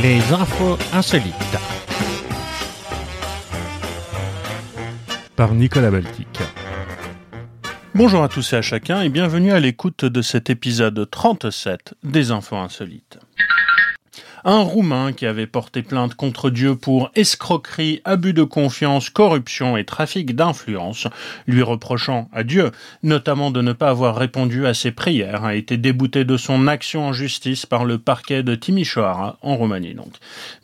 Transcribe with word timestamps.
Les 0.00 0.20
infos 0.32 0.78
insolites. 0.92 1.34
Par 5.34 5.54
Nicolas 5.54 5.90
Baltic. 5.90 6.38
Bonjour 7.96 8.22
à 8.22 8.28
tous 8.28 8.52
et 8.52 8.56
à 8.56 8.62
chacun 8.62 9.02
et 9.02 9.08
bienvenue 9.08 9.50
à 9.50 9.58
l'écoute 9.58 10.04
de 10.04 10.22
cet 10.22 10.50
épisode 10.50 11.10
37 11.10 11.94
des 12.04 12.30
infos 12.30 12.54
insolites 12.54 13.18
un 14.44 14.60
Roumain 14.60 15.12
qui 15.12 15.26
avait 15.26 15.46
porté 15.46 15.82
plainte 15.82 16.14
contre 16.14 16.50
Dieu 16.50 16.76
pour 16.76 17.10
escroquerie, 17.14 18.00
abus 18.04 18.32
de 18.32 18.42
confiance, 18.42 19.10
corruption 19.10 19.76
et 19.76 19.84
trafic 19.84 20.34
d'influence, 20.34 21.06
lui 21.46 21.62
reprochant 21.62 22.28
à 22.32 22.42
Dieu 22.42 22.70
notamment 23.02 23.50
de 23.50 23.62
ne 23.62 23.72
pas 23.72 23.90
avoir 23.90 24.16
répondu 24.16 24.66
à 24.66 24.74
ses 24.74 24.90
prières, 24.90 25.44
a 25.44 25.54
été 25.54 25.76
débouté 25.76 26.24
de 26.24 26.36
son 26.36 26.66
action 26.66 27.06
en 27.06 27.12
justice 27.12 27.66
par 27.66 27.84
le 27.84 27.98
parquet 27.98 28.42
de 28.42 28.54
Timișoara, 28.54 29.38
en 29.42 29.56
Roumanie 29.56 29.94
donc. 29.94 30.12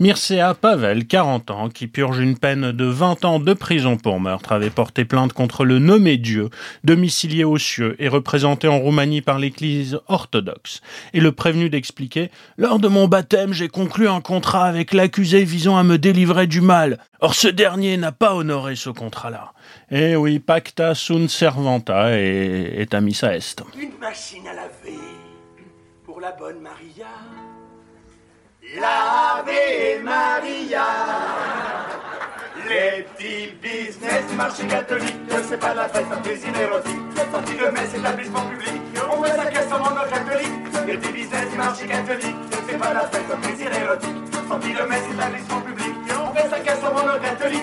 Mircea 0.01 0.55
Pavel, 0.55 1.06
40 1.06 1.51
ans, 1.51 1.69
qui 1.69 1.87
purge 1.87 2.19
une 2.19 2.39
peine 2.39 2.73
de 2.73 2.84
20 2.84 3.25
ans 3.25 3.41
de 3.41 3.53
prison 3.53 3.97
pour 3.97 4.20
meurtre, 4.20 4.53
avait 4.53 4.70
porté 4.70 5.05
plainte 5.05 5.33
contre 5.33 5.65
le 5.65 5.79
nommé 5.79 6.17
Dieu, 6.17 6.51
domicilié 6.84 7.45
aux 7.45 7.59
cieux 7.59 7.97
et 7.98 8.09
représenté 8.09 8.69
en 8.69 8.79
Roumanie 8.79 9.23
par 9.23 9.39
l'Église 9.39 9.98
orthodoxe, 10.09 10.81
et 11.12 11.20
le 11.20 11.33
prévenu 11.33 11.70
d'expliquer 11.70 12.31
«Lors 12.59 12.79
de 12.79 12.89
mon 12.89 13.09
baptême, 13.09 13.53
j'ai 13.53 13.64
conclu 13.69 14.09
un 14.09 14.21
contrat 14.21 14.65
avec 14.65 14.93
l'accusé 14.93 15.45
visant 15.45 15.77
à 15.77 15.83
me 15.83 15.99
délivrer 15.99 16.47
du 16.47 16.61
mal. 16.61 16.99
Or 17.21 17.35
ce 17.35 17.49
dernier 17.49 17.97
n'a 17.97 18.13
pas 18.13 18.35
honoré 18.35 18.77
ce 18.77 18.91
contrat-là. 18.91 19.53
Eh 19.91 20.17
oui, 20.17 20.39
pacta 20.39 20.95
sunt 20.95 21.29
servanta 21.29 22.19
et, 22.19 22.87
et 22.91 23.01
missa 23.01 23.35
est. 23.35 23.63
Une 23.81 23.99
machine 24.01 24.47
à 24.47 24.55
laver 24.55 24.99
pour 26.05 26.21
la 26.21 26.33
bonne 26.33 26.61
Maria. 26.61 27.06
L'Ave 28.77 30.03
Maria. 30.03 30.87
Les 32.69 33.03
petits 33.03 33.53
business 33.62 34.27
du 34.31 34.37
marché 34.37 34.67
catholique, 34.67 35.17
c'est 35.49 35.61
pas 35.61 35.75
la 35.75 35.89
fête, 35.89 36.06
un 36.11 36.17
plaisir 36.23 36.49
érotique. 36.59 36.99
Sortie 37.31 37.55
de 37.56 37.71
messe, 37.71 37.95
établissement 37.95 38.49
public, 38.49 38.81
on 39.12 39.21
veut 39.21 39.28
sa 39.28 39.47
caisse 39.47 39.73
en 39.73 39.83
catholique. 40.09 40.73
Pas 42.79 42.93
la 42.93 43.01
fête, 43.07 43.41
plaisir 43.41 43.73
érotique. 43.73 44.11
On 44.51 44.61
sa 46.51 46.61
catholique. 46.61 47.63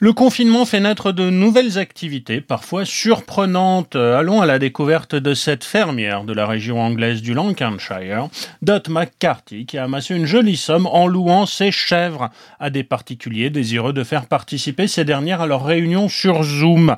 Le 0.00 0.12
confinement 0.12 0.66
fait 0.66 0.80
naître 0.80 1.12
de 1.12 1.30
nouvelles 1.30 1.78
activités, 1.78 2.40
parfois 2.40 2.84
surprenantes. 2.84 3.94
Allons 3.94 4.42
à 4.42 4.46
la 4.46 4.58
découverte 4.58 5.14
de 5.14 5.32
cette 5.32 5.62
fermière 5.62 6.24
de 6.24 6.32
la 6.32 6.44
région 6.44 6.80
anglaise 6.82 7.22
du 7.22 7.34
Lancashire, 7.34 8.28
Dot 8.62 8.88
McCarthy, 8.88 9.64
qui 9.64 9.78
a 9.78 9.84
amassé 9.84 10.16
une 10.16 10.26
jolie 10.26 10.56
somme 10.56 10.86
en 10.86 11.06
louant 11.06 11.46
ses 11.46 11.70
chèvres 11.70 12.30
à 12.58 12.68
des 12.68 12.82
particuliers 12.82 13.48
désireux 13.48 13.92
de 13.92 14.02
faire 14.02 14.26
participer 14.26 14.88
ces 14.88 15.04
dernières 15.04 15.40
à 15.40 15.46
leur 15.46 15.64
réunion 15.64 16.08
sur 16.08 16.42
Zoom. 16.42 16.96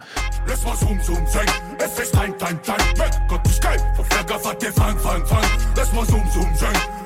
Kaffer 4.34 4.58
til 4.58 4.72
Frank, 4.72 5.00
Frank, 5.00 5.28
Frank 5.28 5.76
Lass 5.76 5.92
mig 5.92 6.06
zoom, 6.06 6.26
zoom, 6.34 6.56
zoom. 6.56 7.03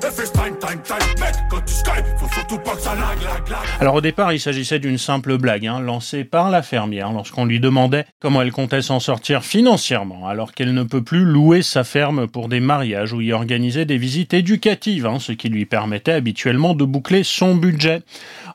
Alors 3.80 3.96
au 3.96 4.00
départ, 4.00 4.32
il 4.32 4.40
s'agissait 4.40 4.78
d'une 4.78 4.98
simple 4.98 5.38
blague, 5.38 5.66
hein, 5.66 5.80
lancée 5.80 6.24
par 6.24 6.50
la 6.50 6.62
fermière 6.62 7.12
lorsqu'on 7.12 7.44
lui 7.44 7.58
demandait 7.58 8.04
comment 8.20 8.42
elle 8.42 8.52
comptait 8.52 8.82
s'en 8.82 9.00
sortir 9.00 9.42
financièrement, 9.44 10.28
alors 10.28 10.52
qu'elle 10.52 10.72
ne 10.74 10.84
peut 10.84 11.02
plus 11.02 11.24
louer 11.24 11.62
sa 11.62 11.82
ferme 11.82 12.28
pour 12.28 12.48
des 12.48 12.60
mariages 12.60 13.12
ou 13.12 13.20
y 13.20 13.32
organiser 13.32 13.84
des 13.86 13.98
visites 13.98 14.34
éducatives, 14.34 15.06
hein, 15.06 15.18
ce 15.18 15.32
qui 15.32 15.48
lui 15.48 15.66
permettait 15.66 16.12
habituellement 16.12 16.74
de 16.74 16.84
boucler 16.84 17.24
son 17.24 17.56
budget. 17.56 18.02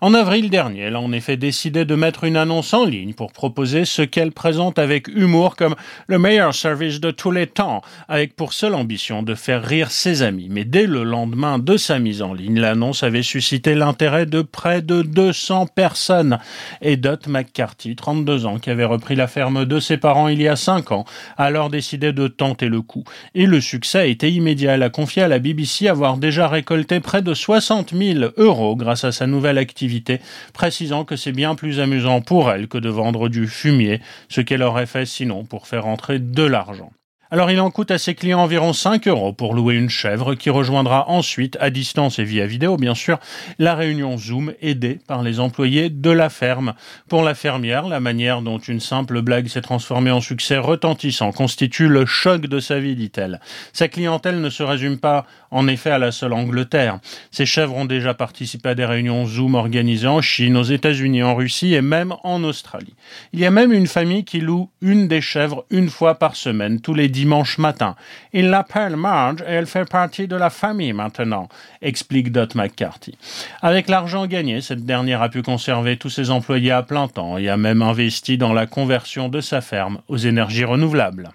En 0.02 0.14
avril 0.14 0.50
dernier, 0.50 0.82
elle 0.82 0.96
a 0.96 1.02
en 1.02 1.12
effet 1.12 1.38
décidé 1.38 1.86
de 1.86 1.96
mettre 1.96 2.24
une 2.24 2.38
annonce 2.38 2.74
en 2.74 2.86
ligne 2.86 3.14
pour 3.14 3.32
proposer 3.32 3.86
ce 3.86 4.02
qu'elle 4.02 4.32
présente 4.32 4.80
avec 4.80 5.08
humour 5.08 5.56
comme 5.56 5.76
le 6.08 6.20
meilleur 6.20 6.54
service 6.54 7.00
de 7.00 7.12
tous 7.12 7.32
les 7.32 7.48
temps, 7.48 7.82
avec 8.08 8.36
pour 8.36 8.54
seule 8.54 8.76
ambition 8.76 9.24
de 9.24 9.36
faire 9.36 9.64
rire 9.64 9.92
ses 9.92 10.22
amis. 10.22 10.48
Mais 10.50 10.64
dès 10.64 10.88
le 10.88 11.04
lendemain 11.04 11.33
de 11.34 11.78
sa 11.78 11.98
mise 11.98 12.22
en 12.22 12.34
ligne, 12.34 12.60
l'annonce 12.60 13.02
avait 13.02 13.24
suscité 13.24 13.74
l'intérêt 13.74 14.26
de 14.26 14.42
près 14.42 14.82
de 14.82 15.02
200 15.02 15.66
personnes. 15.68 16.38
Et 16.82 16.96
Dot 16.96 17.28
McCarthy, 17.28 17.96
32 17.96 18.46
ans, 18.46 18.60
qui 18.60 18.70
avait 18.70 18.86
repris 18.86 19.16
la 19.16 19.28
ferme 19.28 19.66
de 19.66 19.80
ses 19.80 19.98
parents 19.98 20.28
il 20.28 20.42
y 20.42 20.48
a 20.48 20.56
5 20.56 20.92
ans, 20.92 21.06
a 21.38 21.46
alors 21.46 21.70
décidé 21.70 22.14
de 22.14 22.28
tenter 22.28 22.70
le 22.70 22.82
coup. 22.82 23.04
Et 23.34 23.48
le 23.48 23.62
succès 23.62 24.00
a 24.00 24.06
été 24.06 24.32
immédiat. 24.32 24.76
Elle 24.76 24.84
a 24.84 24.90
confié 24.90 25.24
à 25.24 25.28
la 25.28 25.40
BBC 25.40 25.88
avoir 25.88 26.18
déjà 26.18 26.48
récolté 26.48 27.00
près 27.00 27.22
de 27.22 27.34
60 27.34 27.94
000 27.96 28.32
euros 28.38 28.76
grâce 28.76 29.04
à 29.04 29.12
sa 29.12 29.26
nouvelle 29.26 29.58
activité, 29.58 30.20
précisant 30.54 31.04
que 31.04 31.16
c'est 31.16 31.32
bien 31.32 31.56
plus 31.56 31.80
amusant 31.80 32.22
pour 32.22 32.52
elle 32.52 32.68
que 32.68 32.78
de 32.78 32.90
vendre 32.90 33.28
du 33.28 33.48
fumier, 33.48 34.02
ce 34.30 34.42
qu'elle 34.42 34.64
aurait 34.64 34.86
fait 34.86 35.06
sinon 35.06 35.46
pour 35.46 35.68
faire 35.68 35.88
entrer 35.88 36.20
de 36.20 36.44
l'argent. 36.44 36.92
Alors 37.34 37.50
il 37.50 37.60
en 37.60 37.72
coûte 37.72 37.90
à 37.90 37.98
ses 37.98 38.14
clients 38.14 38.42
environ 38.42 38.74
5 38.74 39.08
euros 39.08 39.34
pour 39.34 39.56
louer 39.56 39.74
une 39.74 39.90
chèvre 39.90 40.36
qui 40.36 40.52
rejoindra 40.52 41.10
ensuite, 41.10 41.58
à 41.60 41.72
distance 41.72 42.20
et 42.20 42.24
via 42.24 42.46
vidéo 42.46 42.78
bien 42.78 42.94
sûr, 42.94 43.18
la 43.58 43.74
réunion 43.74 44.20
Zoom 44.20 44.54
aidée 44.62 45.00
par 45.08 45.24
les 45.24 45.40
employés 45.40 45.90
de 45.90 46.12
la 46.12 46.30
ferme. 46.30 46.76
Pour 47.10 47.24
la 47.24 47.34
fermière, 47.34 47.88
la 47.88 48.00
manière 48.00 48.44
dont 48.44 48.60
une 48.60 48.80
simple 48.80 49.24
blague 49.24 49.48
s'est 49.48 49.62
transformée 49.62 50.12
en 50.12 50.22
succès 50.22 50.60
retentissant 50.60 51.32
constitue 51.32 51.88
le 51.88 52.06
choc 52.06 52.42
de 52.42 52.60
sa 52.60 52.80
vie, 52.80 52.96
dit-elle. 52.96 53.40
Sa 53.72 53.88
clientèle 53.88 54.40
ne 54.40 54.52
se 54.52 54.62
résume 54.62 55.00
pas 55.00 55.26
en 55.50 55.68
effet 55.68 55.90
à 55.90 55.98
la 55.98 56.12
seule 56.12 56.34
Angleterre. 56.34 57.00
Ces 57.32 57.48
chèvres 57.48 57.76
ont 57.76 57.86
déjà 57.86 58.14
participé 58.14 58.70
à 58.70 58.76
des 58.76 58.86
réunions 58.86 59.26
Zoom 59.26 59.56
organisées 59.56 60.06
en 60.06 60.22
Chine, 60.22 60.56
aux 60.56 60.62
États-Unis, 60.62 61.24
en 61.24 61.34
Russie 61.34 61.74
et 61.74 61.82
même 61.82 62.14
en 62.24 62.44
Australie. 62.44 62.94
Il 63.34 63.40
y 63.40 63.46
a 63.48 63.52
même 63.52 63.74
une 63.74 63.88
famille 63.88 64.24
qui 64.24 64.40
loue 64.40 64.70
une 64.82 65.08
des 65.08 65.22
chèvres 65.22 65.66
une 65.72 65.90
fois 65.90 66.20
par 66.20 66.36
semaine, 66.36 66.80
tous 66.80 66.94
les 66.94 67.08
dimanche 67.24 67.58
matin. 67.58 67.96
Il 68.34 68.50
l'appelle 68.50 68.98
Marge 68.98 69.44
et 69.48 69.54
elle 69.54 69.66
fait 69.66 69.90
partie 69.90 70.28
de 70.28 70.36
la 70.36 70.50
famille 70.50 70.92
maintenant, 70.92 71.48
explique 71.82 72.34
Dot 72.34 72.54
McCarthy. 72.54 73.18
Avec 73.62 73.88
l'argent 73.88 74.28
gagné, 74.28 74.60
cette 74.60 74.84
dernière 74.84 75.22
a 75.22 75.30
pu 75.30 75.42
conserver 75.42 75.96
tous 75.96 76.10
ses 76.10 76.32
employés 76.32 76.72
à 76.72 76.84
plein 76.84 77.08
temps 77.08 77.38
et 77.38 77.48
a 77.48 77.56
même 77.56 77.82
investi 77.82 78.38
dans 78.38 78.52
la 78.52 78.66
conversion 78.66 79.30
de 79.30 79.40
sa 79.40 79.62
ferme 79.62 80.00
aux 80.10 80.18
énergies 80.18 80.66
renouvelables. 80.66 81.30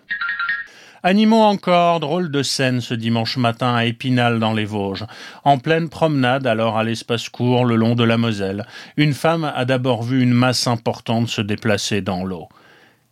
Animaux 1.03 1.41
encore, 1.41 2.01
drôle 2.01 2.31
de 2.31 2.43
scène 2.43 2.83
ce 2.83 2.93
dimanche 2.93 3.39
matin 3.39 3.75
à 3.75 3.87
Épinal 3.87 4.39
dans 4.39 4.53
les 4.53 4.67
Vosges. 4.67 5.07
En 5.43 5.57
pleine 5.57 5.89
promenade, 5.89 6.47
alors 6.47 6.77
à 6.77 6.85
l'espace 6.85 7.31
court 7.31 7.65
le 7.65 7.77
long 7.77 7.95
de 7.95 8.05
la 8.05 8.19
Moselle, 8.19 8.67
une 8.99 9.15
femme 9.15 9.51
a 9.55 9.65
d'abord 9.65 10.03
vu 10.03 10.21
une 10.21 10.35
masse 10.35 10.67
importante 10.67 11.29
se 11.29 11.41
déplacer 11.41 12.03
dans 12.03 12.25
l'eau. 12.25 12.49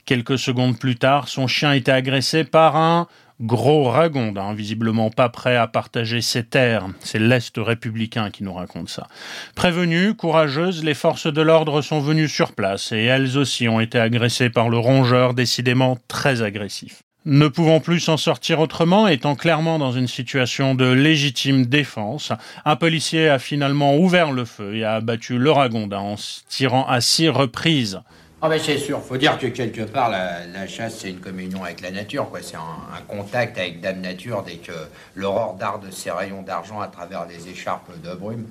Quelques 0.06 0.38
secondes 0.38 0.78
plus 0.78 0.94
tard, 0.94 1.26
son 1.26 1.48
chien 1.48 1.72
était 1.72 1.90
agressé 1.90 2.44
par 2.44 2.76
un 2.76 3.08
gros 3.40 3.90
ragondin, 3.90 4.54
visiblement 4.54 5.10
pas 5.10 5.28
prêt 5.28 5.56
à 5.56 5.66
partager 5.66 6.20
ses 6.20 6.44
terres. 6.44 6.86
C'est 7.00 7.18
l'Est 7.18 7.52
républicain 7.58 8.30
qui 8.30 8.44
nous 8.44 8.54
raconte 8.54 8.88
ça. 8.88 9.08
Prévenues, 9.56 10.14
courageuses, 10.14 10.84
les 10.84 10.94
forces 10.94 11.26
de 11.26 11.42
l'ordre 11.42 11.82
sont 11.82 11.98
venues 11.98 12.28
sur 12.28 12.52
place 12.52 12.92
et 12.92 13.02
elles 13.02 13.36
aussi 13.36 13.68
ont 13.68 13.80
été 13.80 13.98
agressées 13.98 14.48
par 14.48 14.68
le 14.68 14.78
rongeur 14.78 15.34
décidément 15.34 15.98
très 16.06 16.40
agressif. 16.40 17.02
Ne 17.24 17.48
pouvant 17.48 17.80
plus 17.80 17.98
s'en 17.98 18.16
sortir 18.16 18.60
autrement, 18.60 19.08
étant 19.08 19.34
clairement 19.34 19.80
dans 19.80 19.90
une 19.90 20.06
situation 20.06 20.76
de 20.76 20.86
légitime 20.86 21.66
défense, 21.66 22.30
un 22.64 22.76
policier 22.76 23.28
a 23.28 23.40
finalement 23.40 23.96
ouvert 23.96 24.30
le 24.30 24.44
feu 24.44 24.76
et 24.76 24.84
a 24.84 24.94
abattu 24.94 25.36
le 25.36 25.50
ragondin 25.50 25.98
en 25.98 26.14
tirant 26.48 26.86
à 26.86 27.00
six 27.00 27.28
reprises. 27.28 28.00
Ah 28.42 28.50
ben 28.50 28.60
c'est 28.62 28.76
sûr, 28.76 29.00
faut 29.00 29.16
dire 29.16 29.38
que 29.38 29.46
quelque 29.46 29.80
part 29.80 30.10
la, 30.10 30.66
chasse 30.66 30.98
c'est 30.98 31.10
une 31.10 31.20
communion 31.20 31.64
avec 31.64 31.80
la 31.80 31.90
nature, 31.90 32.28
quoi. 32.28 32.40
C'est 32.42 32.56
un, 32.56 33.00
contact 33.08 33.56
avec 33.56 33.80
Dame 33.80 34.02
Nature 34.02 34.42
dès 34.42 34.56
que 34.56 34.72
l'aurore 35.14 35.54
darde 35.54 35.90
ses 35.90 36.10
rayons 36.10 36.42
d'argent 36.42 36.80
à 36.80 36.88
travers 36.88 37.26
les 37.26 37.48
écharpes 37.48 37.90
de 38.04 38.14
brume. 38.14 38.46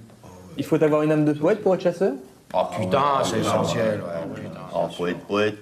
Il 0.57 0.65
faut 0.65 0.81
avoir 0.81 1.03
une 1.03 1.11
âme 1.11 1.25
de 1.25 1.33
poète 1.33 1.61
pour 1.61 1.75
être 1.75 1.83
chasseur? 1.83 2.13
Oh 2.53 2.63
putain, 2.75 3.23
c'est 3.23 3.39
essentiel, 3.39 4.01
ouais, 4.01 4.41
putain. 4.41 4.61
Oh 4.73 4.87
poète, 4.97 5.17
poète. 5.27 5.57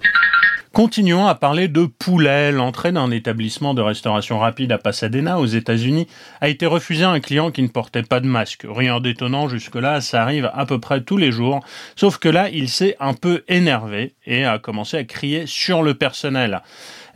Continuons 0.74 1.28
à 1.28 1.36
parler 1.36 1.68
de 1.68 1.86
poulet. 1.86 2.52
L'entrée 2.52 2.92
d'un 2.92 3.12
établissement 3.12 3.76
de 3.76 3.82
restauration 3.84 4.40
rapide 4.40 4.72
à 4.72 4.80
Pasadena, 4.80 5.38
aux 5.38 5.46
États-Unis, 5.46 6.08
a 6.42 6.50
été 6.50 6.66
refusée 6.66 7.04
à 7.04 7.12
un 7.12 7.20
client 7.20 7.52
qui 7.52 7.62
ne 7.62 7.68
portait 7.68 8.02
pas 8.02 8.20
de 8.20 8.26
masque. 8.26 8.66
Rien 8.68 9.00
d'étonnant 9.00 9.48
jusque-là, 9.48 10.02
ça 10.02 10.24
arrive 10.24 10.50
à 10.52 10.66
peu 10.66 10.80
près 10.80 11.02
tous 11.02 11.18
les 11.18 11.32
jours. 11.32 11.60
Sauf 11.96 12.18
que 12.18 12.28
là, 12.28 12.50
il 12.50 12.70
s'est 12.70 12.96
un 13.00 13.14
peu 13.14 13.44
énervé 13.48 14.16
et 14.26 14.46
a 14.46 14.58
commencé 14.58 14.98
à 14.98 15.04
crier 15.04 15.44
sur 15.46 15.84
le 15.84 15.94
personnel. 15.94 16.64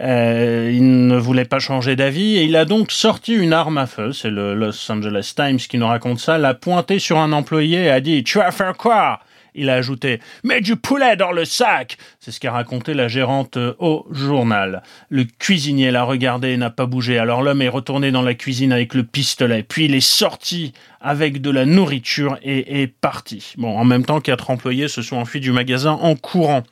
Euh, 0.02 0.72
il 0.72 1.08
ne 1.08 1.18
voulait 1.18 1.44
pas 1.44 1.58
changer 1.58 1.96
d'avis 1.96 2.38
et 2.38 2.44
il 2.44 2.56
a 2.56 2.66
donc 2.66 2.92
sorti 2.92 3.34
une 3.34 3.54
arme 3.54 3.80
à 3.80 3.88
feu. 3.88 4.14
C'est 4.14 4.30
le 4.30 4.54
Los 4.54 4.92
Angeles 4.92 5.34
Times 5.36 5.58
qui 5.58 5.80
nous 5.80 5.88
raconte 5.88 6.20
ça. 6.20 6.38
L'a 6.38 6.54
pointé 6.54 7.00
sur 7.00 7.18
un 7.18 7.32
employé 7.32 7.86
et 7.86 7.90
a 7.90 8.02
dit 8.02 8.24
Tu 8.24 8.38
vas 8.38 8.52
faire 8.52 8.78
quoi? 8.78 9.20
Il 9.58 9.70
a 9.70 9.74
ajouté 9.74 10.20
Mets 10.44 10.62
du 10.62 10.76
poulet 10.76 11.16
dans 11.18 11.32
le 11.32 11.44
sac 11.44 11.98
C'est 12.20 12.32
ce 12.32 12.40
qu'a 12.40 12.52
raconté 12.52 12.94
la 12.94 13.08
gérante 13.08 13.58
au 13.80 14.06
journal. 14.12 14.84
Le 15.10 15.26
cuisinier 15.26 15.92
l'a 15.92 16.04
regardé 16.04 16.50
et 16.50 16.58
n'a 16.58 16.70
pas 16.70 16.86
bougé. 16.86 17.18
Alors 17.18 17.42
l'homme 17.42 17.62
est 17.62 17.68
retourné 17.68 18.12
dans 18.12 18.22
la 18.22 18.36
cuisine 18.36 18.72
avec 18.72 18.94
le 18.94 19.04
pistolet. 19.04 19.64
Puis 19.64 19.86
il 19.86 19.96
est 19.96 20.00
sorti 20.00 20.74
avec 21.02 21.42
de 21.42 21.50
la 21.50 21.66
nourriture 21.66 22.38
et 22.44 22.82
est 22.82 22.88
parti. 22.88 23.54
Bon, 23.58 23.78
en 23.78 23.84
même 23.84 24.06
temps, 24.06 24.22
quatre 24.22 24.50
employés 24.50 24.88
se 24.88 25.02
sont 25.02 25.18
enfuis 25.18 25.40
du 25.40 25.52
magasin 25.52 25.92
en 25.92 26.16
courant. 26.16 26.64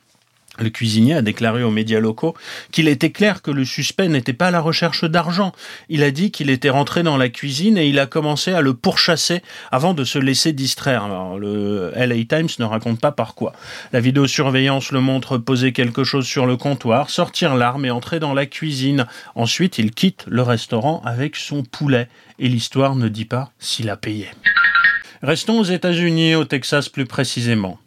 Le 0.58 0.70
cuisinier 0.70 1.14
a 1.14 1.22
déclaré 1.22 1.62
aux 1.62 1.70
médias 1.70 2.00
locaux 2.00 2.34
qu'il 2.72 2.88
était 2.88 3.10
clair 3.10 3.42
que 3.42 3.50
le 3.50 3.64
suspect 3.64 4.08
n'était 4.08 4.32
pas 4.32 4.48
à 4.48 4.50
la 4.50 4.60
recherche 4.60 5.04
d'argent. 5.04 5.52
Il 5.88 6.02
a 6.02 6.10
dit 6.10 6.30
qu'il 6.30 6.50
était 6.50 6.70
rentré 6.70 7.02
dans 7.02 7.16
la 7.16 7.28
cuisine 7.28 7.76
et 7.78 7.88
il 7.88 7.98
a 7.98 8.06
commencé 8.06 8.52
à 8.52 8.60
le 8.60 8.74
pourchasser 8.74 9.42
avant 9.70 9.94
de 9.94 10.04
se 10.04 10.18
laisser 10.18 10.52
distraire. 10.52 11.04
Alors, 11.04 11.38
le 11.38 11.92
LA 11.94 12.24
Times 12.24 12.48
ne 12.58 12.64
raconte 12.64 13.00
pas 13.00 13.12
par 13.12 13.34
quoi. 13.34 13.52
La 13.92 14.00
vidéosurveillance 14.00 14.92
le 14.92 15.00
montre 15.00 15.38
poser 15.38 15.72
quelque 15.72 16.04
chose 16.04 16.26
sur 16.26 16.46
le 16.46 16.56
comptoir, 16.56 17.10
sortir 17.10 17.54
l'arme 17.54 17.84
et 17.84 17.90
entrer 17.90 18.20
dans 18.20 18.34
la 18.34 18.46
cuisine. 18.46 19.06
Ensuite, 19.34 19.78
il 19.78 19.92
quitte 19.92 20.24
le 20.26 20.42
restaurant 20.42 21.02
avec 21.04 21.36
son 21.36 21.62
poulet 21.62 22.08
et 22.38 22.48
l'histoire 22.48 22.96
ne 22.96 23.08
dit 23.08 23.24
pas 23.24 23.50
s'il 23.58 23.90
a 23.90 23.96
payé. 23.96 24.28
Restons 25.22 25.60
aux 25.60 25.64
États-Unis, 25.64 26.34
au 26.34 26.44
Texas 26.44 26.88
plus 26.88 27.06
précisément. 27.06 27.78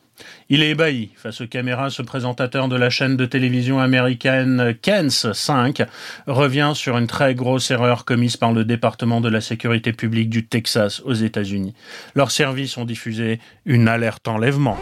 Il 0.51 0.63
est 0.63 0.71
ébahi 0.71 1.11
face 1.15 1.41
aux 1.41 1.47
caméras. 1.47 1.91
Ce 1.91 2.01
présentateur 2.01 2.67
de 2.67 2.75
la 2.75 2.89
chaîne 2.89 3.15
de 3.15 3.25
télévision 3.27 3.79
américaine 3.79 4.73
KENS 4.81 5.31
5 5.31 5.83
revient 6.25 6.71
sur 6.73 6.97
une 6.97 7.05
très 7.05 7.35
grosse 7.35 7.69
erreur 7.69 8.03
commise 8.03 8.35
par 8.35 8.51
le 8.51 8.65
département 8.65 9.21
de 9.21 9.29
la 9.29 9.41
sécurité 9.41 9.93
publique 9.93 10.31
du 10.31 10.47
Texas 10.47 11.03
aux 11.05 11.13
États-Unis. 11.13 11.75
Leurs 12.15 12.31
services 12.31 12.77
ont 12.77 12.85
diffusé 12.85 13.39
une 13.65 13.87
alerte 13.87 14.27
enlèvement. 14.27 14.79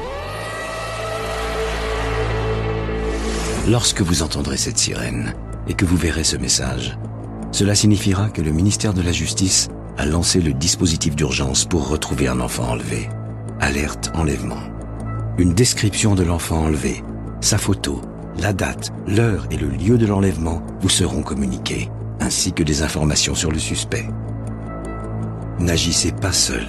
Lorsque 3.68 4.00
vous 4.00 4.24
entendrez 4.24 4.56
cette 4.56 4.78
sirène 4.78 5.34
et 5.68 5.74
que 5.74 5.84
vous 5.84 5.98
verrez 5.98 6.24
ce 6.24 6.38
message, 6.38 6.98
cela 7.52 7.76
signifiera 7.76 8.30
que 8.30 8.42
le 8.42 8.52
ministère 8.52 8.94
de 8.94 9.02
la 9.02 9.12
Justice 9.12 9.68
a 9.98 10.06
lancé 10.06 10.40
le 10.40 10.54
dispositif 10.54 11.14
d'urgence 11.14 11.66
pour 11.66 11.90
retrouver 11.90 12.30
un 12.30 12.40
enfant 12.40 12.70
enlevé. 12.70 13.10
Alerte 13.60 14.12
enlèvement. 14.14 14.77
Une 15.40 15.54
description 15.54 16.16
de 16.16 16.24
l'enfant 16.24 16.64
enlevé, 16.64 17.04
sa 17.42 17.60
photo, 17.60 18.02
la 18.40 18.54
date, 18.54 18.92
l'heure 19.08 19.46
et 19.52 19.58
le 19.58 19.68
lieu 19.68 20.00
de 20.00 20.08
l'enlèvement 20.08 20.64
vous 20.82 20.90
seront 20.90 21.22
communiqués, 21.22 21.92
ainsi 22.20 22.54
que 22.54 22.64
des 22.64 22.82
informations 22.82 23.36
sur 23.36 23.52
le 23.52 23.60
suspect. 23.60 24.08
N'agissez 25.60 26.12
pas 26.12 26.32
seul. 26.32 26.66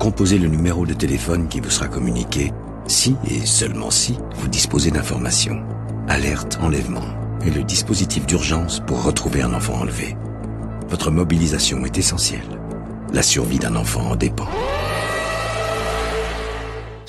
Composez 0.00 0.38
le 0.38 0.48
numéro 0.48 0.84
de 0.84 0.94
téléphone 0.94 1.46
qui 1.46 1.60
vous 1.60 1.70
sera 1.70 1.86
communiqué 1.86 2.52
si 2.88 3.14
et 3.30 3.46
seulement 3.46 3.92
si 3.92 4.18
vous 4.34 4.48
disposez 4.48 4.90
d'informations. 4.90 5.62
Alerte 6.08 6.58
enlèvement 6.60 7.06
et 7.46 7.50
le 7.50 7.62
dispositif 7.62 8.26
d'urgence 8.26 8.80
pour 8.80 9.04
retrouver 9.04 9.42
un 9.42 9.54
enfant 9.54 9.74
enlevé. 9.74 10.16
Votre 10.88 11.12
mobilisation 11.12 11.84
est 11.84 11.98
essentielle. 11.98 12.58
La 13.12 13.22
survie 13.22 13.60
d'un 13.60 13.76
enfant 13.76 14.10
en 14.10 14.16
dépend. 14.16 14.48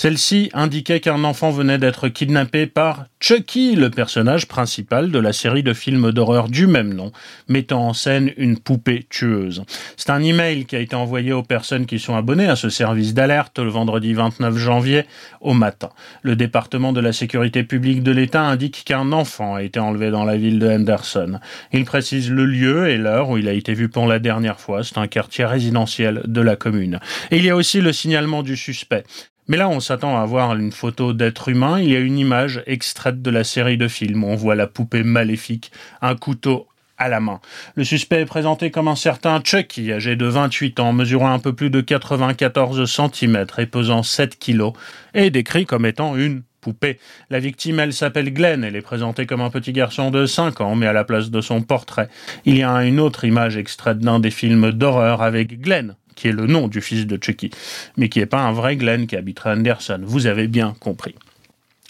Celle-ci 0.01 0.49
indiquait 0.53 0.99
qu'un 0.99 1.23
enfant 1.23 1.51
venait 1.51 1.77
d'être 1.77 2.07
kidnappé 2.07 2.65
par 2.65 3.05
Chucky, 3.19 3.75
le 3.75 3.91
personnage 3.91 4.47
principal 4.47 5.11
de 5.11 5.19
la 5.19 5.31
série 5.31 5.61
de 5.61 5.73
films 5.73 6.11
d'horreur 6.11 6.49
du 6.49 6.65
même 6.65 6.95
nom, 6.95 7.11
mettant 7.47 7.87
en 7.87 7.93
scène 7.93 8.33
une 8.35 8.57
poupée 8.57 9.05
tueuse. 9.07 9.63
C'est 9.97 10.09
un 10.09 10.23
email 10.23 10.65
qui 10.65 10.75
a 10.75 10.79
été 10.79 10.95
envoyé 10.95 11.33
aux 11.33 11.43
personnes 11.43 11.85
qui 11.85 11.99
sont 11.99 12.15
abonnées 12.15 12.47
à 12.47 12.55
ce 12.55 12.69
service 12.69 13.13
d'alerte 13.13 13.59
le 13.59 13.69
vendredi 13.69 14.15
29 14.15 14.57
janvier 14.57 15.05
au 15.39 15.53
matin. 15.53 15.89
Le 16.23 16.35
département 16.35 16.93
de 16.93 16.99
la 16.99 17.13
sécurité 17.13 17.63
publique 17.63 18.01
de 18.01 18.11
l'État 18.11 18.41
indique 18.41 18.81
qu'un 18.83 19.11
enfant 19.11 19.53
a 19.53 19.61
été 19.61 19.79
enlevé 19.79 20.09
dans 20.09 20.25
la 20.25 20.35
ville 20.35 20.57
de 20.57 20.67
Henderson. 20.67 21.39
Il 21.73 21.85
précise 21.85 22.31
le 22.31 22.45
lieu 22.45 22.89
et 22.89 22.97
l'heure 22.97 23.29
où 23.29 23.37
il 23.37 23.47
a 23.47 23.53
été 23.53 23.75
vu 23.75 23.87
pour 23.87 24.07
la 24.07 24.17
dernière 24.17 24.59
fois. 24.59 24.83
C'est 24.83 24.97
un 24.97 25.07
quartier 25.07 25.45
résidentiel 25.45 26.23
de 26.25 26.41
la 26.41 26.55
commune. 26.55 26.99
Il 27.29 27.45
y 27.45 27.51
a 27.51 27.55
aussi 27.55 27.81
le 27.81 27.93
signalement 27.93 28.41
du 28.41 28.57
suspect. 28.57 29.03
Mais 29.47 29.57
là, 29.57 29.69
on 29.69 29.79
s'attend 29.79 30.21
à 30.21 30.25
voir 30.25 30.55
une 30.55 30.71
photo 30.71 31.13
d'être 31.13 31.49
humain. 31.49 31.79
Il 31.79 31.89
y 31.89 31.95
a 31.95 31.99
une 31.99 32.17
image 32.17 32.63
extraite 32.67 33.21
de 33.21 33.29
la 33.29 33.43
série 33.43 33.77
de 33.77 33.87
films. 33.87 34.23
On 34.23 34.35
voit 34.35 34.55
la 34.55 34.67
poupée 34.67 35.03
maléfique, 35.03 35.71
un 36.01 36.15
couteau 36.15 36.67
à 37.01 37.09
la 37.09 37.19
main. 37.19 37.41
Le 37.75 37.83
suspect 37.83 38.21
est 38.21 38.25
présenté 38.25 38.69
comme 38.69 38.87
un 38.87 38.95
certain 38.95 39.41
Chucky, 39.43 39.91
âgé 39.91 40.15
de 40.15 40.25
28 40.25 40.79
ans, 40.79 40.93
mesurant 40.93 41.33
un 41.33 41.39
peu 41.39 41.53
plus 41.53 41.71
de 41.71 41.81
94 41.81 42.85
cm 42.85 43.45
et 43.57 43.65
pesant 43.65 44.03
7 44.03 44.37
kg, 44.37 44.73
et 45.15 45.31
décrit 45.31 45.65
comme 45.65 45.87
étant 45.87 46.15
une 46.15 46.43
poupée. 46.61 46.99
La 47.31 47.39
victime, 47.39 47.79
elle 47.79 47.91
s'appelle 47.91 48.31
Glenn, 48.31 48.63
elle 48.63 48.75
est 48.75 48.81
présentée 48.81 49.25
comme 49.25 49.41
un 49.41 49.49
petit 49.49 49.73
garçon 49.73 50.11
de 50.11 50.27
5 50.27 50.61
ans, 50.61 50.75
mais 50.75 50.85
à 50.85 50.93
la 50.93 51.03
place 51.03 51.31
de 51.31 51.41
son 51.41 51.63
portrait, 51.63 52.07
il 52.45 52.57
y 52.57 52.63
a 52.63 52.83
une 52.83 52.99
autre 52.99 53.25
image 53.25 53.57
extraite 53.57 53.97
d'un 53.97 54.19
des 54.19 54.31
films 54.31 54.71
d'horreur 54.71 55.23
avec 55.23 55.59
Glenn, 55.59 55.95
qui 56.21 56.27
est 56.27 56.33
le 56.33 56.45
nom 56.45 56.67
du 56.67 56.81
fils 56.81 57.07
de 57.07 57.17
Chucky, 57.19 57.49
mais 57.97 58.07
qui 58.07 58.19
n'est 58.19 58.27
pas 58.27 58.41
un 58.41 58.51
vrai 58.51 58.75
Glenn 58.75 59.07
qui 59.07 59.15
habiterait 59.15 59.53
Anderson. 59.53 59.99
Vous 60.03 60.27
avez 60.27 60.47
bien 60.47 60.75
compris. 60.79 61.15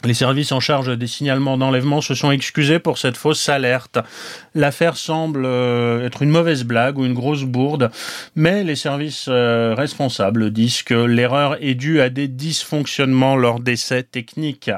Les 0.03 0.15
services 0.15 0.51
en 0.51 0.59
charge 0.59 0.97
des 0.97 1.05
signalements 1.05 1.57
d'enlèvement 1.57 2.01
se 2.01 2.15
sont 2.15 2.31
excusés 2.31 2.79
pour 2.79 2.97
cette 2.97 3.17
fausse 3.17 3.47
alerte. 3.49 3.99
L'affaire 4.55 4.97
semble 4.97 5.45
euh, 5.45 6.05
être 6.05 6.23
une 6.23 6.31
mauvaise 6.31 6.63
blague 6.63 6.97
ou 6.97 7.05
une 7.05 7.13
grosse 7.13 7.43
bourde, 7.43 7.91
mais 8.35 8.63
les 8.63 8.75
services 8.75 9.27
euh, 9.27 9.75
responsables 9.77 10.49
disent 10.49 10.81
que 10.81 10.95
l'erreur 10.95 11.57
est 11.63 11.75
due 11.75 12.01
à 12.01 12.09
des 12.09 12.27
dysfonctionnements 12.27 13.35
lors 13.35 13.59
d'essais 13.59 14.01
techniques. 14.01 14.71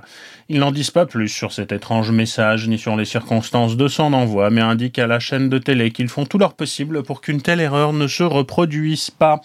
Ils 0.49 0.59
n'en 0.59 0.71
disent 0.71 0.91
pas 0.91 1.05
plus 1.05 1.29
sur 1.29 1.53
cet 1.53 1.71
étrange 1.71 2.11
message 2.11 2.67
ni 2.67 2.77
sur 2.77 2.97
les 2.97 3.05
circonstances 3.05 3.77
de 3.77 3.87
son 3.87 4.11
envoi, 4.11 4.49
mais 4.49 4.61
indiquent 4.61 4.99
à 4.99 5.07
la 5.07 5.19
chaîne 5.19 5.47
de 5.47 5.57
télé 5.57 5.91
qu'ils 5.91 6.09
font 6.09 6.25
tout 6.25 6.37
leur 6.37 6.53
possible 6.53 7.01
pour 7.01 7.21
qu'une 7.21 7.41
telle 7.41 7.61
erreur 7.61 7.93
ne 7.93 8.07
se 8.07 8.23
reproduise 8.23 9.09
pas. 9.09 9.39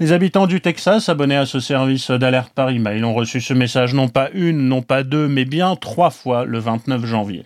Les 0.00 0.10
habitants 0.10 0.48
du 0.48 0.60
Texas 0.60 1.08
abonnés 1.08 1.36
à 1.36 1.46
ce 1.46 1.60
service 1.60 2.10
d'alerte 2.10 2.52
par 2.52 2.70
email 2.70 3.04
ont 3.04 3.14
reçu 3.14 3.40
ce 3.40 3.54
message 3.54 3.94
non 3.94 4.08
pas 4.08 4.28
une, 4.34 4.66
non 4.68 4.82
pas 4.82 5.04
deux, 5.04 5.28
mais 5.28 5.44
bien 5.44 5.76
trois 5.76 6.10
fois 6.10 6.44
le 6.44 6.58
29 6.58 7.04
janvier. 7.06 7.44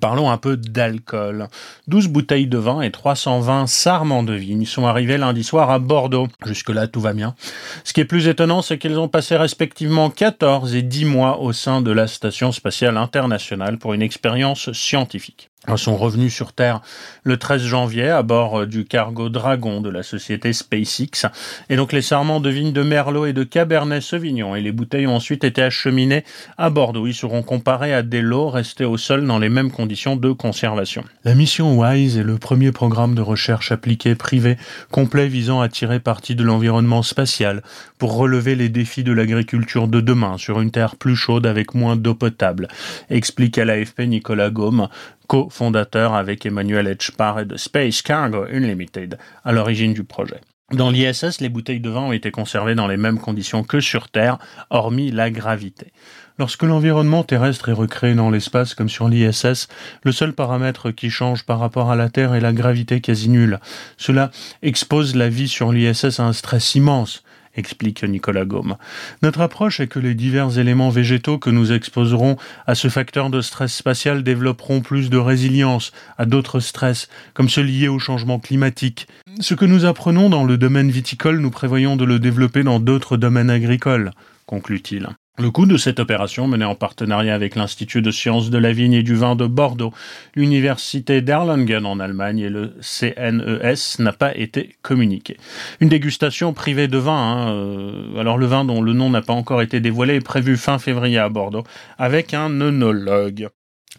Parlons 0.00 0.30
un 0.30 0.36
peu 0.36 0.58
d'alcool. 0.58 1.48
12 1.88 2.08
bouteilles 2.08 2.46
de 2.46 2.58
vin 2.58 2.82
et 2.82 2.90
320 2.90 3.66
sarments 3.66 4.22
de 4.22 4.34
vigne 4.34 4.66
sont 4.66 4.86
arrivés 4.86 5.16
lundi 5.16 5.42
soir 5.42 5.70
à 5.70 5.78
Bordeaux. 5.78 6.28
Jusque-là, 6.44 6.86
tout 6.86 7.00
va 7.00 7.14
bien. 7.14 7.34
Ce 7.82 7.94
qui 7.94 8.00
est 8.00 8.06
plus 8.06 8.28
étonnant, 8.28 8.60
c'est 8.60 8.78
qu'ils 8.78 8.98
ont 8.98 9.08
passé 9.08 9.36
respectivement 9.36 10.10
14 10.10 10.74
et 10.74 10.82
10 10.82 11.04
mois 11.06 11.40
au 11.40 11.52
sein 11.52 11.80
de 11.80 11.92
la 11.92 12.06
Station 12.06 12.52
spatiale 12.52 12.98
internationale 12.98 13.78
pour 13.78 13.94
une 13.94 14.02
expérience 14.02 14.72
scientifique 14.72 15.50
sont 15.76 15.96
revenus 15.96 16.32
sur 16.32 16.52
Terre 16.52 16.80
le 17.22 17.36
13 17.36 17.62
janvier 17.62 18.08
à 18.08 18.22
bord 18.22 18.60
euh, 18.60 18.66
du 18.66 18.84
cargo 18.84 19.28
Dragon 19.28 19.80
de 19.80 19.88
la 19.88 20.02
société 20.02 20.52
SpaceX. 20.52 21.26
Et 21.68 21.76
donc 21.76 21.92
les 21.92 22.02
sarments 22.02 22.40
de 22.40 22.50
vignes 22.50 22.72
de 22.72 22.82
Merlot 22.82 23.26
et 23.26 23.32
de 23.32 23.44
Cabernet 23.44 24.02
Sauvignon 24.02 24.54
et 24.54 24.60
les 24.60 24.72
bouteilles 24.72 25.06
ont 25.06 25.16
ensuite 25.16 25.44
été 25.44 25.62
acheminées 25.62 26.24
à 26.58 26.70
Bordeaux. 26.70 27.06
Ils 27.06 27.14
seront 27.14 27.42
comparés 27.42 27.94
à 27.94 28.02
des 28.02 28.22
lots 28.22 28.50
restés 28.50 28.84
au 28.84 28.96
sol 28.96 29.26
dans 29.26 29.38
les 29.38 29.48
mêmes 29.48 29.70
conditions 29.70 30.16
de 30.16 30.32
conservation. 30.32 31.04
La 31.24 31.34
mission 31.34 31.78
WISE 31.78 32.18
est 32.18 32.22
le 32.22 32.38
premier 32.38 32.72
programme 32.72 33.14
de 33.14 33.22
recherche 33.22 33.72
appliqué 33.72 34.14
privé 34.14 34.56
complet 34.90 35.28
visant 35.28 35.60
à 35.60 35.68
tirer 35.68 36.00
parti 36.00 36.34
de 36.34 36.44
l'environnement 36.44 37.02
spatial 37.02 37.62
pour 37.98 38.16
relever 38.16 38.54
les 38.54 38.68
défis 38.68 39.04
de 39.04 39.12
l'agriculture 39.12 39.88
de 39.88 40.00
demain 40.00 40.36
sur 40.38 40.60
une 40.60 40.70
terre 40.70 40.96
plus 40.96 41.16
chaude 41.16 41.46
avec 41.46 41.74
moins 41.74 41.96
d'eau 41.96 42.14
potable, 42.14 42.68
explique 43.10 43.58
à 43.58 43.64
l'AFP 43.64 44.02
Nicolas 44.02 44.50
Gaume, 44.50 44.88
co-fondateur 45.26 46.14
avec 46.14 46.46
Emmanuel 46.46 46.86
Etchpar 46.86 47.44
de 47.46 47.56
Space 47.56 48.02
Cargo 48.02 48.44
Unlimited, 48.50 49.18
à 49.44 49.52
l'origine 49.52 49.94
du 49.94 50.04
projet. 50.04 50.40
Dans 50.72 50.90
l'ISS, 50.90 51.40
les 51.40 51.50
bouteilles 51.50 51.80
de 51.80 51.90
vin 51.90 52.00
ont 52.00 52.12
été 52.12 52.30
conservées 52.30 52.74
dans 52.74 52.88
les 52.88 52.96
mêmes 52.96 53.18
conditions 53.18 53.62
que 53.62 53.80
sur 53.80 54.08
Terre, 54.08 54.38
hormis 54.70 55.10
la 55.10 55.30
gravité. 55.30 55.92
Lorsque 56.38 56.64
l'environnement 56.64 57.22
terrestre 57.22 57.68
est 57.68 57.74
recréé 57.74 58.14
dans 58.14 58.30
l'espace 58.30 58.74
comme 58.74 58.88
sur 58.88 59.08
l'ISS, 59.08 59.68
le 60.02 60.10
seul 60.10 60.32
paramètre 60.32 60.90
qui 60.90 61.10
change 61.10 61.44
par 61.44 61.60
rapport 61.60 61.92
à 61.92 61.96
la 61.96 62.08
Terre 62.08 62.34
est 62.34 62.40
la 62.40 62.52
gravité 62.52 63.00
quasi 63.00 63.28
nulle. 63.28 63.60
Cela 63.98 64.30
expose 64.62 65.14
la 65.14 65.28
vie 65.28 65.48
sur 65.48 65.70
l'ISS 65.70 66.18
à 66.18 66.24
un 66.24 66.32
stress 66.32 66.74
immense 66.74 67.22
explique 67.56 68.04
Nicolas 68.04 68.44
Gaume. 68.44 68.76
Notre 69.22 69.40
approche 69.40 69.80
est 69.80 69.86
que 69.86 69.98
les 69.98 70.14
divers 70.14 70.58
éléments 70.58 70.90
végétaux 70.90 71.38
que 71.38 71.50
nous 71.50 71.72
exposerons 71.72 72.36
à 72.66 72.74
ce 72.74 72.88
facteur 72.88 73.30
de 73.30 73.40
stress 73.40 73.74
spatial 73.74 74.22
développeront 74.22 74.80
plus 74.80 75.10
de 75.10 75.18
résilience 75.18 75.92
à 76.18 76.26
d'autres 76.26 76.60
stress, 76.60 77.08
comme 77.32 77.48
ceux 77.48 77.62
liés 77.62 77.88
au 77.88 77.98
changement 77.98 78.38
climatique. 78.38 79.08
Ce 79.40 79.54
que 79.54 79.64
nous 79.64 79.84
apprenons 79.84 80.30
dans 80.30 80.44
le 80.44 80.58
domaine 80.58 80.90
viticole, 80.90 81.38
nous 81.38 81.50
prévoyons 81.50 81.96
de 81.96 82.04
le 82.04 82.18
développer 82.18 82.62
dans 82.62 82.80
d'autres 82.80 83.16
domaines 83.16 83.50
agricoles, 83.50 84.12
conclut-il. 84.46 85.08
Le 85.36 85.50
coût 85.50 85.66
de 85.66 85.76
cette 85.76 85.98
opération, 85.98 86.46
menée 86.46 86.64
en 86.64 86.76
partenariat 86.76 87.34
avec 87.34 87.56
l'Institut 87.56 88.02
de 88.02 88.12
sciences 88.12 88.50
de 88.50 88.58
la 88.58 88.72
vigne 88.72 88.92
et 88.92 89.02
du 89.02 89.16
vin 89.16 89.34
de 89.34 89.46
Bordeaux, 89.48 89.92
l'Université 90.36 91.22
d'Erlangen 91.22 91.84
en 91.86 91.98
Allemagne 91.98 92.38
et 92.38 92.48
le 92.48 92.76
CNES, 92.80 93.98
n'a 93.98 94.12
pas 94.12 94.32
été 94.36 94.76
communiqué. 94.82 95.36
Une 95.80 95.88
dégustation 95.88 96.52
privée 96.52 96.86
de 96.86 96.98
vin, 96.98 97.18
hein, 97.18 97.52
euh, 97.52 98.16
alors 98.20 98.38
le 98.38 98.46
vin 98.46 98.64
dont 98.64 98.80
le 98.80 98.92
nom 98.92 99.10
n'a 99.10 99.22
pas 99.22 99.32
encore 99.32 99.60
été 99.60 99.80
dévoilé, 99.80 100.14
est 100.14 100.20
prévu 100.20 100.56
fin 100.56 100.78
février 100.78 101.18
à 101.18 101.28
Bordeaux, 101.28 101.64
avec 101.98 102.32
un 102.32 102.60
œnologue. 102.60 103.48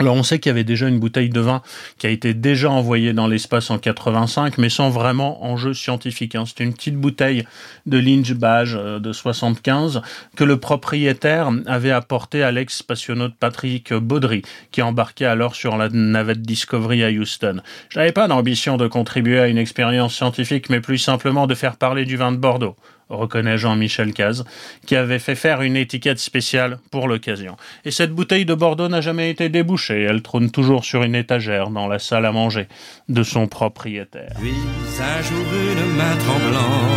Alors 0.02 0.16
on 0.16 0.24
sait 0.24 0.40
qu'il 0.40 0.50
y 0.50 0.52
avait 0.52 0.66
déjà 0.66 0.90
une 0.90 1.00
bouteille 1.00 1.30
de 1.30 1.40
vin 1.40 1.62
qui 1.98 2.06
a 2.06 2.10
été 2.10 2.34
déjà 2.34 2.70
envoyée 2.70 3.14
dans 3.14 3.28
l'espace 3.28 3.72
en 3.72 3.78
85, 3.78 4.58
mais 4.58 4.68
sans 4.68 4.90
vraiment 4.90 5.46
enjeu 5.46 5.74
scientifique. 5.74 6.36
Hein. 6.36 6.44
C'était 6.46 6.66
une 6.66 6.74
petite 6.74 6.98
bouteille 6.98 7.48
de 7.86 7.98
Lynch 7.98 8.34
Badge 8.34 8.76
euh, 8.76 9.00
de 9.00 9.14
75 9.14 10.02
que 10.36 10.44
le 10.44 10.58
propriétaire 10.58 11.50
avait 11.66 11.92
apporté 11.92 12.44
à 12.44 12.52
l'ex-spationaute 12.52 13.36
Patrick 13.40 13.94
Baudry, 13.94 14.42
qui 14.72 14.82
embarquait 14.82 15.24
alors 15.24 15.56
sur 15.56 15.78
la 15.78 15.88
navette 15.88 16.42
Discovery 16.42 17.06
à 17.06 17.10
Houston. 17.10 17.62
Je 17.88 18.00
n'avais 18.00 18.12
pas 18.12 18.28
d'ambition 18.28 18.76
de 18.76 18.88
contribuer 18.88 19.40
à 19.40 19.48
une 19.48 19.58
expérience 19.58 20.14
scientifique, 20.14 20.70
mais 20.70 20.82
plus 20.82 20.98
simplement 20.98 21.48
de 21.48 21.56
faire 21.56 21.78
parler 21.78 22.04
du 22.04 22.18
vin 22.18 22.34
de 22.34 22.38
Bordeaux 22.38 22.76
reconnaît 23.10 23.58
Jean-Michel 23.58 24.14
Caz, 24.14 24.44
qui 24.86 24.96
avait 24.96 25.20
fait 25.20 25.36
faire 25.36 25.62
une 25.62 25.76
étiquette 25.76 26.20
spéciale 26.20 26.80
pour 26.92 27.08
l'occasion. 27.08 27.58
Et 27.84 27.92
cette 27.92 28.12
bouteille 28.12 28.46
de 28.46 28.54
Bordeaux 28.54 28.88
n'a 28.88 29.02
jamais 29.02 29.30
été 29.30 29.50
débouchée, 29.50 30.02
elle 30.02 30.22
trône 30.22 30.52
toujours 30.52 30.86
sur 30.86 31.04
une 31.04 31.16
étagère 31.16 31.70
dans 31.70 31.88
la 31.88 32.00
salle 32.00 32.26
à 32.26 32.32
manger 32.32 32.68
de 33.10 33.24
son 33.24 33.48
propriétaire. 33.48 34.34
Puis 34.40 34.54
un 35.00 35.22
jour 35.22 35.46
une 35.54 35.96
main 35.96 36.16
tremblante 36.18 36.96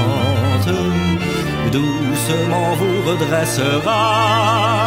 doucement 1.71 2.75
vous 2.75 3.11
redressera 3.11 4.79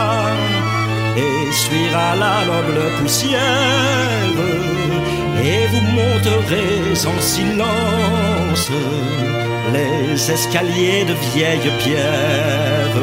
la 1.91 2.45
noble 2.45 3.01
poussière 3.01 3.39
et 5.43 5.67
vous 5.67 5.81
monterez 5.81 6.91
en 7.05 7.21
silence 7.21 8.71
les 9.73 10.31
escaliers 10.31 11.05
de 11.05 11.13
vieilles 11.33 11.71
pierres 11.79 12.97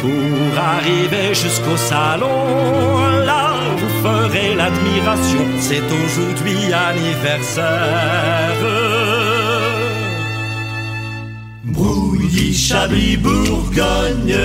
pour 0.00 0.58
arriver 0.58 1.34
jusqu'au 1.34 1.76
salon. 1.76 2.98
Là, 3.24 3.52
vous 3.76 3.92
ferez 4.02 4.54
l'admiration, 4.54 5.44
c'est 5.58 5.82
aujourd'hui 6.04 6.72
anniversaire. 6.72 8.60
Brouilly, 11.64 12.54
Chablis, 12.54 13.16
Bourgogne, 13.16 14.36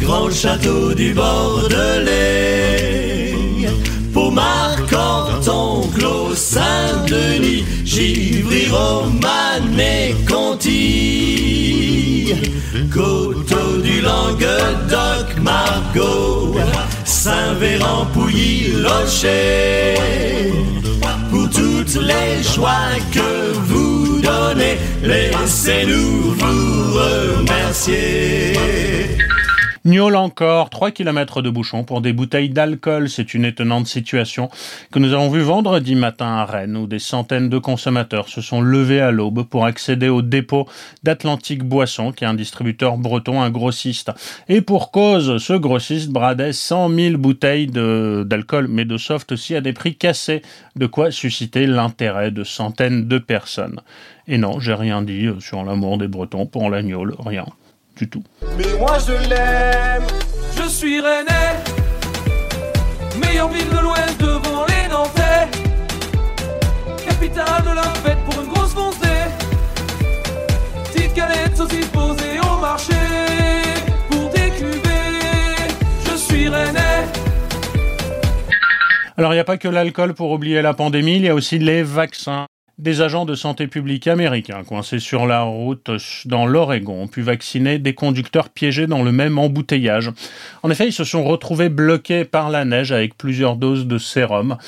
grand 0.00 0.30
château 0.30 0.94
du 0.94 1.12
Bordelais, 1.14 2.14
Pomar, 4.12 4.76
Canton, 4.90 5.75
Clos, 5.75 5.75
Saint-Denis, 6.36 7.64
Givry, 7.84 8.68
Romane 8.68 9.80
et 9.80 10.14
Conti, 10.30 10.74
Coteau 12.92 13.78
du 13.82 14.02
Languedoc, 14.02 15.40
Margot, 15.40 16.54
Saint-Véran, 17.04 18.06
Pouilly, 18.12 18.72
Locher, 18.82 19.94
pour 21.30 21.48
toutes 21.48 21.96
les 22.02 22.42
joies 22.54 22.98
que 23.12 23.52
vous 23.68 24.20
donnez, 24.20 24.76
laissez-nous 25.02 26.34
vous 26.34 26.92
remercier. 26.92 28.55
Niol 29.86 30.16
encore, 30.16 30.68
3 30.68 30.90
km 30.90 31.42
de 31.42 31.48
bouchon 31.48 31.84
pour 31.84 32.00
des 32.00 32.12
bouteilles 32.12 32.48
d'alcool. 32.48 33.08
C'est 33.08 33.34
une 33.34 33.44
étonnante 33.44 33.86
situation 33.86 34.48
que 34.90 34.98
nous 34.98 35.12
avons 35.12 35.30
vue 35.30 35.42
vendredi 35.42 35.94
matin 35.94 36.26
à 36.26 36.44
Rennes 36.44 36.76
où 36.76 36.88
des 36.88 36.98
centaines 36.98 37.48
de 37.48 37.58
consommateurs 37.58 38.28
se 38.28 38.40
sont 38.40 38.60
levés 38.60 39.00
à 39.00 39.12
l'aube 39.12 39.44
pour 39.44 39.64
accéder 39.64 40.08
au 40.08 40.22
dépôt 40.22 40.66
d'Atlantique 41.04 41.62
Boisson, 41.62 42.10
qui 42.10 42.24
est 42.24 42.26
un 42.26 42.34
distributeur 42.34 42.98
breton, 42.98 43.40
un 43.40 43.50
grossiste. 43.50 44.10
Et 44.48 44.60
pour 44.60 44.90
cause, 44.90 45.38
ce 45.38 45.52
grossiste 45.52 46.10
bradait 46.10 46.52
100 46.52 46.88
000 46.92 47.16
bouteilles 47.16 47.68
d'alcool, 47.68 48.66
mais 48.68 48.86
de 48.86 48.96
soft 48.96 49.30
aussi 49.30 49.54
à 49.54 49.60
des 49.60 49.72
prix 49.72 49.94
cassés, 49.94 50.42
de 50.74 50.86
quoi 50.86 51.12
susciter 51.12 51.68
l'intérêt 51.68 52.32
de 52.32 52.42
centaines 52.42 53.06
de 53.06 53.18
personnes. 53.18 53.80
Et 54.26 54.36
non, 54.36 54.58
j'ai 54.58 54.74
rien 54.74 55.02
dit 55.02 55.28
sur 55.38 55.62
l'amour 55.62 55.96
des 55.96 56.08
Bretons 56.08 56.46
pour 56.46 56.70
l'agneau, 56.70 57.06
rien 57.24 57.46
du 57.96 58.08
tout. 58.08 58.22
Mais 58.56 58.78
moi 58.78 58.98
je 59.06 59.12
l'aime 59.28 60.06
Je 60.56 60.68
suis 60.68 61.00
rennais, 61.00 61.52
meilleure 63.20 63.48
ville 63.48 63.68
de 63.68 63.80
l'Ouest 63.80 64.18
devant 64.20 64.64
les 64.66 64.88
Nantais, 64.88 65.48
capitale 67.06 67.62
de 67.64 67.74
la 67.74 67.82
fête 67.82 68.18
pour 68.28 68.42
une 68.42 68.48
grosse 68.48 68.74
foncée. 68.74 69.22
Petite 70.84 71.14
galette 71.14 71.56
saucisse 71.56 71.86
posée 71.86 72.38
au 72.40 72.60
marché 72.60 72.94
pour 74.10 74.30
des 74.30 74.50
cuvées. 74.50 75.68
Je 76.04 76.16
suis 76.16 76.48
rennais. 76.48 77.04
Alors 79.16 79.32
il 79.32 79.36
n'y 79.36 79.40
a 79.40 79.44
pas 79.44 79.56
que 79.56 79.68
l'alcool 79.68 80.14
pour 80.14 80.30
oublier 80.30 80.60
la 80.62 80.74
pandémie, 80.74 81.16
il 81.16 81.24
y 81.24 81.28
a 81.28 81.34
aussi 81.34 81.58
les 81.58 81.82
vaccins. 81.82 82.46
Des 82.78 83.00
agents 83.00 83.24
de 83.24 83.34
santé 83.34 83.68
publique 83.68 84.06
américains 84.06 84.62
coincés 84.62 84.98
sur 84.98 85.24
la 85.24 85.40
route 85.40 85.90
dans 86.26 86.44
l'Oregon 86.44 87.04
ont 87.04 87.08
pu 87.08 87.22
vacciner 87.22 87.78
des 87.78 87.94
conducteurs 87.94 88.50
piégés 88.50 88.86
dans 88.86 89.02
le 89.02 89.12
même 89.12 89.38
embouteillage. 89.38 90.10
En 90.62 90.70
effet, 90.70 90.86
ils 90.86 90.92
se 90.92 91.02
sont 91.02 91.24
retrouvés 91.24 91.70
bloqués 91.70 92.26
par 92.26 92.50
la 92.50 92.66
neige 92.66 92.92
avec 92.92 93.16
plusieurs 93.16 93.56
doses 93.56 93.86
de 93.86 93.96
sérum 93.96 94.58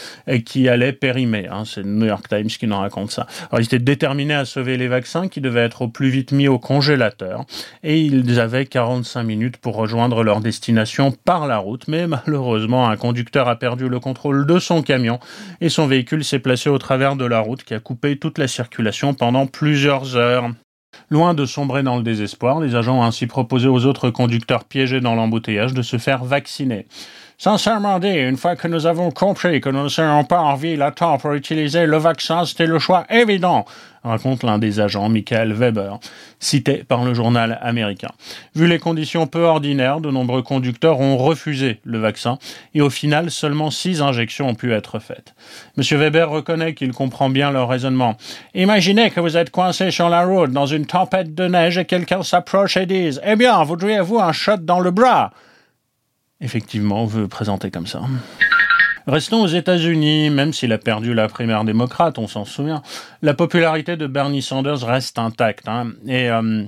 qui 0.47 0.71
allaient 0.71 0.95
périmer. 0.95 1.49
Hein. 1.49 1.65
C'est 1.67 1.83
le 1.83 1.91
New 1.91 2.07
York 2.07 2.27
Times 2.31 2.47
qui 2.47 2.67
nous 2.67 2.79
raconte 2.79 3.11
ça. 3.11 3.27
Ils 3.53 3.65
étaient 3.65 3.79
déterminés 3.79 4.33
à 4.33 4.47
sauver 4.47 4.79
les 4.79 4.89
vaccins 4.89 5.29
qui 5.29 5.43
devaient 5.43 5.67
être 5.67 5.83
au 5.83 5.89
plus 5.89 6.09
vite 6.09 6.33
mis 6.33 6.49
au 6.49 6.59
congélateur 6.59 7.45
et 7.83 8.01
ils 8.01 8.41
avaient 8.41 8.65
45 8.65 9.23
minutes 9.23 9.59
pour 9.59 9.77
rejoindre 9.77 10.23
leur 10.23 10.41
destination 10.41 11.13
par 11.13 11.47
la 11.47 11.59
route. 11.59 11.87
Mais 11.89 12.07
malheureusement, 12.07 12.89
un 12.89 12.97
conducteur 12.97 13.49
a 13.51 13.57
perdu 13.57 13.91
le 13.91 14.01
contrôle 14.01 14.47
de 14.47 14.59
son 14.59 14.81
camion 14.81 15.21
et 15.61 15.69
son 15.69 15.87
véhicule 15.87 16.25
s'est 16.25 16.39
placé 16.39 16.71
au 16.71 16.79
travers 16.79 17.15
de 17.15 17.27
la 17.27 17.41
route 17.41 17.63
qui 17.65 17.75
a 17.75 17.81
coupé 17.81 17.98
toute 18.21 18.39
la 18.39 18.49
circulation 18.49 19.15
pendant 19.15 19.47
plusieurs 19.47 20.17
heures. 20.17 20.51
Loin 21.11 21.35
de 21.35 21.47
sombrer 21.47 21.83
dans 21.83 21.97
le 21.97 22.03
désespoir, 22.03 22.61
les 22.61 22.75
agents 22.75 23.01
ont 23.01 23.05
ainsi 23.05 23.27
proposé 23.27 23.69
aux 23.69 23.85
autres 23.85 24.11
conducteurs 24.11 24.65
piégés 24.65 25.01
dans 25.01 25.15
l'embouteillage 25.15 25.75
de 25.75 25.83
se 25.83 25.99
faire 25.99 26.25
vacciner. 26.25 26.87
Sincèrement 27.41 28.01
dit, 28.01 28.09
une 28.09 28.37
fois 28.37 28.57
que 28.57 28.67
nous 28.67 28.87
avons 28.87 29.13
compris 29.13 29.61
que 29.61 29.69
nous 29.69 29.85
ne 29.85 29.89
serions 29.89 30.25
pas 30.25 30.41
en 30.41 30.57
ville 30.57 30.83
à 30.83 30.91
temps 30.91 31.19
pour 31.19 31.35
utiliser 31.35 31.87
le 31.87 31.97
vaccin, 31.97 32.45
c'était 32.45 32.67
le 32.67 32.81
choix 32.81 33.07
évident, 33.11 33.65
raconte 34.03 34.43
l'un 34.43 34.59
des 34.59 34.81
agents, 34.81 35.09
Michael 35.09 35.53
Weber, 35.53 36.01
cité 36.41 36.83
par 36.83 37.05
le 37.05 37.15
journal 37.15 37.57
américain. 37.63 38.11
Vu 38.57 38.67
les 38.67 38.81
conditions 38.81 39.29
peu 39.29 39.45
ordinaires, 39.45 40.01
de 40.01 40.11
nombreux 40.11 40.43
conducteurs 40.43 40.99
ont 40.99 41.17
refusé 41.17 41.79
le 41.85 41.99
vaccin 41.99 42.41
et 42.75 42.81
au 42.81 42.91
final, 42.91 43.31
seulement 43.31 43.71
six 43.71 44.03
injections 44.03 44.49
ont 44.49 44.57
pu 44.57 44.73
être 44.73 44.99
faites. 44.99 45.37
Monsieur 45.77 45.97
Weber 45.97 46.29
reconnaît 46.29 46.75
qu'il 46.75 46.91
comprend 46.91 47.31
bien 47.31 47.53
leur 47.53 47.69
raisonnement. 47.69 48.17
Imaginez 48.55 49.13
que 49.13 49.21
vous 49.21 49.37
êtes 49.37 49.51
coincé 49.51 49.93
sur 49.93 50.09
la 50.09 50.25
route 50.25 50.51
dans 50.51 50.67
une 50.67 50.87
tempête 50.87 51.37
de 51.37 51.47
neige 51.47 51.79
et 51.79 51.85
quelqu'un 51.85 52.25
s'approche 52.25 52.77
et 52.77 52.87
dise 52.87 53.21
Eh 53.25 53.37
bien, 53.37 53.63
voudriez-vous 53.63 54.19
un 54.19 54.33
shot 54.33 54.57
dans 54.57 54.81
le 54.81 54.91
bras? 54.91 55.31
Effectivement 56.41 57.05
veut 57.07 57.29
présenter 57.29 57.71
comme 57.71 57.87
ça. 57.87 58.03
Restons 59.07 59.43
aux 59.43 59.49
États-Unis, 59.49 60.29
même 60.29 60.53
s'il 60.53 60.71
a 60.73 60.79
perdu 60.79 61.15
la 61.15 61.29
primaire 61.29 61.65
démocrate, 61.65 62.19
on 62.19 62.27
s'en 62.29 62.45
souvient, 62.45 62.83
la 63.23 63.33
popularité 63.33 63.97
de 63.97 64.07
Bernie 64.07 64.43
Sanders 64.43 64.83
reste 64.83 65.19
intacte. 65.19 65.67
Hein, 65.67 65.93
et 66.07 66.29
euh, 66.29 66.65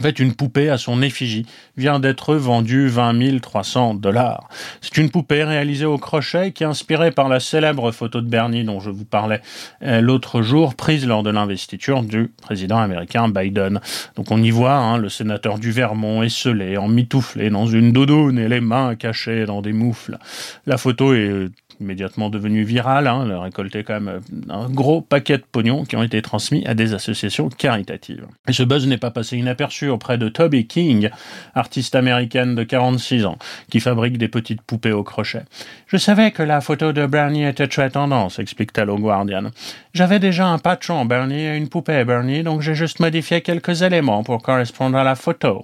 en 0.00 0.02
fait, 0.02 0.18
une 0.18 0.34
poupée 0.34 0.70
à 0.70 0.76
son 0.76 1.02
effigie 1.02 1.46
vient 1.76 2.00
d'être 2.00 2.34
vendue 2.34 2.88
20 2.88 3.40
300 3.40 3.94
dollars. 3.94 4.48
C'est 4.80 4.96
une 4.96 5.08
poupée 5.08 5.44
réalisée 5.44 5.84
au 5.84 5.98
crochet 5.98 6.50
qui 6.50 6.64
est 6.64 6.66
inspirée 6.66 7.12
par 7.12 7.28
la 7.28 7.38
célèbre 7.38 7.92
photo 7.92 8.20
de 8.20 8.26
Bernie 8.26 8.64
dont 8.64 8.80
je 8.80 8.90
vous 8.90 9.04
parlais 9.04 9.40
euh, 9.82 10.00
l'autre 10.00 10.42
jour, 10.42 10.74
prise 10.74 11.06
lors 11.06 11.22
de 11.22 11.30
l'investiture 11.30 12.02
du 12.02 12.32
président 12.42 12.78
américain 12.78 13.28
Biden. 13.28 13.80
Donc 14.16 14.32
on 14.32 14.42
y 14.42 14.50
voit 14.50 14.74
hein, 14.74 14.98
le 14.98 15.08
sénateur 15.08 15.60
du 15.60 15.70
Vermont 15.70 16.24
esselé, 16.24 16.76
emmitouflé 16.76 17.50
dans 17.50 17.66
une 17.66 17.92
doudoune 17.92 18.38
et 18.40 18.48
les 18.48 18.60
mains 18.60 18.96
cachées 18.96 19.46
dans 19.46 19.62
des 19.62 19.72
moufles. 19.72 20.18
La 20.66 20.76
photo 20.76 21.14
est 21.14 21.50
immédiatement 21.80 22.30
devenu 22.30 22.62
viral. 22.62 23.06
Hein, 23.06 23.28
a 23.30 23.40
récolté 23.40 23.84
quand 23.84 23.94
même 24.00 24.08
euh, 24.08 24.52
un 24.52 24.68
gros 24.68 25.00
paquet 25.00 25.38
de 25.38 25.44
pognon 25.50 25.84
qui 25.84 25.96
ont 25.96 26.02
été 26.02 26.22
transmis 26.22 26.66
à 26.66 26.74
des 26.74 26.94
associations 26.94 27.48
caritatives. 27.48 28.26
Et 28.48 28.52
ce 28.52 28.62
buzz 28.62 28.86
n'est 28.86 28.98
pas 28.98 29.10
passé 29.10 29.36
inaperçu 29.36 29.88
auprès 29.88 30.18
de 30.18 30.28
Toby 30.28 30.66
King, 30.66 31.10
artiste 31.54 31.94
américaine 31.94 32.54
de 32.54 32.62
46 32.62 33.26
ans, 33.26 33.38
qui 33.70 33.80
fabrique 33.80 34.18
des 34.18 34.28
petites 34.28 34.62
poupées 34.62 34.92
au 34.92 35.02
crochet. 35.02 35.42
Je 35.86 35.96
savais 35.96 36.30
que 36.30 36.42
la 36.42 36.60
photo 36.60 36.92
de 36.92 37.06
Bernie 37.06 37.44
était 37.44 37.68
très 37.68 37.90
tendance, 37.90 38.38
explique-t-elle 38.38 38.90
au 38.90 38.98
Guardian. 38.98 39.50
J'avais 39.92 40.18
déjà 40.18 40.46
un 40.46 40.58
patron 40.58 41.04
Bernie 41.04 41.46
et 41.46 41.56
une 41.56 41.68
poupée 41.68 42.04
Bernie, 42.04 42.42
donc 42.42 42.60
j'ai 42.60 42.74
juste 42.74 43.00
modifié 43.00 43.40
quelques 43.40 43.82
éléments 43.82 44.24
pour 44.24 44.42
correspondre 44.42 44.96
à 44.98 45.04
la 45.04 45.14
photo. 45.14 45.62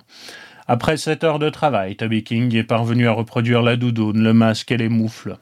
Après 0.68 0.96
sept 0.96 1.24
heures 1.24 1.40
de 1.40 1.50
travail, 1.50 1.96
Toby 1.96 2.22
King 2.22 2.54
est 2.54 2.62
parvenu 2.62 3.08
à 3.08 3.10
reproduire 3.12 3.60
la 3.60 3.74
doudoune, 3.74 4.22
le 4.22 4.32
masque 4.32 4.70
et 4.70 4.76
les 4.76 4.88
moufles. 4.88 5.36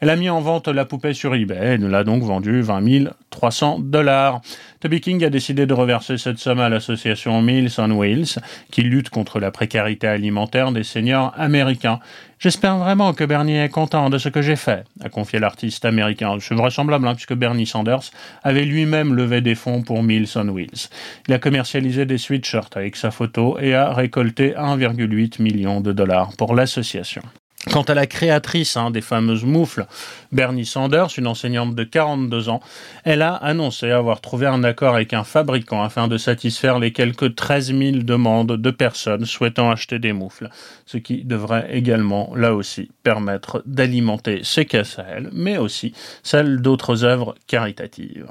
Elle 0.00 0.08
a 0.08 0.16
mis 0.16 0.30
en 0.30 0.40
vente 0.40 0.68
la 0.68 0.86
poupée 0.86 1.12
sur 1.12 1.34
eBay. 1.34 1.56
Elle 1.56 1.86
l'a 1.86 2.04
donc 2.04 2.22
vendue 2.22 2.62
20 2.62 2.80
300 3.28 3.80
dollars. 3.80 4.40
Toby 4.80 5.02
King 5.02 5.22
a 5.24 5.30
décidé 5.30 5.66
de 5.66 5.74
reverser 5.74 6.16
cette 6.16 6.38
somme 6.38 6.58
à 6.58 6.70
l'association 6.70 7.42
Meals 7.42 7.70
on 7.78 7.90
Wheels, 7.90 8.38
qui 8.70 8.80
lutte 8.80 9.10
contre 9.10 9.40
la 9.40 9.50
précarité 9.50 10.06
alimentaire 10.06 10.72
des 10.72 10.84
seniors 10.84 11.34
américains. 11.36 12.00
J'espère 12.38 12.78
vraiment 12.78 13.12
que 13.12 13.24
Bernie 13.24 13.58
est 13.58 13.68
content 13.68 14.08
de 14.08 14.16
ce 14.16 14.30
que 14.30 14.40
j'ai 14.40 14.56
fait, 14.56 14.84
a 15.02 15.10
confié 15.10 15.38
l'artiste 15.38 15.84
américain. 15.84 16.34
C'est 16.40 16.54
vraisemblable, 16.54 17.06
hein, 17.06 17.14
puisque 17.14 17.34
Bernie 17.34 17.66
Sanders 17.66 18.10
avait 18.42 18.64
lui-même 18.64 19.14
levé 19.14 19.42
des 19.42 19.54
fonds 19.54 19.82
pour 19.82 20.02
Meals 20.02 20.28
on 20.36 20.48
Wheels. 20.48 20.88
Il 21.28 21.34
a 21.34 21.38
commercialisé 21.38 22.06
des 22.06 22.16
sweatshirts 22.16 22.74
avec 22.76 22.96
sa 22.96 23.10
photo 23.10 23.58
et 23.60 23.74
a 23.74 23.92
récolté 23.92 24.54
1,8 24.54 25.42
million 25.42 25.82
de 25.82 25.92
dollars 25.92 26.32
pour 26.38 26.54
l'association. 26.54 27.22
Quant 27.68 27.82
à 27.82 27.94
la 27.94 28.06
créatrice 28.06 28.78
hein, 28.78 28.90
des 28.90 29.02
fameuses 29.02 29.44
moufles, 29.44 29.86
Bernie 30.32 30.64
Sanders, 30.64 31.10
une 31.18 31.26
enseignante 31.26 31.74
de 31.74 31.84
42 31.84 32.48
ans, 32.48 32.60
elle 33.04 33.20
a 33.20 33.34
annoncé 33.34 33.90
avoir 33.90 34.22
trouvé 34.22 34.46
un 34.46 34.64
accord 34.64 34.94
avec 34.94 35.12
un 35.12 35.24
fabricant 35.24 35.82
afin 35.82 36.08
de 36.08 36.16
satisfaire 36.16 36.78
les 36.78 36.92
quelques 36.92 37.34
13 37.34 37.76
000 37.76 37.96
demandes 37.98 38.56
de 38.56 38.70
personnes 38.70 39.26
souhaitant 39.26 39.70
acheter 39.70 39.98
des 39.98 40.14
moufles, 40.14 40.48
ce 40.86 40.96
qui 40.96 41.22
devrait 41.22 41.68
également, 41.70 42.32
là 42.34 42.54
aussi, 42.54 42.90
permettre 43.02 43.62
d'alimenter 43.66 44.40
ses 44.42 44.64
caisses 44.64 44.98
à 44.98 45.04
elle, 45.06 45.28
mais 45.32 45.58
aussi 45.58 45.92
celles 46.22 46.62
d'autres 46.62 47.04
œuvres 47.04 47.34
caritatives. 47.46 48.26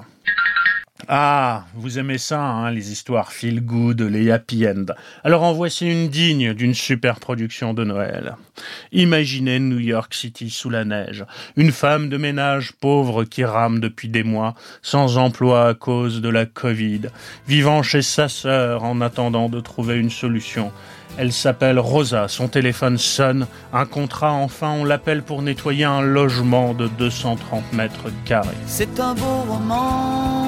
Ah, 1.07 1.65
vous 1.75 1.97
aimez 1.97 2.17
ça, 2.17 2.41
hein, 2.41 2.71
les 2.71 2.91
histoires 2.91 3.31
feel 3.31 3.61
good, 3.61 4.01
les 4.01 4.31
happy 4.31 4.67
end. 4.67 4.85
Alors 5.23 5.43
en 5.43 5.53
voici 5.53 5.89
une 5.89 6.09
digne 6.09 6.53
d'une 6.53 6.73
super 6.73 7.19
production 7.19 7.73
de 7.73 7.83
Noël. 7.83 8.35
Imaginez 8.91 9.59
New 9.59 9.79
York 9.79 10.13
City 10.13 10.49
sous 10.49 10.69
la 10.69 10.83
neige. 10.83 11.25
Une 11.55 11.71
femme 11.71 12.09
de 12.09 12.17
ménage 12.17 12.73
pauvre 12.73 13.23
qui 13.23 13.45
rame 13.45 13.79
depuis 13.79 14.09
des 14.09 14.23
mois, 14.23 14.55
sans 14.81 15.17
emploi 15.17 15.69
à 15.69 15.73
cause 15.73 16.21
de 16.21 16.29
la 16.29 16.45
Covid, 16.45 17.01
vivant 17.47 17.81
chez 17.81 18.01
sa 18.01 18.27
sœur 18.27 18.83
en 18.83 18.99
attendant 19.01 19.49
de 19.49 19.61
trouver 19.61 19.95
une 19.95 20.11
solution. 20.11 20.71
Elle 21.17 21.33
s'appelle 21.33 21.79
Rosa, 21.79 22.27
son 22.27 22.47
téléphone 22.47 22.97
sonne, 22.97 23.47
un 23.73 23.85
contrat 23.85 24.31
enfin, 24.31 24.71
on 24.71 24.85
l'appelle 24.85 25.21
pour 25.21 25.41
nettoyer 25.41 25.83
un 25.83 26.01
logement 26.01 26.73
de 26.73 26.87
230 26.87 27.73
mètres 27.73 28.09
carrés. 28.23 28.55
C'est 28.67 28.99
un 28.99 29.15
beau 29.15 29.41
roman, 29.47 30.38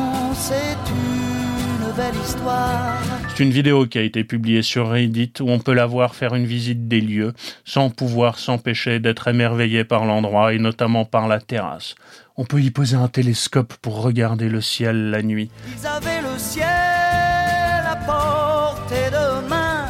c'est 0.42 0.78
une 0.90 1.92
belle 1.96 2.16
histoire. 2.26 2.98
C'est 3.30 3.44
une 3.44 3.52
vidéo 3.52 3.86
qui 3.86 4.00
a 4.00 4.02
été 4.02 4.24
publiée 4.24 4.64
sur 4.64 4.90
Reddit 4.90 5.34
où 5.40 5.50
on 5.50 5.60
peut 5.60 5.74
la 5.74 5.86
voir 5.86 6.16
faire 6.16 6.34
une 6.34 6.46
visite 6.46 6.88
des 6.88 7.00
lieux 7.00 7.34
sans 7.64 7.90
pouvoir 7.90 8.40
s'empêcher 8.40 9.00
d'être 9.00 9.28
émerveillé 9.28 9.84
par 9.84 10.06
l'endroit 10.06 10.54
et 10.54 10.60
notamment 10.60 11.06
par 11.06 11.28
la 11.28 11.40
terrasse. 11.40 11.96
On 12.38 12.46
peut 12.46 12.60
y 12.60 12.72
poser 12.72 12.96
un 12.96 13.08
télescope 13.08 13.74
pour 13.82 14.02
regarder 14.02 14.50
le 14.50 14.62
ciel 14.62 15.12
la 15.12 15.22
nuit. 15.22 15.52
Ils 15.78 15.86
avaient 15.86 16.22
le 16.22 16.38
ciel 16.40 16.66
à 16.66 17.96
portée 17.96 19.12
de 19.12 19.48
main, 19.48 19.86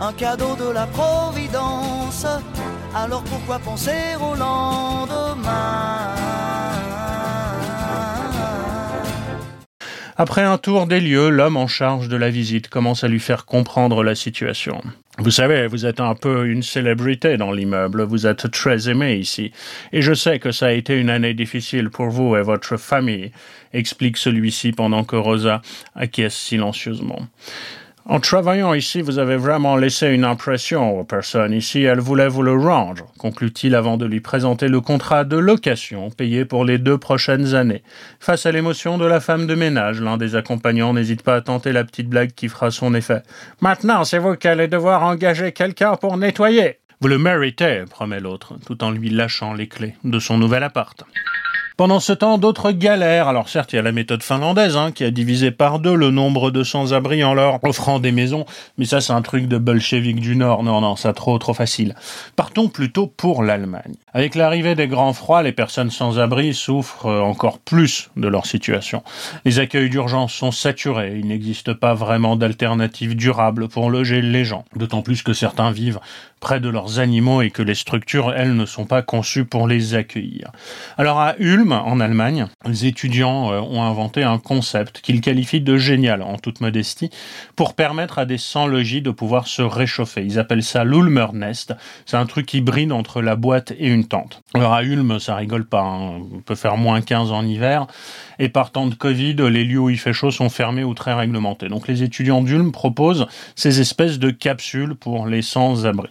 un 0.00 0.12
cadeau 0.12 0.56
de 0.56 0.72
la 0.72 0.86
Providence. 0.86 2.26
Alors 2.94 3.22
pourquoi 3.22 3.60
penser 3.60 4.16
au 4.20 4.34
lendemain? 4.34 6.16
Après 10.20 10.42
un 10.42 10.58
tour 10.58 10.88
des 10.88 11.00
lieux, 11.00 11.30
l'homme 11.30 11.56
en 11.56 11.68
charge 11.68 12.08
de 12.08 12.16
la 12.16 12.28
visite 12.28 12.68
commence 12.68 13.04
à 13.04 13.08
lui 13.08 13.20
faire 13.20 13.44
comprendre 13.44 14.02
la 14.02 14.16
situation. 14.16 14.82
Vous 15.18 15.30
savez, 15.30 15.68
vous 15.68 15.86
êtes 15.86 16.00
un 16.00 16.16
peu 16.16 16.48
une 16.48 16.64
célébrité 16.64 17.36
dans 17.36 17.52
l'immeuble, 17.52 18.02
vous 18.02 18.26
êtes 18.26 18.50
très 18.50 18.88
aimé 18.88 19.14
ici, 19.14 19.52
et 19.92 20.02
je 20.02 20.12
sais 20.12 20.40
que 20.40 20.50
ça 20.50 20.66
a 20.66 20.72
été 20.72 20.98
une 20.98 21.08
année 21.08 21.34
difficile 21.34 21.88
pour 21.88 22.08
vous 22.08 22.34
et 22.34 22.42
votre 22.42 22.76
famille, 22.76 23.30
explique 23.72 24.16
celui-ci 24.16 24.72
pendant 24.72 25.04
que 25.04 25.14
Rosa 25.14 25.62
acquiesce 25.94 26.34
silencieusement. 26.34 27.20
En 28.10 28.20
travaillant 28.20 28.72
ici, 28.72 29.02
vous 29.02 29.18
avez 29.18 29.36
vraiment 29.36 29.76
laissé 29.76 30.06
une 30.06 30.24
impression 30.24 30.98
aux 30.98 31.04
personnes 31.04 31.52
ici. 31.52 31.82
Elles 31.82 32.00
voulaient 32.00 32.26
vous 32.26 32.42
le 32.42 32.54
rendre, 32.54 33.04
conclut-il 33.18 33.74
avant 33.74 33.98
de 33.98 34.06
lui 34.06 34.20
présenter 34.20 34.68
le 34.68 34.80
contrat 34.80 35.24
de 35.24 35.36
location 35.36 36.08
payé 36.08 36.46
pour 36.46 36.64
les 36.64 36.78
deux 36.78 36.96
prochaines 36.96 37.54
années. 37.54 37.82
Face 38.18 38.46
à 38.46 38.50
l'émotion 38.50 38.96
de 38.96 39.04
la 39.04 39.20
femme 39.20 39.46
de 39.46 39.54
ménage, 39.54 40.00
l'un 40.00 40.16
des 40.16 40.36
accompagnants 40.36 40.94
n'hésite 40.94 41.20
pas 41.20 41.34
à 41.34 41.40
tenter 41.42 41.70
la 41.72 41.84
petite 41.84 42.08
blague 42.08 42.32
qui 42.32 42.48
fera 42.48 42.70
son 42.70 42.94
effet. 42.94 43.22
Maintenant, 43.60 44.04
c'est 44.04 44.18
vous 44.18 44.36
qui 44.36 44.48
allez 44.48 44.68
devoir 44.68 45.02
engager 45.02 45.52
quelqu'un 45.52 45.96
pour 45.96 46.16
nettoyer. 46.16 46.78
Vous 47.02 47.08
le 47.08 47.18
méritez, 47.18 47.84
promet 47.90 48.20
l'autre, 48.20 48.54
tout 48.66 48.82
en 48.82 48.90
lui 48.90 49.10
lâchant 49.10 49.52
les 49.52 49.68
clés 49.68 49.96
de 50.02 50.18
son 50.18 50.38
nouvel 50.38 50.62
appart. 50.62 51.04
Pendant 51.78 52.00
ce 52.00 52.12
temps, 52.12 52.38
d'autres 52.38 52.72
galères. 52.72 53.28
Alors 53.28 53.48
certes, 53.48 53.72
il 53.72 53.76
y 53.76 53.78
a 53.78 53.82
la 53.82 53.92
méthode 53.92 54.24
finlandaise 54.24 54.76
hein, 54.76 54.90
qui 54.90 55.04
a 55.04 55.12
divisé 55.12 55.52
par 55.52 55.78
deux 55.78 55.94
le 55.94 56.10
nombre 56.10 56.50
de 56.50 56.64
sans-abri 56.64 57.22
en 57.22 57.34
leur 57.34 57.62
offrant 57.62 58.00
des 58.00 58.10
maisons, 58.10 58.46
mais 58.78 58.84
ça 58.84 59.00
c'est 59.00 59.12
un 59.12 59.22
truc 59.22 59.46
de 59.46 59.58
bolchevique 59.58 60.18
du 60.18 60.34
Nord. 60.34 60.64
Non, 60.64 60.80
non, 60.80 60.96
ça 60.96 61.12
trop, 61.12 61.38
trop 61.38 61.54
facile. 61.54 61.94
Partons 62.34 62.66
plutôt 62.66 63.06
pour 63.06 63.44
l'Allemagne. 63.44 63.94
Avec 64.12 64.34
l'arrivée 64.34 64.74
des 64.74 64.88
grands 64.88 65.12
froids, 65.12 65.44
les 65.44 65.52
personnes 65.52 65.92
sans-abri 65.92 66.52
souffrent 66.52 67.06
encore 67.06 67.60
plus 67.60 68.10
de 68.16 68.26
leur 68.26 68.46
situation. 68.46 69.04
Les 69.44 69.60
accueils 69.60 69.88
d'urgence 69.88 70.32
sont 70.32 70.50
saturés. 70.50 71.14
Il 71.16 71.28
n'existe 71.28 71.74
pas 71.74 71.94
vraiment 71.94 72.34
d'alternative 72.34 73.14
durable 73.14 73.68
pour 73.68 73.88
loger 73.88 74.20
les 74.20 74.44
gens. 74.44 74.64
D'autant 74.74 75.02
plus 75.02 75.22
que 75.22 75.32
certains 75.32 75.70
vivent 75.70 76.00
près 76.40 76.60
de 76.60 76.68
leurs 76.68 76.98
animaux 76.98 77.42
et 77.42 77.50
que 77.50 77.62
les 77.62 77.74
structures, 77.74 78.32
elles, 78.32 78.56
ne 78.56 78.66
sont 78.66 78.86
pas 78.86 79.02
conçues 79.02 79.44
pour 79.44 79.68
les 79.68 79.94
accueillir. 79.94 80.50
Alors 80.96 81.20
à 81.20 81.34
Ulm, 81.38 81.72
en 81.72 82.00
Allemagne, 82.00 82.46
les 82.66 82.86
étudiants 82.86 83.52
euh, 83.52 83.60
ont 83.60 83.82
inventé 83.82 84.22
un 84.22 84.38
concept 84.38 85.00
qu'ils 85.00 85.20
qualifient 85.20 85.60
de 85.60 85.76
génial, 85.76 86.22
en 86.22 86.38
toute 86.38 86.60
modestie, 86.60 87.10
pour 87.56 87.74
permettre 87.74 88.18
à 88.18 88.24
des 88.24 88.38
sans-logis 88.38 89.02
de 89.02 89.10
pouvoir 89.10 89.46
se 89.46 89.62
réchauffer. 89.62 90.24
Ils 90.24 90.38
appellent 90.38 90.62
ça 90.62 90.84
l'Ulmer 90.84 91.26
Nest. 91.32 91.74
C'est 92.06 92.16
un 92.16 92.26
truc 92.26 92.52
hybride 92.54 92.92
entre 92.92 93.22
la 93.22 93.36
boîte 93.36 93.72
et 93.78 93.88
une 93.88 94.06
tente. 94.06 94.42
Alors 94.54 94.72
à 94.72 94.82
Ulm, 94.82 95.18
ça 95.18 95.36
rigole 95.36 95.64
pas. 95.66 95.82
hein. 95.82 96.20
On 96.34 96.40
peut 96.40 96.54
faire 96.54 96.76
moins 96.76 97.00
15 97.00 97.32
en 97.32 97.44
hiver. 97.44 97.86
Et 98.38 98.48
par 98.48 98.70
temps 98.70 98.86
de 98.86 98.94
Covid, 98.94 99.34
les 99.34 99.64
lieux 99.64 99.80
où 99.80 99.90
il 99.90 99.98
fait 99.98 100.12
chaud 100.12 100.30
sont 100.30 100.48
fermés 100.48 100.84
ou 100.84 100.94
très 100.94 101.12
réglementés. 101.12 101.68
Donc 101.68 101.88
les 101.88 102.02
étudiants 102.02 102.40
d'Ulm 102.42 102.70
proposent 102.70 103.26
ces 103.56 103.80
espèces 103.80 104.18
de 104.18 104.30
capsules 104.30 104.94
pour 104.94 105.26
les 105.26 105.42
sans-abri 105.42 106.10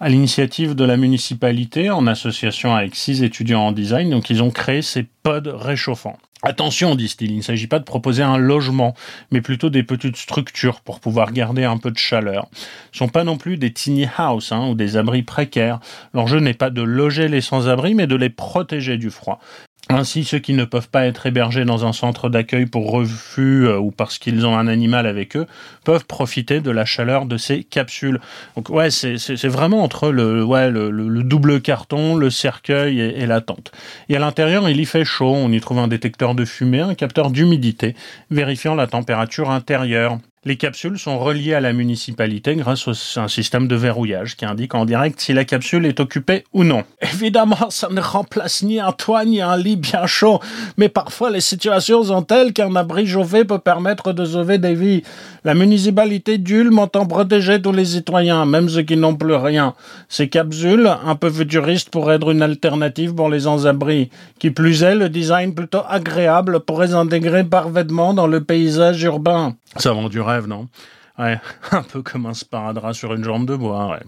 à 0.00 0.08
l'initiative 0.08 0.74
de 0.74 0.84
la 0.84 0.96
municipalité 0.96 1.90
en 1.90 2.06
association 2.06 2.74
avec 2.74 2.94
six 2.94 3.22
étudiants 3.22 3.66
en 3.66 3.72
design. 3.72 4.10
Donc 4.10 4.30
ils 4.30 4.42
ont 4.42 4.50
créé 4.50 4.82
ces 4.82 5.04
pods 5.22 5.56
réchauffants. 5.56 6.18
Attention, 6.42 6.94
disent-ils, 6.94 7.30
il 7.30 7.38
ne 7.38 7.42
s'agit 7.42 7.66
pas 7.66 7.78
de 7.78 7.84
proposer 7.84 8.22
un 8.22 8.36
logement, 8.36 8.94
mais 9.32 9.40
plutôt 9.40 9.70
des 9.70 9.82
petites 9.82 10.16
structures 10.16 10.80
pour 10.80 11.00
pouvoir 11.00 11.32
garder 11.32 11.64
un 11.64 11.78
peu 11.78 11.90
de 11.90 11.98
chaleur. 11.98 12.46
Ce 12.92 13.02
ne 13.02 13.06
sont 13.06 13.08
pas 13.08 13.24
non 13.24 13.38
plus 13.38 13.56
des 13.56 13.72
tiny 13.72 14.06
house 14.16 14.52
hein, 14.52 14.68
ou 14.68 14.74
des 14.74 14.96
abris 14.96 15.22
précaires. 15.22 15.80
L'enjeu 16.12 16.38
n'est 16.38 16.54
pas 16.54 16.70
de 16.70 16.82
loger 16.82 17.28
les 17.28 17.40
sans-abri, 17.40 17.94
mais 17.94 18.06
de 18.06 18.16
les 18.16 18.30
protéger 18.30 18.98
du 18.98 19.10
froid. 19.10 19.40
Ainsi, 19.88 20.24
ceux 20.24 20.40
qui 20.40 20.52
ne 20.54 20.64
peuvent 20.64 20.88
pas 20.88 21.06
être 21.06 21.26
hébergés 21.26 21.64
dans 21.64 21.86
un 21.86 21.92
centre 21.92 22.28
d'accueil 22.28 22.66
pour 22.66 22.90
refus 22.90 23.66
euh, 23.68 23.78
ou 23.78 23.92
parce 23.92 24.18
qu'ils 24.18 24.44
ont 24.44 24.58
un 24.58 24.66
animal 24.66 25.06
avec 25.06 25.36
eux 25.36 25.46
peuvent 25.84 26.06
profiter 26.06 26.60
de 26.60 26.72
la 26.72 26.84
chaleur 26.84 27.24
de 27.24 27.36
ces 27.36 27.62
capsules. 27.62 28.20
Donc 28.56 28.68
ouais, 28.68 28.90
c'est 28.90 29.46
vraiment 29.46 29.84
entre 29.84 30.10
le, 30.10 30.42
ouais, 30.42 30.70
le, 30.72 30.90
le- 30.90 31.08
le 31.08 31.22
double 31.22 31.60
carton, 31.60 32.16
le 32.16 32.30
cercueil 32.30 33.00
et 33.00 33.26
la 33.26 33.40
tente. 33.40 33.70
Et 34.08 34.16
à 34.16 34.18
l'intérieur, 34.18 34.68
il 34.68 34.80
y 34.80 34.86
fait 34.86 35.04
chaud. 35.04 35.32
On 35.32 35.52
y 35.52 35.60
trouve 35.60 35.78
un 35.78 35.88
détecteur 35.88 36.34
de 36.34 36.44
fumée, 36.44 36.80
un 36.80 36.96
capteur 36.96 37.30
d'humidité, 37.30 37.94
vérifiant 38.28 38.74
la 38.74 38.88
température 38.88 39.50
intérieure. 39.50 40.18
Les 40.46 40.56
capsules 40.56 40.96
sont 40.96 41.18
reliées 41.18 41.54
à 41.54 41.60
la 41.60 41.72
municipalité 41.72 42.54
grâce 42.54 42.86
à 43.16 43.22
un 43.22 43.26
système 43.26 43.66
de 43.66 43.74
verrouillage 43.74 44.36
qui 44.36 44.44
indique 44.44 44.76
en 44.76 44.84
direct 44.84 45.20
si 45.20 45.32
la 45.32 45.44
capsule 45.44 45.84
est 45.86 45.98
occupée 45.98 46.44
ou 46.52 46.62
non. 46.62 46.84
Évidemment, 47.02 47.68
ça 47.70 47.88
ne 47.90 48.00
remplace 48.00 48.62
ni 48.62 48.78
un 48.78 48.92
toit 48.92 49.24
ni 49.24 49.42
un 49.42 49.56
lit 49.56 49.74
bien 49.74 50.06
chaud, 50.06 50.38
mais 50.76 50.88
parfois 50.88 51.30
les 51.30 51.40
situations 51.40 52.04
sont 52.04 52.22
telles 52.22 52.52
qu'un 52.52 52.76
abri 52.76 53.08
chauffé 53.08 53.44
peut 53.44 53.58
permettre 53.58 54.12
de 54.12 54.24
sauver 54.24 54.58
des 54.58 54.76
vies. 54.76 55.02
La 55.42 55.54
municipalité 55.54 56.38
d'Ulm 56.38 56.78
entend 56.78 57.06
protéger 57.06 57.60
tous 57.60 57.72
les 57.72 57.84
citoyens, 57.84 58.46
même 58.46 58.68
ceux 58.68 58.82
qui 58.82 58.96
n'ont 58.96 59.16
plus 59.16 59.34
rien. 59.34 59.74
Ces 60.08 60.28
capsules, 60.28 60.88
un 61.04 61.16
peu 61.16 61.28
futuristes, 61.28 61.90
pourraient 61.90 62.16
être 62.16 62.30
une 62.30 62.42
alternative 62.42 63.16
pour 63.16 63.30
les 63.30 63.40
sans-abri. 63.40 64.10
Qui 64.38 64.50
plus 64.50 64.84
est, 64.84 64.94
le 64.94 65.08
design 65.08 65.56
plutôt 65.56 65.82
agréable 65.88 66.60
pourrait 66.60 66.88
s'intégrer 66.88 67.42
parfaitement 67.42 68.14
dans 68.14 68.28
le 68.28 68.44
paysage 68.44 69.02
urbain. 69.02 69.56
Ça 69.76 69.92
vend 69.92 70.08
non? 70.42 70.68
Un 71.18 71.82
peu 71.82 72.02
comme 72.02 72.26
un 72.26 72.34
sparadrap 72.34 72.94
sur 72.94 73.14
une 73.14 73.24
jambe 73.24 73.46
de 73.46 73.56
bois. 73.56 73.98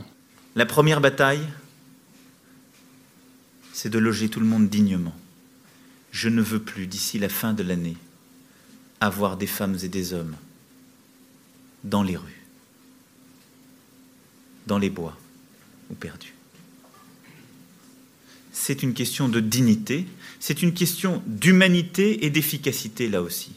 La 0.54 0.66
première 0.66 1.00
bataille, 1.00 1.46
c'est 3.72 3.88
de 3.88 3.98
loger 3.98 4.28
tout 4.28 4.40
le 4.40 4.46
monde 4.46 4.68
dignement. 4.68 5.14
Je 6.10 6.28
ne 6.28 6.42
veux 6.42 6.60
plus, 6.60 6.86
d'ici 6.86 7.18
la 7.18 7.28
fin 7.28 7.54
de 7.54 7.62
l'année, 7.62 7.96
avoir 9.00 9.36
des 9.36 9.46
femmes 9.46 9.76
et 9.82 9.88
des 9.88 10.12
hommes 10.12 10.36
dans 11.84 12.02
les 12.02 12.16
rues. 12.16 12.34
dans 14.66 14.78
les 14.78 14.90
bois 14.90 15.16
ou 15.90 15.94
perdu. 15.94 16.34
C'est 18.52 18.82
une 18.82 18.92
question 18.92 19.28
de 19.28 19.40
dignité, 19.40 20.06
c'est 20.40 20.62
une 20.62 20.74
question 20.74 21.22
d'humanité 21.26 22.26
et 22.26 22.30
d'efficacité 22.30 23.08
là 23.08 23.22
aussi. 23.22 23.52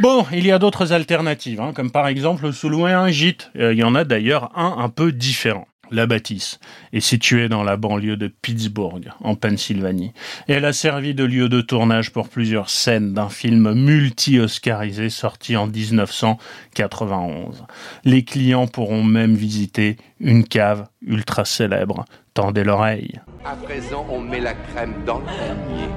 Bon, 0.00 0.24
il 0.32 0.46
y 0.46 0.52
a 0.52 0.58
d'autres 0.60 0.92
alternatives, 0.92 1.60
hein, 1.60 1.72
comme 1.74 1.90
par 1.90 2.06
exemple 2.06 2.52
se 2.52 2.66
louer 2.68 2.92
un 2.92 3.08
gîte. 3.08 3.50
Euh, 3.56 3.72
il 3.72 3.78
y 3.78 3.82
en 3.82 3.96
a 3.96 4.04
d'ailleurs 4.04 4.56
un 4.56 4.76
un 4.78 4.88
peu 4.88 5.10
différent. 5.10 5.66
La 5.90 6.06
bâtisse 6.06 6.60
est 6.92 7.00
située 7.00 7.48
dans 7.48 7.64
la 7.64 7.76
banlieue 7.76 8.16
de 8.16 8.28
Pittsburgh, 8.28 9.10
en 9.20 9.34
Pennsylvanie, 9.34 10.12
elle 10.46 10.66
a 10.66 10.72
servi 10.72 11.14
de 11.14 11.24
lieu 11.24 11.48
de 11.48 11.60
tournage 11.62 12.12
pour 12.12 12.28
plusieurs 12.28 12.68
scènes 12.68 13.14
d'un 13.14 13.30
film 13.30 13.72
multi-oscarisé 13.72 15.08
sorti 15.08 15.56
en 15.56 15.66
1991. 15.66 17.64
Les 18.04 18.22
clients 18.22 18.66
pourront 18.66 19.02
même 19.02 19.34
visiter 19.34 19.96
une 20.20 20.44
cave 20.44 20.86
ultra 21.00 21.44
célèbre. 21.46 22.04
Tendez 22.34 22.64
l'oreille. 22.64 23.20
À 23.44 23.56
présent, 23.56 24.06
on 24.10 24.20
met 24.20 24.40
la 24.40 24.54
crème 24.54 24.94
dans 25.06 25.20
le 25.20 25.24
panier. 25.24 25.88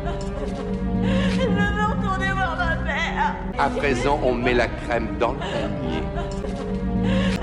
À 3.62 3.69
présent, 3.69 4.19
on 4.24 4.34
met 4.34 4.56
la 4.56 4.65
crème 4.65 5.19
dans 5.19 5.34
le 5.34 5.38
panier. 5.38 6.02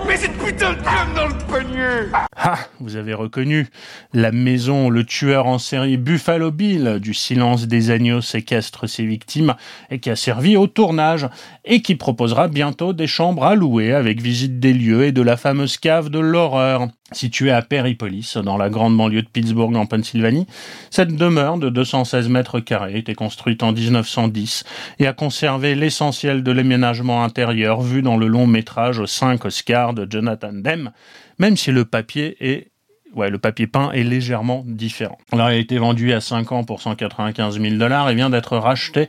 Mais 0.05 0.17
cette 0.17 0.37
putain 0.37 0.73
de 0.73 0.83
crème 0.83 1.15
dans 1.15 1.29
le 1.29 1.39
panier 1.47 2.28
Ah, 2.41 2.59
vous 2.79 2.95
avez 2.95 3.15
reconnu 3.15 3.67
la 4.15 4.31
maison 4.31 4.91
le 4.91 5.03
tueur 5.03 5.47
en 5.47 5.59
série 5.59 5.97
Buffalo 5.97 6.53
Bill 6.53 7.01
du 7.01 7.13
silence 7.13 7.67
des 7.67 7.91
agneaux 7.91 8.21
séquestre 8.21 8.89
ses 8.89 9.05
victimes 9.05 9.57
et 9.91 9.99
qui 9.99 10.09
a 10.09 10.15
servi 10.15 10.57
au 10.57 10.69
tournage 10.69 11.29
et 11.65 11.83
qui 11.83 11.97
proposera 11.97 12.47
bientôt 12.47 12.93
des 12.93 13.09
chambres 13.09 13.45
à 13.45 13.57
louer 13.57 13.93
avec 13.93 14.23
visite 14.23 14.61
des 14.61 14.73
lieux 14.73 15.05
et 15.05 15.11
de 15.11 15.21
la 15.21 15.37
fameuse 15.37 15.79
cave 15.79 16.11
de 16.11 16.21
l'horreur. 16.21 16.87
Située 17.11 17.51
à 17.51 17.63
Perrypolis, 17.63 18.37
dans 18.45 18.59
la 18.59 18.69
grande 18.69 18.97
banlieue 18.97 19.23
de 19.23 19.29
Pittsburgh 19.29 19.75
en 19.75 19.87
Pennsylvanie, 19.87 20.47
cette 20.91 21.17
demeure 21.17 21.57
de 21.57 21.71
216 21.71 22.29
mètres 22.29 22.61
carrés 22.61 22.99
été 22.99 23.15
construite 23.15 23.63
en 23.63 23.73
1910 23.73 24.65
et 24.99 25.07
a 25.07 25.15
conservé 25.15 25.75
l'essentiel 25.75 26.43
de 26.43 26.53
l'aménagement 26.53 27.25
intérieur 27.25 27.81
vu 27.81 28.03
dans 28.03 28.19
le 28.19 28.27
long 28.27 28.47
métrage 28.47 29.03
5 29.03 29.45
Oscars 29.47 29.95
de 29.95 30.07
Jonathan 30.09 30.53
Demme, 30.53 30.93
même 31.39 31.57
si 31.57 31.71
le 31.71 31.85
papier 31.85 32.37
est 32.41 32.71
Ouais, 33.15 33.31
le 33.31 33.39
papier 33.39 33.67
peint 33.67 33.91
est 33.93 34.03
légèrement 34.03 34.63
différent. 34.67 35.17
Alors, 35.33 35.51
il 35.51 35.55
a 35.55 35.59
été 35.59 35.79
vendu 35.79 36.13
à 36.13 36.21
5 36.21 36.53
ans 36.53 36.65
pour 36.65 36.83
195 36.83 37.59
000 37.59 37.77
dollars 37.77 38.11
et 38.11 38.15
vient 38.15 38.29
d'être 38.29 38.59
racheté 38.59 39.09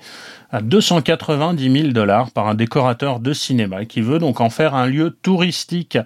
à 0.51 0.61
290 0.61 1.81
000 1.81 1.87
dollars 1.89 2.31
par 2.31 2.47
un 2.47 2.55
décorateur 2.55 3.19
de 3.19 3.33
cinéma 3.33 3.83
qui 3.83 3.99
veut 3.99 4.17
donc 4.17 4.39
en 4.39 4.49
faire 4.49 4.73
un 4.73 4.85
lieu 4.85 5.17
touristique 5.21 5.97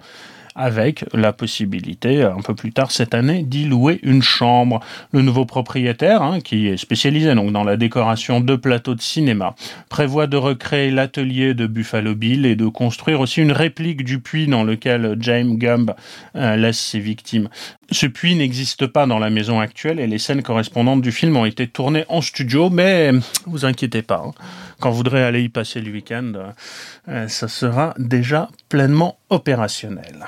avec 0.54 1.04
la 1.12 1.32
possibilité, 1.32 2.22
un 2.22 2.40
peu 2.40 2.54
plus 2.54 2.72
tard 2.72 2.90
cette 2.90 3.14
année, 3.14 3.42
d'y 3.42 3.66
louer 3.66 4.00
une 4.02 4.22
chambre. 4.22 4.80
Le 5.12 5.22
nouveau 5.22 5.44
propriétaire, 5.44 6.22
hein, 6.22 6.40
qui 6.40 6.68
est 6.68 6.76
spécialisé 6.76 7.34
donc 7.34 7.52
dans 7.52 7.64
la 7.64 7.76
décoration 7.76 8.40
de 8.40 8.56
plateaux 8.56 8.94
de 8.94 9.00
cinéma, 9.00 9.54
prévoit 9.88 10.26
de 10.26 10.36
recréer 10.36 10.90
l'atelier 10.90 11.54
de 11.54 11.66
Buffalo 11.66 12.14
Bill 12.14 12.46
et 12.46 12.56
de 12.56 12.66
construire 12.66 13.20
aussi 13.20 13.40
une 13.40 13.52
réplique 13.52 14.04
du 14.04 14.20
puits 14.20 14.46
dans 14.46 14.64
lequel 14.64 15.16
James 15.20 15.56
Gumb 15.56 15.94
euh, 16.36 16.56
laisse 16.56 16.78
ses 16.78 17.00
victimes. 17.00 17.48
Ce 17.94 18.06
puits 18.06 18.34
n'existe 18.34 18.88
pas 18.88 19.06
dans 19.06 19.20
la 19.20 19.30
maison 19.30 19.60
actuelle 19.60 20.00
et 20.00 20.08
les 20.08 20.18
scènes 20.18 20.42
correspondantes 20.42 21.00
du 21.00 21.12
film 21.12 21.36
ont 21.36 21.44
été 21.44 21.68
tournées 21.68 22.04
en 22.08 22.22
studio, 22.22 22.68
mais 22.68 23.12
vous 23.46 23.64
inquiétez 23.64 24.02
pas, 24.02 24.20
hein. 24.26 24.32
quand 24.80 24.90
vous 24.90 24.96
voudrez 24.96 25.22
aller 25.22 25.42
y 25.42 25.48
passer 25.48 25.80
le 25.80 25.92
week-end, 25.92 26.32
euh, 27.08 27.28
ça 27.28 27.46
sera 27.46 27.94
déjà 27.96 28.48
pleinement 28.68 29.18
opérationnel. 29.30 30.26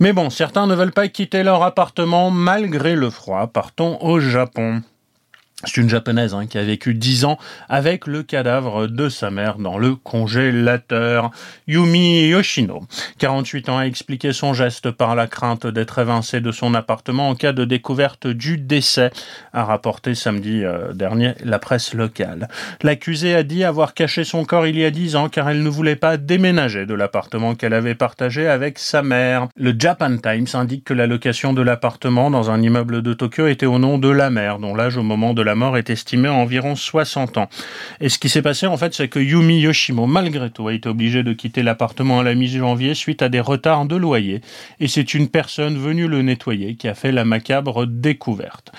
Mais 0.00 0.12
bon, 0.12 0.28
certains 0.28 0.66
ne 0.66 0.74
veulent 0.74 0.90
pas 0.90 1.06
quitter 1.06 1.44
leur 1.44 1.62
appartement 1.62 2.32
malgré 2.32 2.96
le 2.96 3.10
froid. 3.10 3.46
Partons 3.46 3.98
au 4.00 4.18
Japon. 4.18 4.82
C'est 5.64 5.80
une 5.80 5.88
japonaise 5.88 6.34
hein, 6.34 6.46
qui 6.46 6.58
a 6.58 6.64
vécu 6.64 6.92
10 6.92 7.24
ans 7.24 7.38
avec 7.68 8.08
le 8.08 8.24
cadavre 8.24 8.88
de 8.88 9.08
sa 9.08 9.30
mère 9.30 9.58
dans 9.58 9.78
le 9.78 9.94
congélateur. 9.94 11.30
Yumi 11.68 12.26
Yoshino, 12.26 12.82
48 13.18 13.68
ans, 13.68 13.78
a 13.78 13.84
expliqué 13.84 14.32
son 14.32 14.54
geste 14.54 14.90
par 14.90 15.14
la 15.14 15.28
crainte 15.28 15.68
d'être 15.68 16.00
évincé 16.00 16.40
de 16.40 16.50
son 16.50 16.74
appartement 16.74 17.28
en 17.28 17.36
cas 17.36 17.52
de 17.52 17.64
découverte 17.64 18.26
du 18.26 18.58
décès, 18.58 19.12
a 19.52 19.64
rapporté 19.64 20.16
samedi 20.16 20.64
euh, 20.64 20.92
dernier 20.92 21.34
la 21.44 21.60
presse 21.60 21.94
locale. 21.94 22.48
L'accusée 22.82 23.36
a 23.36 23.44
dit 23.44 23.62
avoir 23.62 23.94
caché 23.94 24.24
son 24.24 24.44
corps 24.44 24.66
il 24.66 24.76
y 24.76 24.84
a 24.84 24.90
10 24.90 25.14
ans 25.14 25.28
car 25.28 25.48
elle 25.48 25.62
ne 25.62 25.68
voulait 25.68 25.96
pas 25.96 26.16
déménager 26.16 26.86
de 26.86 26.94
l'appartement 26.94 27.54
qu'elle 27.54 27.74
avait 27.74 27.94
partagé 27.94 28.48
avec 28.48 28.80
sa 28.80 29.02
mère. 29.02 29.46
Le 29.56 29.74
Japan 29.78 30.16
Times 30.16 30.46
indique 30.54 30.84
que 30.84 30.94
la 30.94 31.06
location 31.06 31.52
de 31.52 31.62
l'appartement 31.62 32.30
dans 32.32 32.50
un 32.50 32.60
immeuble 32.60 33.02
de 33.02 33.14
Tokyo 33.14 33.46
était 33.46 33.66
au 33.66 33.78
nom 33.78 33.98
de 33.98 34.08
la 34.08 34.30
mère, 34.30 34.58
dont 34.58 34.74
l'âge 34.74 34.96
au 34.96 35.04
moment 35.04 35.34
de 35.34 35.42
la 35.42 35.51
mort 35.54 35.76
est 35.76 35.90
estimé 35.90 36.28
à 36.28 36.34
environ 36.34 36.76
60 36.76 37.38
ans. 37.38 37.48
Et 38.00 38.08
ce 38.08 38.18
qui 38.18 38.28
s'est 38.28 38.42
passé, 38.42 38.66
en 38.66 38.76
fait, 38.76 38.94
c'est 38.94 39.08
que 39.08 39.18
Yumi 39.18 39.60
Yoshimo, 39.60 40.06
malgré 40.06 40.50
tout, 40.50 40.68
a 40.68 40.74
été 40.74 40.88
obligé 40.88 41.22
de 41.22 41.32
quitter 41.32 41.62
l'appartement 41.62 42.20
à 42.20 42.22
la 42.22 42.34
mi-janvier 42.34 42.94
suite 42.94 43.22
à 43.22 43.28
des 43.28 43.40
retards 43.40 43.86
de 43.86 43.96
loyer. 43.96 44.40
Et 44.80 44.88
c'est 44.88 45.14
une 45.14 45.28
personne 45.28 45.78
venue 45.78 46.08
le 46.08 46.22
nettoyer 46.22 46.76
qui 46.76 46.88
a 46.88 46.94
fait 46.94 47.12
la 47.12 47.24
macabre 47.24 47.86
découverte. 47.86 48.72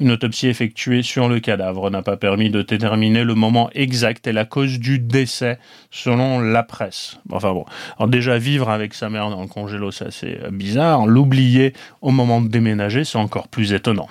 Une 0.00 0.12
autopsie 0.12 0.48
effectuée 0.48 1.02
sur 1.02 1.28
le 1.28 1.40
cadavre 1.40 1.90
n'a 1.90 2.00
pas 2.00 2.16
permis 2.16 2.48
de 2.48 2.62
déterminer 2.62 3.22
le 3.22 3.34
moment 3.34 3.68
exact 3.74 4.26
et 4.26 4.32
la 4.32 4.46
cause 4.46 4.78
du 4.78 4.98
décès, 4.98 5.58
selon 5.90 6.40
la 6.40 6.62
presse. 6.62 7.18
Enfin 7.30 7.52
bon, 7.52 7.66
alors 7.98 8.08
déjà 8.08 8.38
vivre 8.38 8.70
avec 8.70 8.94
sa 8.94 9.10
mère 9.10 9.28
dans 9.28 9.42
le 9.42 9.48
congélo, 9.48 9.90
c'est 9.90 10.06
assez 10.06 10.38
bizarre. 10.52 11.06
L'oublier 11.06 11.74
au 12.00 12.12
moment 12.12 12.40
de 12.40 12.48
déménager, 12.48 13.04
c'est 13.04 13.18
encore 13.18 13.48
plus 13.48 13.74
étonnant. 13.74 14.08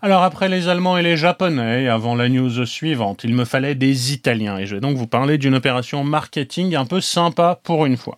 Alors 0.00 0.22
après 0.22 0.48
les 0.48 0.68
Allemands 0.68 0.96
et 0.96 1.02
les 1.02 1.16
Japonais, 1.16 1.88
avant 1.88 2.14
la 2.14 2.28
news 2.28 2.64
suivante, 2.64 3.24
il 3.24 3.34
me 3.34 3.44
fallait 3.44 3.74
des 3.74 4.12
Italiens 4.12 4.56
et 4.56 4.64
je 4.64 4.76
vais 4.76 4.80
donc 4.80 4.96
vous 4.96 5.08
parler 5.08 5.38
d'une 5.38 5.56
opération 5.56 6.04
marketing 6.04 6.76
un 6.76 6.84
peu 6.84 7.00
sympa 7.00 7.58
pour 7.64 7.84
une 7.84 7.96
fois. 7.96 8.16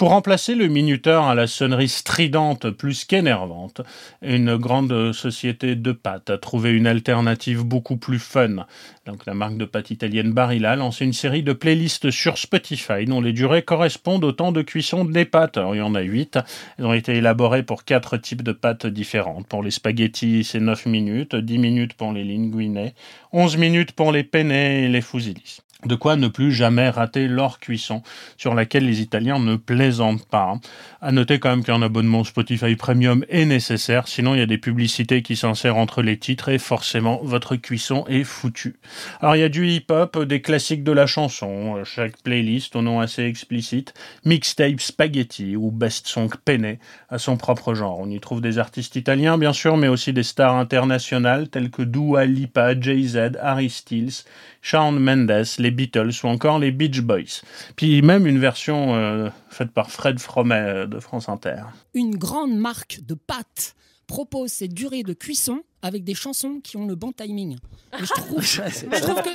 Pour 0.00 0.08
remplacer 0.08 0.54
le 0.54 0.68
minuteur 0.68 1.24
à 1.24 1.34
la 1.34 1.46
sonnerie 1.46 1.90
stridente 1.90 2.70
plus 2.70 3.04
qu'énervante, 3.04 3.82
une 4.22 4.56
grande 4.56 5.12
société 5.12 5.76
de 5.76 5.92
pâtes 5.92 6.30
a 6.30 6.38
trouvé 6.38 6.70
une 6.70 6.86
alternative 6.86 7.64
beaucoup 7.64 7.98
plus 7.98 8.18
fun. 8.18 8.64
Donc 9.04 9.26
la 9.26 9.34
marque 9.34 9.58
de 9.58 9.66
pâtes 9.66 9.90
italienne 9.90 10.32
Barilla 10.32 10.74
lance 10.74 11.02
une 11.02 11.12
série 11.12 11.42
de 11.42 11.52
playlists 11.52 12.10
sur 12.10 12.38
Spotify 12.38 13.04
dont 13.04 13.20
les 13.20 13.34
durées 13.34 13.60
correspondent 13.60 14.24
au 14.24 14.32
temps 14.32 14.52
de 14.52 14.62
cuisson 14.62 15.04
des 15.04 15.26
pâtes. 15.26 15.58
Alors, 15.58 15.74
il 15.74 15.80
y 15.80 15.82
en 15.82 15.94
a 15.94 16.00
8. 16.00 16.38
Elles 16.78 16.86
ont 16.86 16.94
été 16.94 17.16
élaborées 17.16 17.62
pour 17.62 17.84
quatre 17.84 18.16
types 18.16 18.42
de 18.42 18.52
pâtes 18.52 18.86
différentes. 18.86 19.48
Pour 19.48 19.62
les 19.62 19.70
spaghettis, 19.70 20.44
c'est 20.44 20.60
9 20.60 20.86
minutes, 20.86 21.36
10 21.36 21.58
minutes 21.58 21.92
pour 21.92 22.14
les 22.14 22.24
linguine, 22.24 22.92
11 23.34 23.58
minutes 23.58 23.92
pour 23.92 24.12
les 24.12 24.24
penne 24.24 24.50
et 24.50 24.88
les 24.88 25.02
fusillis. 25.02 25.58
De 25.86 25.94
quoi 25.94 26.16
ne 26.16 26.28
plus 26.28 26.52
jamais 26.52 26.90
rater 26.90 27.26
leur 27.26 27.58
cuisson, 27.58 28.02
sur 28.36 28.54
laquelle 28.54 28.86
les 28.86 29.00
Italiens 29.00 29.38
ne 29.38 29.56
plaisantent 29.56 30.26
pas. 30.26 30.52
hein. 30.54 30.60
À 31.00 31.12
noter 31.12 31.38
quand 31.38 31.48
même 31.48 31.64
qu'un 31.64 31.80
abonnement 31.80 32.22
Spotify 32.24 32.76
Premium 32.76 33.24
est 33.30 33.46
nécessaire, 33.46 34.06
sinon 34.06 34.34
il 34.34 34.40
y 34.40 34.42
a 34.42 34.46
des 34.46 34.58
publicités 34.58 35.22
qui 35.22 35.36
s'insèrent 35.36 35.78
entre 35.78 36.02
les 36.02 36.18
titres 36.18 36.50
et 36.50 36.58
forcément 36.58 37.20
votre 37.22 37.56
cuisson 37.56 38.04
est 38.08 38.24
foutue. 38.24 38.76
Alors 39.20 39.36
il 39.36 39.40
y 39.40 39.44
a 39.44 39.48
du 39.48 39.66
hip-hop, 39.66 40.22
des 40.24 40.42
classiques 40.42 40.84
de 40.84 40.92
la 40.92 41.06
chanson, 41.06 41.82
chaque 41.84 42.20
playlist 42.22 42.76
au 42.76 42.82
nom 42.82 43.00
assez 43.00 43.24
explicite, 43.24 43.94
mixtape 44.26 44.80
spaghetti 44.80 45.56
ou 45.56 45.70
best 45.70 46.06
song 46.06 46.28
penne 46.44 46.76
à 47.08 47.18
son 47.18 47.38
propre 47.38 47.72
genre. 47.72 47.98
On 47.98 48.10
y 48.10 48.20
trouve 48.20 48.42
des 48.42 48.58
artistes 48.58 48.96
italiens 48.96 49.38
bien 49.38 49.54
sûr, 49.54 49.78
mais 49.78 49.88
aussi 49.88 50.12
des 50.12 50.22
stars 50.22 50.56
internationales 50.56 51.48
telles 51.48 51.70
que 51.70 51.82
Dua 51.82 52.26
Lipa, 52.26 52.78
Jay-Z, 52.78 53.38
Harry 53.40 53.70
Styles, 53.70 54.24
Shawn 54.60 54.98
Mendes, 54.98 55.44
les 55.58 55.69
Beatles 55.70 56.12
ou 56.24 56.28
encore 56.28 56.58
les 56.58 56.70
Beach 56.70 57.00
Boys. 57.00 57.42
Puis 57.76 58.02
même 58.02 58.26
une 58.26 58.38
version 58.38 58.94
euh, 58.94 59.30
faite 59.48 59.70
par 59.70 59.90
Fred 59.90 60.18
Fromet 60.18 60.54
euh, 60.54 60.86
de 60.86 61.00
France 61.00 61.28
Inter. 61.28 61.62
Une 61.94 62.16
grande 62.16 62.56
marque 62.56 63.00
de 63.06 63.14
pâtes 63.14 63.74
propose 64.06 64.50
ses 64.50 64.68
durées 64.68 65.04
de 65.04 65.12
cuisson 65.12 65.62
avec 65.82 66.04
des 66.04 66.14
chansons 66.14 66.60
qui 66.62 66.76
ont 66.76 66.86
le 66.86 66.96
bon 66.96 67.12
timing. 67.12 67.56
Et 67.98 68.04
je 68.04 68.12
trouve, 68.12 68.42
je 68.42 68.60
que 68.60 69.30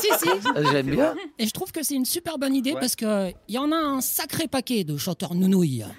si 0.00 0.08
si. 0.18 0.70
J'aime 0.72 0.90
bien. 0.90 1.14
Et 1.38 1.46
je 1.46 1.50
trouve 1.52 1.72
que 1.72 1.82
c'est 1.82 1.94
une 1.94 2.06
super 2.06 2.38
bonne 2.38 2.54
idée 2.54 2.74
parce 2.74 2.96
que 2.96 3.30
il 3.48 3.54
y 3.54 3.58
en 3.58 3.70
a 3.70 3.76
un 3.76 4.00
sacré 4.00 4.48
paquet 4.48 4.84
de 4.84 4.96
chanteurs 4.96 5.34
nounouilles. 5.34 5.84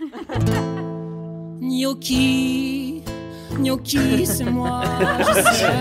Gnocchi, 1.61 3.01
gnocchi, 3.57 4.25
c'est 4.25 4.43
moi, 4.43 4.83
je 5.19 5.33
sais. 5.55 5.73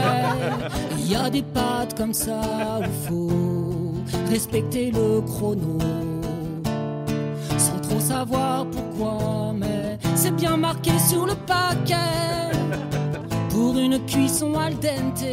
Il 0.99 1.11
y 1.11 1.17
a 1.17 1.29
des 1.29 1.43
pâtes 1.43 1.97
comme 1.97 2.15
ça 2.15 2.81
où 2.81 3.09
faut 3.09 3.54
respecter 4.29 4.91
le 4.91 5.21
chrono. 5.21 5.79
Sans 7.59 7.81
trop 7.81 8.01
savoir 8.01 8.67
pourquoi, 8.67 9.55
mais 9.57 9.99
c'est 10.15 10.35
bien 10.35 10.57
marqué 10.57 10.93
sur 10.99 11.27
le 11.27 11.35
paquet. 11.35 12.51
Pour 13.51 13.79
une 13.79 14.05
cuisson 14.07 14.59
al 14.59 14.75
dente, 14.75 15.25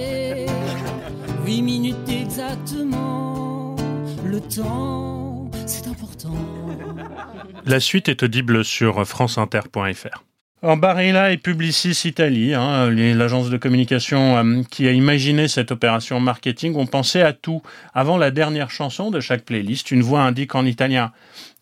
8 1.46 1.62
minutes 1.62 2.10
exactement. 2.10 3.76
Le 4.24 4.40
temps, 4.40 5.50
c'est 5.66 5.88
important. 5.88 6.36
La 7.66 7.80
suite 7.80 8.10
est 8.10 8.24
audible 8.24 8.64
sur 8.64 9.06
franceinter.fr. 9.08 10.24
En 10.64 10.78
Barilla 10.78 11.32
et 11.32 11.38
Publicis 11.38 12.04
Italie, 12.06 12.54
hein, 12.54 12.92
l'agence 12.92 13.50
de 13.50 13.58
communication 13.58 14.38
euh, 14.38 14.62
qui 14.70 14.88
a 14.88 14.92
imaginé 14.92 15.48
cette 15.48 15.72
opération 15.72 16.20
marketing, 16.20 16.76
ont 16.76 16.86
pensé 16.86 17.24
à 17.24 17.34
tout. 17.34 17.64
Avant 17.96 18.20
la 18.20 18.30
dernière 18.30 18.70
chanson 18.70 19.10
de 19.10 19.20
chaque 19.20 19.44
playlist, 19.44 19.90
une 19.90 20.04
voix 20.04 20.22
indique 20.22 20.54
en 20.54 20.68
italien 20.68 21.14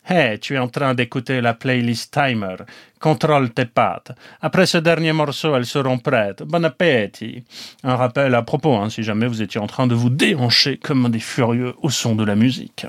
Hey, 0.05 0.37
tu 0.39 0.55
es 0.55 0.57
en 0.57 0.67
train 0.67 0.95
d'écouter 0.95 1.39
la 1.39 1.53
playlist 1.53 2.13
Timer. 2.13 2.57
Contrôle 2.99 3.51
tes 3.51 3.63
pattes. 3.63 4.11
Après 4.41 4.65
ce 4.65 4.79
dernier 4.79 5.13
morceau, 5.13 5.55
elles 5.55 5.65
seront 5.65 5.99
prêtes. 5.99 6.43
Bon 6.43 6.65
appétit. 6.65 7.45
Un 7.85 7.95
rappel 7.95 8.35
à 8.35 8.41
propos, 8.41 8.75
hein, 8.75 8.89
si 8.89 9.03
jamais 9.03 9.27
vous 9.27 9.41
étiez 9.41 9.61
en 9.61 9.67
train 9.67 9.87
de 9.87 9.95
vous 9.95 10.09
déhancher 10.09 10.75
comme 10.75 11.07
des 11.07 11.19
furieux 11.19 11.73
au 11.81 11.89
son 11.89 12.15
de 12.15 12.25
la 12.25 12.35
musique. 12.35 12.85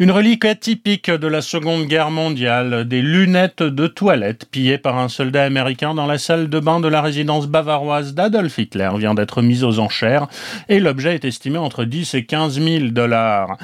Une 0.00 0.12
relique 0.12 0.46
atypique 0.46 1.10
de 1.10 1.26
la 1.26 1.42
Seconde 1.42 1.84
Guerre 1.84 2.10
mondiale, 2.10 2.88
des 2.88 3.02
lunettes 3.02 3.62
de 3.62 3.86
toilette 3.86 4.46
pillées 4.50 4.78
par 4.78 4.96
un 4.96 5.10
soldat 5.10 5.44
américain 5.44 5.92
dans 5.92 6.06
la 6.06 6.16
salle 6.16 6.48
de 6.48 6.58
bain 6.58 6.80
de 6.80 6.88
la 6.88 7.02
résidence 7.02 7.46
bavaroise 7.46 8.14
d'Adolf 8.14 8.56
Hitler 8.56 8.88
vient 8.96 9.12
d'être 9.12 9.42
mise 9.42 9.62
aux 9.62 9.78
enchères 9.78 10.26
et 10.70 10.80
l'objet 10.80 11.16
est 11.16 11.26
estimé 11.26 11.58
entre 11.58 11.84
10 11.84 12.14
et 12.14 12.24
15 12.24 12.62
000 12.62 12.84
dollars. 12.92 13.58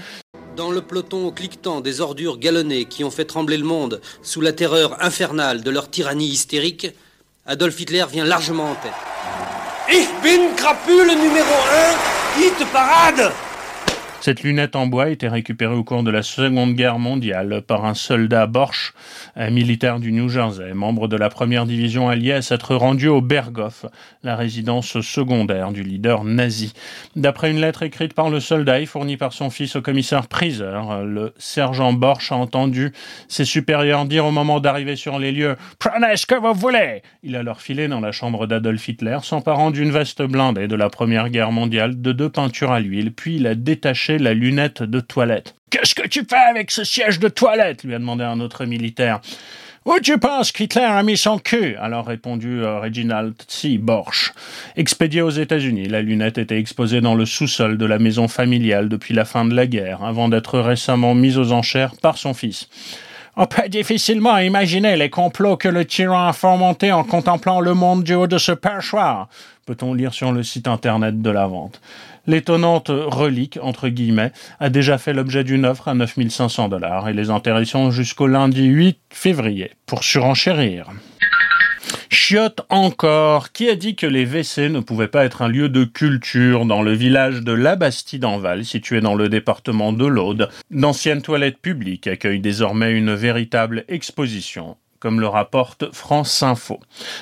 Dans 0.59 0.71
le 0.71 0.83
peloton 0.83 1.31
cliquetant 1.31 1.81
des 1.81 2.03
ordures 2.03 2.39
galonnées 2.39 2.85
qui 2.85 3.03
ont 3.03 3.11
fait 3.11 3.25
trembler 3.25 3.57
le 3.57 3.65
monde 3.65 4.03
sous 4.21 4.43
la 4.43 4.53
terreur 4.53 5.03
infernale 5.03 5.63
de 5.63 5.71
leur 5.71 5.89
tyrannie 5.89 6.29
hystérique, 6.29 6.89
Adolf 7.47 7.81
Hitler 7.81 8.05
vient 8.13 8.27
largement 8.27 8.73
en 8.73 8.75
tête. 8.75 8.93
Ich 9.91 10.09
bin 10.23 10.55
crapule 10.55 11.17
numéro 11.17 11.55
1, 12.37 12.43
hit 12.43 12.73
parade 12.75 13.33
Cette 14.21 14.43
lunette 14.43 14.75
en 14.75 14.89
bois 14.89 15.11
été 15.11 15.29
récupérée 15.29 15.75
au 15.75 15.85
cours 15.85 16.03
de 16.03 16.11
la 16.11 16.23
Seconde 16.23 16.75
Guerre 16.75 16.99
mondiale 16.99 17.63
par 17.65 17.85
un 17.85 17.95
soldat 17.95 18.47
Borch, 18.49 18.93
un 19.37 19.51
militaire 19.51 20.01
du 20.01 20.11
New 20.11 20.29
Jersey, 20.29 20.75
membre 20.75 21.07
de 21.07 21.17
la 21.17 21.29
première 21.29 21.65
division 21.65 22.09
alliée 22.09 22.33
à 22.33 22.43
s'être 22.43 22.75
rendu 22.75 23.07
au 23.07 23.21
Berghof, 23.21 23.87
la 24.25 24.35
résidence 24.35 25.01
secondaire 25.01 25.71
du 25.71 25.85
leader 25.85 26.25
nazi. 26.25 26.73
D'après 27.15 27.53
une 27.53 27.61
lettre 27.61 27.85
écrite 27.85 28.15
par 28.15 28.29
le 28.29 28.41
soldat 28.41 28.81
et 28.81 28.87
fournie 28.87 29.17
par 29.17 29.33
son 29.33 29.49
fils 29.49 29.77
au 29.77 29.83
commissaire 29.83 30.27
Priser, 30.27 30.73
le 31.05 31.33
sergent 31.39 31.93
Borch 31.93 32.33
a 32.33 32.37
entendu 32.37 32.93
ses 33.29 33.45
supérieurs 33.45 34.07
dire 34.07 34.27
au 34.27 34.33
moment 34.33 34.59
d'arriver 34.59 34.97
sur 34.97 35.21
les 35.21 35.31
lieux 35.31 35.55
«Prenez 35.79 36.17
ce 36.17 36.27
que 36.27 36.35
vous 36.35 36.55
voulez!» 36.55 37.03
Il 37.23 37.37
a 37.37 37.45
leur 37.45 37.61
filé 37.61 37.87
dans 37.87 38.01
la 38.01 38.13
chambre 38.13 38.47
d'Adolf 38.49 38.89
Hitler, 38.89 39.19
s'emparant 39.23 39.71
d'une 39.71 39.93
veste 39.93 40.23
blindée 40.23 40.67
de 40.67 40.77
la 40.77 40.91
Première 40.91 41.29
Guerre 41.29 41.53
mondiale, 41.53 42.01
de 42.01 42.11
deux 42.13 42.31
peintures 42.31 42.73
à 42.73 42.81
l'huile, 42.81 43.13
puis 43.13 43.37
il 43.37 43.47
a 43.47 43.55
détaché 43.55 44.06
la 44.09 44.35
lunette 44.35 44.83
de 44.83 45.01
toilette. 45.01 45.55
Qu'est-ce 45.71 45.95
que 45.95 46.07
tu 46.07 46.25
fais 46.29 46.37
avec 46.37 46.71
ce 46.71 46.85
siège 46.85 47.19
de 47.19 47.29
toilette? 47.29 47.85
lui 47.85 47.95
a 47.95 47.99
demandé 47.99 48.25
un 48.25 48.41
autre 48.41 48.65
militaire. 48.65 49.21
Où 49.85 50.01
tu 50.01 50.19
penses 50.19 50.51
qu'Hitler 50.51 50.83
a 50.83 51.03
mis 51.05 51.17
son 51.17 51.39
cul? 51.39 51.77
Alors 51.77 52.07
répondu 52.07 52.61
euh, 52.63 52.81
Reginald 52.81 53.35
C. 53.47 53.79
Borch. 53.79 54.33
Expédiée 54.77 55.23
aux 55.23 55.31
États-Unis, 55.31 55.87
la 55.87 56.03
lunette 56.03 56.39
était 56.39 56.59
exposée 56.59 57.01
dans 57.01 57.15
le 57.15 57.25
sous-sol 57.25 57.79
de 57.79 57.87
la 57.87 58.01
maison 58.01 58.27
familiale 58.27 58.89
depuis 58.89 59.15
la 59.15 59.25
fin 59.25 59.45
de 59.45 59.55
la 59.55 59.69
guerre, 59.69 60.03
avant 60.03 60.29
d'être 60.29 60.59
récemment 60.59 61.15
mise 61.15 61.39
aux 61.39 61.53
enchères 61.53 61.95
par 62.03 62.19
son 62.19 62.35
fils. 62.35 62.69
On 63.37 63.47
peut 63.47 63.69
difficilement 63.69 64.39
imaginer 64.39 64.97
les 64.97 65.11
complots 65.11 65.57
que 65.57 65.69
le 65.69 65.85
tyran 65.85 66.27
a 66.27 66.33
fomentés 66.33 66.91
en 66.91 67.05
contemplant 67.05 67.61
le 67.61 67.75
monde 67.75 68.03
du 68.03 68.15
haut 68.15 68.27
de 68.27 68.39
ce 68.39 68.53
perchoir, 68.53 69.29
peut-on 69.67 69.95
lire 69.95 70.15
sur 70.15 70.33
le 70.33 70.43
site 70.43 70.69
internet 70.69 71.21
de 71.21 71.31
la 71.31 71.47
vente. 71.47 71.81
L'étonnante 72.27 72.91
relique, 72.91 73.59
entre 73.63 73.89
guillemets, 73.89 74.33
a 74.61 74.69
déjà 74.69 74.99
fait 74.99 75.13
l'objet 75.13 75.45
d'une 75.45 75.65
offre 75.65 75.89
à 75.89 75.95
9500 75.95 76.69
dollars 76.69 77.09
et 77.09 77.13
les 77.13 77.31
intéressants 77.31 77.91
jusqu'au 77.91 78.27
lundi 78.27 78.65
8 78.65 78.99
février 79.11 79.73
pour 79.87 80.03
surenchérir. 80.03 80.91
Chiotte 82.11 82.63
encore. 82.69 83.53
Qui 83.53 83.69
a 83.69 83.77
dit 83.77 83.95
que 83.95 84.07
les 84.07 84.25
WC 84.25 84.69
ne 84.69 84.81
pouvaient 84.81 85.09
pas 85.09 85.25
être 85.25 85.43
un 85.43 85.49
lieu 85.49 85.69
de 85.69 85.85
culture 85.85 86.65
dans 86.65 86.83
le 86.83 86.93
village 86.93 87.43
de 87.43 87.53
La 87.53 87.77
Bastide-en-Val, 87.77 88.65
situé 88.65 89.01
dans 89.01 89.15
le 89.15 89.29
département 89.29 89.93
de 89.93 90.07
l'Aude? 90.07 90.49
D'anciennes 90.71 91.23
toilettes 91.23 91.59
publiques 91.59 92.07
accueillent 92.07 92.41
désormais 92.41 92.93
une 92.93 93.15
véritable 93.15 93.85
exposition 93.89 94.77
comme 95.01 95.21
le 95.21 95.27
rapporte 95.27 95.93
France 95.93 96.43
Info. 96.43 96.81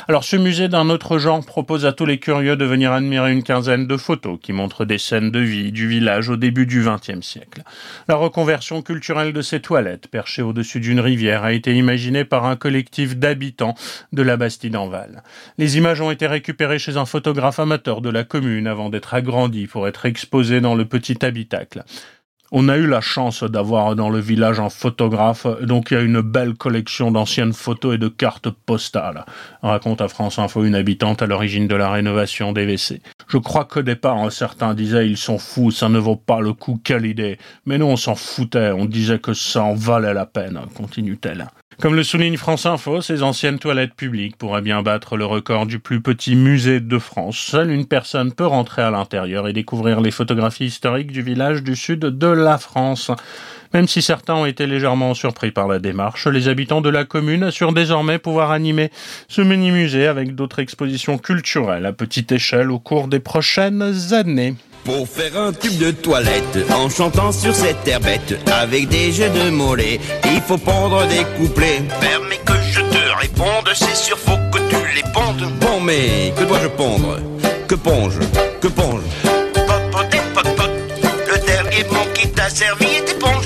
Alors 0.09 0.25
ce 0.25 0.37
musée 0.37 0.69
d'un 0.69 0.91
autre 0.91 1.19
genre 1.19 1.45
propose 1.45 1.87
à 1.87 1.93
tous 1.93 2.07
les 2.07 2.19
curieux 2.19 2.57
de 2.57 2.65
venir 2.65 2.93
admirer 2.93 3.33
une 3.33 3.43
quinzaine 3.43 3.87
de 3.87 3.97
photos 3.97 4.39
qui 4.41 4.53
montrent 4.53 4.85
des 4.85 4.99
scènes 4.99 5.31
de 5.31 5.41
vie 5.41 5.73
du 5.73 5.89
village 5.89 6.29
au 6.29 6.37
début 6.37 6.67
du 6.67 6.85
XXe 6.85 7.27
siècle. 7.27 7.63
La 8.09 8.17
reconversion 8.17 8.83
culturelle 8.83 9.33
de 9.33 9.43
ces 9.43 9.61
toilettes, 9.61 10.09
perchées 10.09 10.43
au-dessus 10.43 10.81
d'une 10.81 11.01
rivière, 11.01 11.45
a 11.45 11.53
été 11.53 11.75
imaginée 11.75 12.25
par 12.25 12.45
un 12.45 12.57
collectif 12.57 13.17
d'habitants 13.17 13.75
de 14.13 14.23
la 14.23 14.37
Bastide-en-Val. 14.37 15.23
Les 15.59 15.77
images 15.77 16.01
ont 16.01 16.11
été 16.11 16.27
récupérées 16.27 16.79
chez 16.79 16.97
un 16.97 17.07
photographe 17.07 17.59
amateur 17.59 18.01
de 18.01 18.11
la 18.11 18.25
commune 18.25 18.67
avant 18.67 18.91
d'être 18.91 19.15
agrandies 19.15 19.67
pour 19.67 19.89
être 19.89 20.07
exposées 20.07 20.61
dans 20.61 20.75
le 20.75 20.85
petit 20.85 21.25
habitacle. 21.25 21.85
On 22.57 22.69
a 22.69 22.77
eu 22.77 22.87
la 22.87 23.01
chance 23.01 23.43
d'avoir 23.43 23.97
dans 23.97 24.11
le 24.11 24.21
village 24.21 24.61
un 24.61 24.69
photographe, 24.69 25.45
donc 25.63 25.91
il 25.91 25.95
y 25.95 25.97
a 25.97 26.03
une 26.03 26.21
belle 26.21 26.55
collection 26.55 27.11
d'anciennes 27.11 27.53
photos 27.53 27.97
et 27.97 27.99
de 27.99 28.07
cartes 28.07 28.49
postales, 28.49 29.25
raconte 29.61 30.01
à 30.01 30.07
France 30.07 30.39
Info 30.39 30.63
une 30.65 30.77
habitante 30.77 31.21
à 31.21 31.27
l'origine 31.27 31.67
de 31.67 31.75
la 31.75 31.91
rénovation 31.91 32.53
des 32.53 32.65
WC. 32.65 33.03
Je 33.27 33.39
crois 33.39 33.65
qu'au 33.65 33.83
départ, 33.83 34.19
hein, 34.19 34.31
certains 34.31 34.73
disaient 34.75 35.09
ils 35.09 35.17
sont 35.17 35.39
fous, 35.39 35.73
ça 35.73 35.89
ne 35.89 35.99
vaut 35.99 36.15
pas 36.15 36.41
le 36.41 36.53
coup, 36.53 36.81
quelle 36.85 37.07
idée. 37.07 37.39
Mais 37.67 37.77
nous, 37.77 37.87
on 37.87 37.97
s'en 37.97 38.15
foutait, 38.15 38.71
on 38.71 38.85
disait 38.85 39.19
que 39.19 39.35
ça 39.35 39.65
en 39.65 39.75
valait 39.75 40.15
la 40.15 40.25
peine, 40.25 40.61
continue-t-elle. 40.77 41.49
Comme 41.81 41.97
le 41.97 42.05
souligne 42.05 42.37
France 42.37 42.67
Info, 42.67 43.01
ces 43.01 43.23
anciennes 43.23 43.59
toilettes 43.59 43.95
publiques 43.95 44.37
pourraient 44.37 44.63
bien 44.63 44.83
battre 44.83 45.17
le 45.17 45.27
record 45.27 45.67
du 45.67 45.81
plus 45.81 46.01
petit 46.01 46.37
musée 46.37 46.81
de 46.81 46.99
France. 46.99 47.37
Seule 47.37 47.71
une 47.71 47.87
personne 47.87 48.33
peut 48.33 48.47
rentrer 48.47 48.83
à 48.83 48.91
l'intérieur 48.91 49.49
et 49.49 49.53
découvrir 49.53 50.01
les 50.01 50.11
photographies 50.11 50.67
historiques 50.67 51.11
du 51.11 51.23
village 51.23 51.63
du 51.63 51.75
sud 51.77 52.01
de 52.01 52.27
la 52.27 52.59
France. 52.59 53.11
Même 53.73 53.89
si 53.89 54.03
certains 54.03 54.35
ont 54.35 54.47
été 54.47 54.69
légèrement 54.69 55.15
surpris 55.15 55.51
par 55.51 55.67
la 55.67 55.81
démarche, 55.81 56.29
les 56.29 56.47
habitants 56.47 56.81
de 56.81 56.91
la 56.91 57.05
commune 57.05 57.43
assurent 57.43 57.73
désormais 57.73 58.19
pouvoir 58.19 58.53
animer 58.53 58.91
ce 59.27 59.43
mini-musée 59.43 60.07
avec 60.07 60.37
d'autres 60.37 60.61
expositions 60.61 61.19
culturelles 61.19 61.87
à 61.87 61.93
petite 61.93 62.31
échelle 62.31 62.71
au 62.71 62.79
cours 62.79 63.09
des 63.09 63.21
prochaines 63.21 64.13
années. 64.13 64.55
Pour 64.85 65.09
faire 65.09 65.39
un 65.39 65.53
tube 65.53 65.79
de 65.79 65.91
toilette 65.93 66.59
en 66.71 66.91
chantant 66.91 67.33
sur 67.33 67.55
cette 67.55 67.83
terre 67.85 68.01
bête 68.01 68.39
avec 68.53 68.87
des 68.89 69.13
jeux 69.13 69.31
de 69.31 69.49
mollets, 69.49 69.99
il 70.27 70.43
faut 70.43 70.59
pondre 70.59 71.07
des 71.07 71.25
couplets. 71.39 71.83
Permets 72.01 72.41
que 72.45 72.53
je 72.71 72.81
te 72.81 73.19
réponde, 73.19 73.71
c'est 73.75 73.97
sûr, 73.97 74.19
faut 74.19 74.37
que 74.53 74.59
tu 74.59 74.77
les 74.95 75.03
pondes. 75.13 75.51
Bon, 75.59 75.81
mais 75.81 76.35
que 76.37 76.45
dois-je 76.45 76.69
pondre? 76.69 77.19
Que 77.67 77.77
ponge? 77.77 78.19
Que 78.61 78.69
ponge? 78.69 79.01
Popote, 79.55 80.71
le 81.33 81.47
dernier 81.47 81.85
mot 81.91 82.07
qui 82.13 82.29
t'a 82.29 82.51
servi 82.51 82.87
est 82.87 83.11
éponge. 83.11 83.44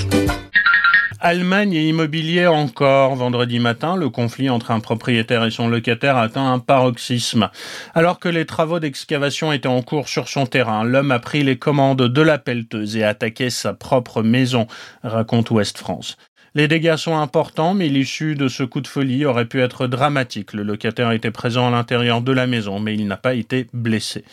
Allemagne 1.21 1.73
et 1.73 1.89
immobilier 1.89 2.47
encore. 2.47 3.13
Vendredi 3.15 3.59
matin, 3.59 3.97
le 3.97 4.09
conflit 4.09 4.49
entre 4.49 4.71
un 4.71 4.79
propriétaire 4.79 5.43
et 5.43 5.51
son 5.51 5.67
locataire 5.67 6.15
atteint 6.15 6.53
un 6.53 6.59
paroxysme. 6.59 7.49
Alors 7.93 8.19
que 8.19 8.29
les 8.29 8.45
travaux 8.45 8.79
d'excavation 8.79 9.51
étaient 9.51 9.67
en 9.67 9.81
cours 9.81 10.07
sur 10.07 10.29
son 10.29 10.45
terrain, 10.45 10.85
l'homme 10.85 11.11
a 11.11 11.19
pris 11.19 11.43
les 11.43 11.57
commandes 11.57 12.07
de 12.07 12.21
la 12.21 12.37
pelleteuse 12.37 12.95
et 12.95 13.03
a 13.03 13.09
attaqué 13.09 13.49
sa 13.49 13.73
propre 13.73 14.23
maison, 14.23 14.67
raconte 15.03 15.51
Ouest 15.51 15.77
France. 15.77 16.15
Les 16.55 16.67
dégâts 16.67 16.95
sont 16.95 17.17
importants, 17.17 17.73
mais 17.73 17.89
l'issue 17.89 18.35
de 18.35 18.47
ce 18.47 18.63
coup 18.63 18.81
de 18.81 18.87
folie 18.87 19.25
aurait 19.25 19.45
pu 19.45 19.61
être 19.61 19.87
dramatique. 19.87 20.53
Le 20.53 20.63
locataire 20.63 21.11
était 21.11 21.31
présent 21.31 21.67
à 21.67 21.71
l'intérieur 21.71 22.21
de 22.21 22.31
la 22.31 22.47
maison, 22.47 22.79
mais 22.79 22.95
il 22.95 23.07
n'a 23.07 23.17
pas 23.17 23.35
été 23.35 23.67
blessé. 23.71 24.23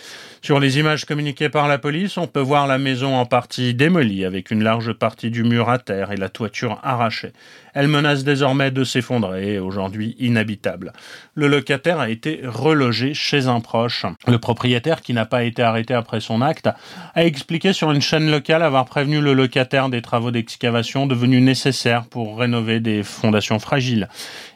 Sur 0.46 0.60
les 0.60 0.78
images 0.78 1.06
communiquées 1.06 1.48
par 1.48 1.66
la 1.66 1.76
police, 1.76 2.16
on 2.18 2.28
peut 2.28 2.38
voir 2.38 2.68
la 2.68 2.78
maison 2.78 3.16
en 3.16 3.26
partie 3.26 3.74
démolie, 3.74 4.24
avec 4.24 4.52
une 4.52 4.62
large 4.62 4.92
partie 4.92 5.32
du 5.32 5.42
mur 5.42 5.68
à 5.68 5.80
terre 5.80 6.12
et 6.12 6.16
la 6.16 6.28
toiture 6.28 6.78
arrachée. 6.84 7.32
Elle 7.74 7.88
menace 7.88 8.22
désormais 8.22 8.70
de 8.70 8.84
s'effondrer 8.84 9.58
aujourd'hui 9.58 10.14
inhabitable. 10.20 10.92
Le 11.34 11.48
locataire 11.48 11.98
a 11.98 12.08
été 12.08 12.40
relogé 12.44 13.12
chez 13.12 13.48
un 13.48 13.58
proche. 13.58 14.06
Le 14.28 14.38
propriétaire, 14.38 15.02
qui 15.02 15.12
n'a 15.14 15.26
pas 15.26 15.42
été 15.42 15.62
arrêté 15.62 15.94
après 15.94 16.20
son 16.20 16.40
acte, 16.40 16.70
a 17.14 17.24
expliqué 17.26 17.72
sur 17.72 17.90
une 17.90 18.00
chaîne 18.00 18.30
locale 18.30 18.62
avoir 18.62 18.84
prévenu 18.84 19.20
le 19.20 19.34
locataire 19.34 19.88
des 19.88 20.00
travaux 20.00 20.30
d'excavation 20.30 21.06
devenus 21.06 21.42
nécessaires 21.42 22.06
pour 22.06 22.38
rénover 22.38 22.78
des 22.78 23.02
fondations 23.02 23.58
fragiles. 23.58 24.08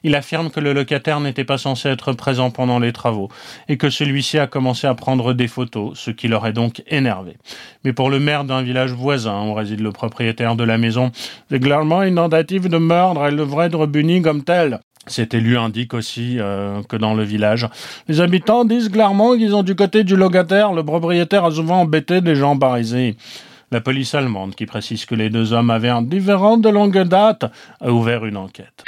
Il 0.04 0.14
affirme 0.14 0.50
que 0.50 0.60
le 0.60 0.72
locataire 0.72 1.20
n'était 1.20 1.44
pas 1.44 1.58
censé 1.58 1.88
être 1.88 2.12
présent 2.12 2.50
pendant 2.50 2.78
les 2.78 2.92
travaux 2.92 3.28
et 3.68 3.76
que 3.76 3.90
celui-ci 3.90 4.38
a 4.38 4.46
commencé 4.46 4.86
à 4.86 4.94
prendre 4.94 5.34
des 5.34 5.48
photos, 5.48 5.79
ce 5.94 6.10
qui 6.10 6.28
l'aurait 6.28 6.52
donc 6.52 6.82
énervé. 6.86 7.36
Mais 7.84 7.92
pour 7.92 8.10
le 8.10 8.18
maire 8.18 8.44
d'un 8.44 8.62
village 8.62 8.92
voisin 8.92 9.46
où 9.46 9.54
réside 9.54 9.80
le 9.80 9.92
propriétaire 9.92 10.56
de 10.56 10.64
la 10.64 10.78
maison, 10.78 11.10
c'est 11.48 11.60
clairement 11.60 12.02
une 12.02 12.16
tentative 12.16 12.68
de 12.68 12.78
meurtre, 12.78 13.22
elle 13.24 13.36
devrait 13.36 13.66
être 13.66 13.86
punie 13.86 14.22
comme 14.22 14.44
telle. 14.44 14.80
Cet 15.06 15.32
élu 15.34 15.56
indique 15.56 15.94
aussi 15.94 16.36
euh, 16.38 16.82
que 16.88 16.96
dans 16.96 17.14
le 17.14 17.24
village, 17.24 17.66
les 18.06 18.20
habitants 18.20 18.64
disent 18.64 18.90
clairement 18.90 19.36
qu'ils 19.36 19.54
ont 19.54 19.62
du 19.62 19.74
côté 19.74 20.04
du 20.04 20.14
locataire, 20.14 20.72
le 20.72 20.84
propriétaire 20.84 21.44
a 21.44 21.50
souvent 21.50 21.80
embêté 21.80 22.20
des 22.20 22.34
gens 22.34 22.58
parisés. 22.58 23.16
La 23.72 23.80
police 23.80 24.14
allemande, 24.14 24.54
qui 24.54 24.66
précise 24.66 25.06
que 25.06 25.14
les 25.14 25.30
deux 25.30 25.52
hommes 25.52 25.70
avaient 25.70 25.88
un 25.88 26.02
différend 26.02 26.58
de 26.58 26.68
longue 26.68 27.02
date, 27.02 27.44
a 27.80 27.90
ouvert 27.90 28.26
une 28.26 28.36
enquête. 28.36 28.84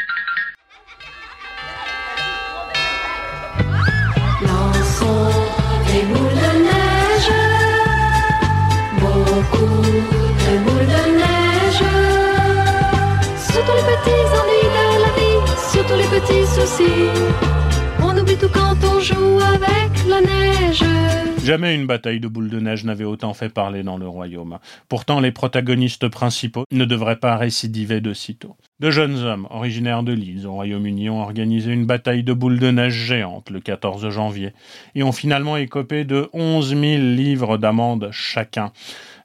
Surtout 13.65 13.77
les 13.77 13.95
petits 13.95 14.11
ennuis 14.41 14.69
de 14.75 15.03
la 15.03 15.13
vie, 15.15 15.53
surtout 15.71 15.95
les 15.95 16.21
petits 16.21 16.47
soucis. 16.47 17.33
On 18.03 18.19
oublie 18.19 18.37
tout 18.37 18.49
quand 18.53 18.75
on 18.83 18.99
joue 18.99 19.39
avec 19.39 20.05
la 20.09 20.21
neige. 20.21 20.83
Jamais 21.45 21.77
une 21.77 21.87
bataille 21.87 22.19
de 22.19 22.27
boules 22.27 22.51
de 22.51 22.59
neige 22.59 22.85
n'avait 22.85 23.05
autant 23.05 23.35
fait 23.35 23.51
parler 23.51 23.85
dans 23.85 23.99
le 23.99 24.09
royaume. 24.09 24.59
Pourtant, 24.89 25.21
les 25.21 25.31
protagonistes 25.31 26.09
principaux 26.09 26.65
ne 26.73 26.85
devraient 26.85 27.21
pas 27.21 27.37
récidiver 27.37 28.01
de 28.01 28.13
sitôt. 28.13 28.57
De 28.81 28.91
jeunes 28.91 29.19
hommes, 29.19 29.47
originaires 29.51 30.03
de 30.03 30.13
Leeds, 30.13 30.45
au 30.45 30.55
Royaume-Uni, 30.55 31.09
ont 31.09 31.21
organisé 31.21 31.73
une 31.73 31.87
bataille 31.87 32.25
de 32.25 32.33
boules 32.33 32.59
de 32.59 32.71
neige 32.73 32.95
géante 32.95 33.51
le 33.51 33.61
14 33.61 34.09
janvier 34.11 34.55
et 34.97 35.05
ont 35.05 35.13
finalement 35.13 35.57
écopé 35.57 36.03
de 36.05 36.29
11 36.33 36.71
000 36.71 36.81
livres 36.81 37.59
d'amende 37.59 38.09
chacun. 38.11 38.73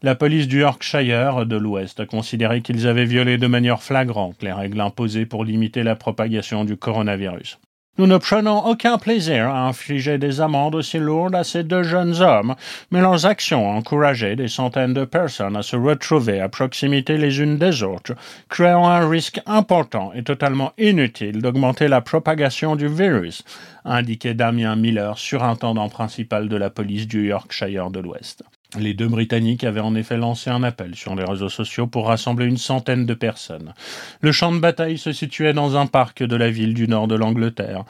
La 0.03 0.13
police 0.13 0.47
du 0.47 0.59
Yorkshire 0.59 1.45
de 1.45 1.57
l'Ouest 1.57 1.99
a 1.99 2.05
considéré 2.05 2.61
qu'ils 2.61 2.87
avaient 2.87 3.05
violé 3.05 3.37
de 3.37 3.47
manière 3.47 3.81
flagrante 3.81 4.43
les 4.43 4.53
règles 4.53 4.81
imposées 4.81 5.25
pour 5.25 5.43
limiter 5.43 5.81
la 5.81 5.95
propagation 5.95 6.65
du 6.65 6.77
coronavirus. 6.77 7.57
Nous 7.99 8.05
ne 8.05 8.17
prenons 8.17 8.63
aucun 8.63 8.99
plaisir 8.99 9.49
à 9.49 9.67
infliger 9.67 10.19
des 10.19 10.39
amendes 10.39 10.75
aussi 10.75 10.99
lourdes 10.99 11.33
à 11.33 11.43
ces 11.43 11.63
deux 11.63 11.81
jeunes 11.81 12.21
hommes, 12.21 12.53
mais 12.91 13.01
leurs 13.01 13.25
actions 13.25 13.67
ont 13.67 13.77
encouragé 13.77 14.35
des 14.35 14.47
centaines 14.47 14.93
de 14.93 15.03
personnes 15.03 15.57
à 15.57 15.63
se 15.63 15.75
retrouver 15.75 16.39
à 16.39 16.47
proximité 16.47 17.17
les 17.17 17.41
unes 17.41 17.57
des 17.57 17.81
autres, 17.81 18.13
créant 18.49 18.87
un 18.87 19.09
risque 19.09 19.41
important 19.47 20.11
et 20.13 20.21
totalement 20.21 20.73
inutile 20.77 21.41
d'augmenter 21.41 21.87
la 21.87 22.01
propagation 22.01 22.75
du 22.75 22.87
virus, 22.87 23.43
a 23.83 23.95
indiqué 23.95 24.35
Damien 24.35 24.75
Miller, 24.75 25.17
surintendant 25.17 25.89
principal 25.89 26.49
de 26.49 26.55
la 26.55 26.69
police 26.69 27.07
du 27.07 27.29
Yorkshire 27.29 27.89
de 27.89 27.99
l'Ouest. 27.99 28.43
Les 28.75 28.93
deux 28.93 29.07
Britanniques 29.07 29.63
avaient 29.63 29.79
en 29.79 29.95
effet 29.95 30.17
lancé 30.17 30.49
un 30.49 30.61
appel 30.61 30.93
sur 30.93 31.15
les 31.15 31.23
réseaux 31.23 31.47
sociaux 31.47 31.87
pour 31.87 32.07
rassembler 32.07 32.45
une 32.45 32.57
centaine 32.57 33.05
de 33.05 33.13
personnes. 33.13 33.73
Le 34.19 34.33
champ 34.33 34.51
de 34.51 34.59
bataille 34.59 34.97
se 34.97 35.13
situait 35.13 35.53
dans 35.53 35.77
un 35.77 35.85
parc 35.85 36.21
de 36.21 36.35
la 36.35 36.51
ville 36.51 36.73
du 36.73 36.85
nord 36.85 37.07
de 37.07 37.15
l'Angleterre. 37.15 37.85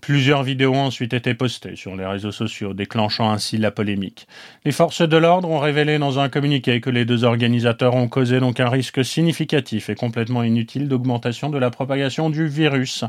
Plusieurs 0.00 0.42
vidéos 0.42 0.72
ont 0.72 0.86
ensuite 0.86 1.12
été 1.12 1.34
postées 1.34 1.76
sur 1.76 1.96
les 1.96 2.06
réseaux 2.06 2.32
sociaux, 2.32 2.72
déclenchant 2.72 3.30
ainsi 3.30 3.58
la 3.58 3.70
polémique. 3.70 4.26
Les 4.64 4.72
forces 4.72 5.06
de 5.06 5.16
l'ordre 5.18 5.50
ont 5.50 5.58
révélé 5.58 5.98
dans 5.98 6.18
un 6.18 6.30
communiqué 6.30 6.80
que 6.80 6.90
les 6.90 7.04
deux 7.04 7.24
organisateurs 7.24 7.94
ont 7.94 8.08
causé 8.08 8.40
donc 8.40 8.58
un 8.58 8.70
risque 8.70 9.04
significatif 9.04 9.90
et 9.90 9.94
complètement 9.94 10.42
inutile 10.42 10.88
d'augmentation 10.88 11.50
de 11.50 11.58
la 11.58 11.70
propagation 11.70 12.30
du 12.30 12.48
virus. 12.48 13.04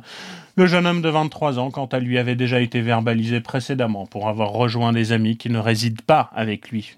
Le 0.58 0.68
jeune 0.68 0.86
homme 0.86 1.02
de 1.02 1.10
23 1.10 1.58
ans, 1.58 1.72
quant 1.72 1.88
à 1.88 2.00
lui, 2.00 2.18
avait 2.18 2.36
déjà 2.36 2.60
été 2.60 2.82
verbalisé 2.82 3.40
précédemment 3.40 4.06
pour 4.06 4.28
avoir 4.28 4.52
rejoint 4.52 4.92
des 4.92 5.14
amis 5.14 5.38
qui 5.38 5.50
ne 5.50 5.60
résident 5.60 6.04
pas 6.06 6.30
avec 6.36 6.70
lui 6.70 6.98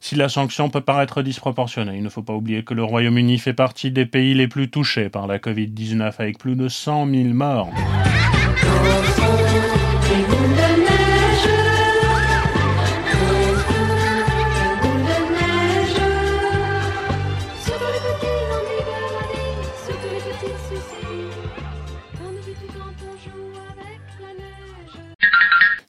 Si 0.00 0.16
la 0.16 0.28
sanction 0.28 0.68
peut 0.68 0.80
paraître 0.80 1.22
disproportionnée, 1.22 1.96
il 1.96 2.02
ne 2.02 2.08
faut 2.08 2.22
pas 2.22 2.32
oublier 2.32 2.64
que 2.64 2.74
le 2.74 2.82
Royaume-Uni 2.82 3.38
fait 3.38 3.52
partie 3.52 3.92
des 3.92 4.06
pays 4.06 4.34
les 4.34 4.48
plus 4.48 4.68
touchés 4.68 5.08
par 5.08 5.26
la 5.26 5.38
Covid-19 5.38 6.14
avec 6.18 6.38
plus 6.38 6.56
de 6.56 6.68
100 6.68 7.08
000 7.08 7.28
morts. 7.28 7.70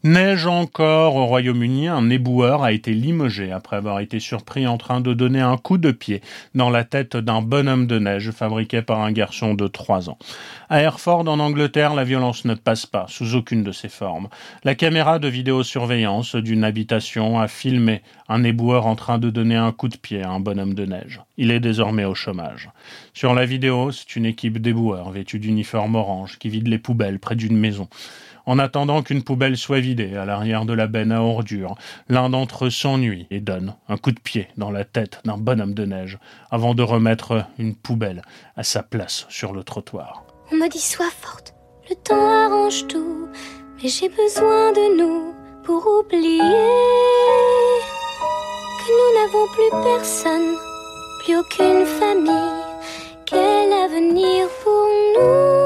Neige 0.05 0.47
encore 0.47 1.15
au 1.15 1.25
Royaume-Uni, 1.27 1.87
un 1.87 2.09
éboueur 2.09 2.61
a 2.61 2.73
été 2.73 2.91
limogé 2.91 3.53
après 3.53 3.77
avoir 3.77 4.01
été 4.01 4.19
surpris 4.19 4.67
en 4.67 4.77
train 4.77 4.99
de 4.99 5.13
donner 5.13 5.39
un 5.39 5.55
coup 5.55 5.77
de 5.77 5.91
pied 5.91 6.19
dans 6.55 6.69
la 6.69 6.83
tête 6.83 7.15
d'un 7.15 7.41
bonhomme 7.41 7.87
de 7.87 7.99
neige 7.99 8.31
fabriqué 8.31 8.81
par 8.81 8.99
un 8.99 9.13
garçon 9.13 9.53
de 9.53 9.65
3 9.65 10.09
ans. 10.09 10.17
À 10.69 10.81
Hereford, 10.81 11.29
en 11.29 11.39
Angleterre, 11.39 11.93
la 11.93 12.03
violence 12.03 12.43
ne 12.43 12.53
passe 12.53 12.85
pas, 12.85 13.05
sous 13.07 13.35
aucune 13.35 13.63
de 13.63 13.71
ses 13.71 13.87
formes. 13.87 14.27
La 14.65 14.75
caméra 14.75 15.19
de 15.19 15.29
vidéosurveillance 15.29 16.35
d'une 16.35 16.65
habitation 16.65 17.39
a 17.39 17.47
filmé 17.47 18.01
un 18.27 18.43
éboueur 18.43 18.87
en 18.87 18.97
train 18.97 19.19
de 19.19 19.29
donner 19.29 19.55
un 19.55 19.71
coup 19.71 19.87
de 19.87 19.95
pied 19.95 20.21
à 20.21 20.31
un 20.31 20.41
bonhomme 20.41 20.73
de 20.73 20.85
neige. 20.85 21.21
Il 21.37 21.49
est 21.49 21.61
désormais 21.61 22.03
au 22.03 22.13
chômage. 22.13 22.69
Sur 23.13 23.33
la 23.33 23.45
vidéo, 23.45 23.91
c'est 23.91 24.17
une 24.17 24.25
équipe 24.25 24.57
d'éboueurs 24.57 25.11
vêtus 25.11 25.39
d'uniformes 25.39 25.95
orange 25.95 26.39
qui 26.39 26.49
vide 26.49 26.67
les 26.67 26.77
poubelles 26.77 27.19
près 27.19 27.37
d'une 27.37 27.57
maison. 27.57 27.87
En 28.45 28.59
attendant 28.59 29.03
qu'une 29.03 29.23
poubelle 29.23 29.55
soit 29.55 29.79
vidée 29.79 30.17
à 30.17 30.25
l'arrière 30.25 30.65
de 30.65 30.73
la 30.73 30.87
benne 30.87 31.13
à 31.13 31.21
ordures, 31.21 31.75
l'un 32.09 32.29
d'entre 32.29 32.65
eux 32.65 32.69
s'ennuie 32.69 33.25
et 33.31 33.39
donne 33.39 33.75
un 33.87 33.97
coup 33.97 34.11
de 34.11 34.19
pied 34.19 34.47
dans 34.57 34.69
la 34.69 34.83
tête 34.83 35.21
d'un 35.23 35.37
bonhomme 35.37 35.73
de 35.73 35.85
neige 35.85 36.19
avant 36.51 36.75
de 36.75 36.83
remettre 36.83 37.45
une 37.57 37.75
poubelle 37.75 38.21
à 38.57 38.63
sa 38.63 38.83
place 38.83 39.25
sur 39.29 39.53
le 39.53 39.63
trottoir. 39.63 40.25
On 40.51 40.55
me 40.55 40.67
dit 40.69 40.81
sois 40.81 41.09
forte, 41.09 41.55
le 41.89 41.95
temps 41.95 42.45
arrange 42.45 42.85
tout, 42.87 43.27
mais 43.81 43.87
j'ai 43.87 44.09
besoin 44.09 44.73
de 44.73 44.97
nous 44.97 45.33
pour 45.63 45.81
oublier 45.87 46.39
que 48.79 48.91
nous 48.91 49.11
n'avons 49.21 49.47
plus 49.53 49.71
personne, 49.83 50.57
plus 51.23 51.37
aucune 51.37 51.85
famille. 51.85 52.61
Quel 53.25 53.71
avenir 53.71 54.47
pour 54.61 54.87
nous? 55.15 55.62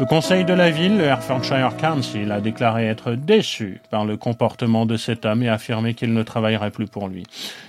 Le 0.00 0.06
conseil 0.06 0.46
de 0.46 0.54
la 0.54 0.70
ville, 0.70 0.96
le 0.96 1.04
Herefordshire 1.04 1.76
Council, 1.76 2.32
a 2.32 2.40
déclaré 2.40 2.86
être 2.86 3.12
déçu 3.12 3.82
par 3.90 4.06
le 4.06 4.16
comportement 4.16 4.86
de 4.86 4.96
cet 4.96 5.26
homme 5.26 5.42
et 5.42 5.50
affirmé 5.50 5.92
qu'il 5.92 6.14
ne 6.14 6.22
travaillerait 6.22 6.70
plus 6.70 6.86
pour 6.86 7.08
lui. 7.08 7.26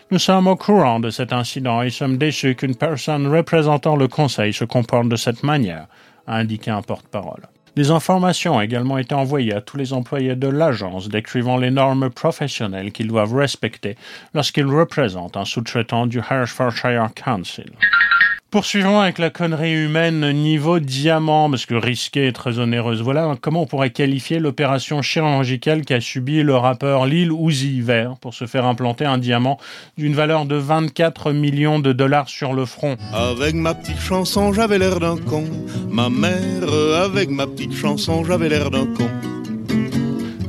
Nous 0.10 0.20
sommes 0.20 0.48
au 0.48 0.56
courant 0.56 1.02
de 1.02 1.10
cet 1.10 1.34
incident 1.34 1.82
et 1.82 1.90
sommes 1.90 2.18
déçus 2.18 2.56
qu'une 2.56 2.76
personne 2.76 3.28
représentant 3.28 3.98
le 3.98 4.08
conseil 4.08 4.54
se 4.54 4.64
comporte 4.64 5.10
de 5.10 5.18
cette 5.18 5.44
manière, 5.44 5.88
a 6.28 6.38
indiqué 6.38 6.72
un 6.72 6.82
porte-parole. 6.82 7.44
Des 7.76 7.90
informations 7.90 8.58
ont 8.58 8.62
également 8.62 9.00
été 9.00 9.16
envoyées 9.16 9.56
à 9.56 9.62
tous 9.62 9.78
les 9.78 9.94
employés 9.94 10.36
de 10.36 10.48
l'agence 10.48 11.10
décrivant 11.10 11.58
les 11.58 11.72
normes 11.72 12.12
professionnelles 12.12 12.92
qu'ils 12.92 13.08
doivent 13.08 13.34
respecter 13.34 13.96
lorsqu'ils 14.36 14.68
représentent 14.68 15.38
un 15.38 15.46
sous-traitant 15.46 16.06
du 16.06 16.20
Herefordshire 16.20 17.10
Council. 17.16 17.72
Poursuivons 18.54 19.00
avec 19.00 19.18
la 19.18 19.32
connerie 19.32 19.74
humaine 19.74 20.32
niveau 20.32 20.78
diamant, 20.78 21.50
parce 21.50 21.66
que 21.66 21.74
risquée 21.74 22.28
et 22.28 22.34
très 22.34 22.60
onéreuse. 22.60 23.02
Voilà 23.02 23.36
comment 23.42 23.64
on 23.64 23.66
pourrait 23.66 23.90
qualifier 23.90 24.38
l'opération 24.38 25.02
chirurgicale 25.02 25.84
qu'a 25.84 26.00
subi 26.00 26.44
le 26.44 26.56
rappeur 26.56 27.08
Lil 27.08 27.32
Uzi 27.32 27.82
Vert 27.82 28.14
pour 28.22 28.36
se 28.36 28.46
faire 28.46 28.68
implanter 28.68 29.06
un 29.06 29.18
diamant 29.18 29.58
d'une 29.98 30.14
valeur 30.14 30.46
de 30.46 30.56
24 30.56 31.32
millions 31.32 31.80
de 31.80 31.94
dollars 31.94 32.30
sur 32.30 32.54
le 32.54 32.68
front. 32.68 32.96
Avec 33.12 33.56
ma 33.56 33.74
petite 33.74 34.00
chanson, 34.00 34.54
j'avais 34.54 34.78
l'air 34.78 35.00
d'un 35.00 35.18
con. 35.18 35.46
Ma 35.90 36.10
mère, 36.10 36.72
avec 37.04 37.32
ma 37.32 37.48
petite 37.48 37.74
chanson, 37.74 38.24
j'avais 38.24 38.50
l'air 38.50 38.70
d'un 38.70 38.86
con. 38.86 39.10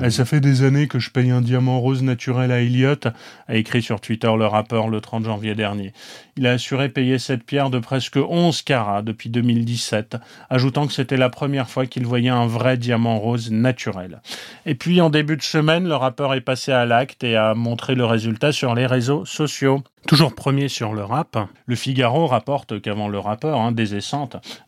Eh, 0.04 0.10
ça 0.10 0.26
fait 0.26 0.40
des 0.40 0.62
années 0.64 0.86
que 0.86 0.98
je 0.98 1.08
paye 1.08 1.30
un 1.30 1.40
diamant 1.40 1.80
rose 1.80 2.02
naturel 2.02 2.52
à 2.52 2.60
Elliot, 2.60 3.08
a 3.48 3.54
écrit 3.54 3.80
sur 3.80 4.02
Twitter 4.02 4.30
le 4.36 4.44
rappeur 4.44 4.88
le 4.88 5.00
30 5.00 5.24
janvier 5.24 5.54
dernier. 5.54 5.94
Il 6.36 6.46
a 6.46 6.52
assuré 6.52 6.88
payer 6.88 7.18
cette 7.18 7.44
pierre 7.44 7.70
de 7.70 7.78
presque 7.78 8.16
11 8.16 8.62
carats 8.62 9.02
depuis 9.02 9.30
2017, 9.30 10.16
ajoutant 10.50 10.86
que 10.86 10.92
c'était 10.92 11.16
la 11.16 11.30
première 11.30 11.70
fois 11.70 11.86
qu'il 11.86 12.06
voyait 12.06 12.28
un 12.28 12.46
vrai 12.46 12.76
diamant 12.76 13.18
rose 13.18 13.50
naturel. 13.50 14.20
Et 14.66 14.74
puis 14.74 15.00
en 15.00 15.10
début 15.10 15.36
de 15.36 15.42
semaine, 15.42 15.86
le 15.86 15.94
rappeur 15.94 16.34
est 16.34 16.40
passé 16.40 16.72
à 16.72 16.86
l'acte 16.86 17.22
et 17.22 17.36
a 17.36 17.54
montré 17.54 17.94
le 17.94 18.04
résultat 18.04 18.52
sur 18.52 18.74
les 18.74 18.86
réseaux 18.86 19.24
sociaux. 19.24 19.82
Toujours 20.06 20.34
premier 20.34 20.68
sur 20.68 20.92
le 20.92 21.02
rap, 21.02 21.38
le 21.64 21.76
Figaro 21.76 22.26
rapporte 22.26 22.82
qu'avant 22.82 23.08
le 23.08 23.18
rappeur, 23.18 23.58
hein, 23.58 23.72
des 23.72 23.94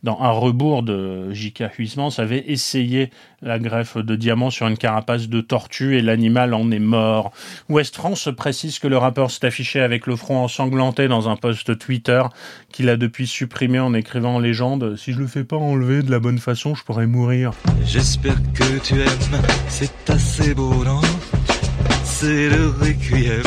dans 0.01 0.19
un 0.19 0.31
rebours 0.31 0.81
de 0.81 1.31
J.K. 1.31 1.63
Avait 2.17 2.45
essayé 2.47 3.11
la 3.43 3.59
greffe 3.59 3.97
de 3.97 4.15
diamant 4.15 4.49
sur 4.49 4.67
une 4.67 4.77
carapace 4.77 5.27
de 5.27 5.41
tortue 5.41 5.95
et 5.95 6.01
l'animal 6.01 6.55
en 6.55 6.71
est 6.71 6.79
mort. 6.79 7.31
Ouest 7.69 7.95
France 7.95 8.29
précise 8.35 8.79
que 8.79 8.87
le 8.87 8.97
rappeur 8.97 9.29
s'est 9.29 9.45
affiché 9.45 9.79
avec 9.79 10.07
le 10.07 10.15
front 10.15 10.43
ensanglanté 10.43 11.07
dans 11.07 11.29
un 11.29 11.35
post 11.57 11.79
Twitter 11.79 12.21
qu'il 12.71 12.89
a 12.89 12.97
depuis 12.97 13.25
supprimé 13.25 13.79
en 13.79 13.93
écrivant 13.93 14.35
en 14.35 14.39
légende 14.39 14.95
Si 14.95 15.13
je 15.13 15.19
le 15.19 15.27
fais 15.27 15.43
pas 15.43 15.55
enlever 15.55 16.03
de 16.03 16.11
la 16.11 16.19
bonne 16.19 16.37
façon, 16.37 16.75
je 16.75 16.83
pourrais 16.83 17.07
mourir. 17.07 17.51
J'espère 17.83 18.35
que 18.53 18.79
tu 18.79 19.01
aimes, 19.01 19.41
c'est 19.67 20.09
assez 20.09 20.53
beau, 20.53 20.83
non? 20.83 21.01
C'est 22.03 22.49
le 22.49 22.67
requiem 22.67 23.41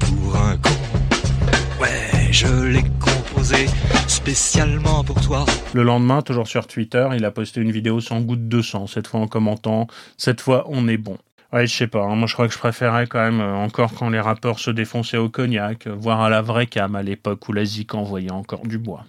pour 0.00 0.36
un 0.36 0.56
con. 0.58 0.70
Ouais, 1.80 2.30
je 2.30 2.64
l'ai 2.64 2.84
composé 3.00 3.66
spécialement 4.06 5.02
pour 5.02 5.20
toi. 5.20 5.46
Le 5.72 5.82
lendemain, 5.82 6.20
toujours 6.20 6.48
sur 6.48 6.66
Twitter, 6.66 7.08
il 7.16 7.24
a 7.24 7.30
posté 7.30 7.60
une 7.60 7.72
vidéo 7.72 8.00
sans 8.00 8.20
goutte 8.20 8.48
de 8.48 8.60
sang, 8.60 8.86
cette 8.86 9.06
fois 9.06 9.20
en 9.20 9.26
commentant 9.26 9.86
Cette 10.18 10.40
fois, 10.40 10.64
on 10.68 10.86
est 10.88 10.98
bon. 10.98 11.16
Je 11.64 11.66
sais 11.74 11.86
pas. 11.86 12.02
hein. 12.02 12.16
Moi, 12.16 12.26
je 12.26 12.34
crois 12.34 12.48
que 12.48 12.54
je 12.54 12.58
préférais 12.58 13.06
quand 13.06 13.20
même, 13.20 13.40
euh, 13.40 13.54
encore 13.54 13.94
quand 13.94 14.10
les 14.10 14.20
rappeurs 14.20 14.58
se 14.58 14.70
défonçaient 14.70 15.16
au 15.16 15.28
cognac, 15.28 15.86
euh, 15.86 15.94
voire 15.98 16.20
à 16.20 16.28
la 16.28 16.42
vraie 16.42 16.66
cam 16.66 16.94
à 16.96 17.02
l'époque 17.02 17.48
où 17.48 17.52
la 17.52 17.64
zik 17.64 17.94
envoyait 17.94 18.32
encore 18.32 18.66
du 18.66 18.78
bois. 18.78 19.04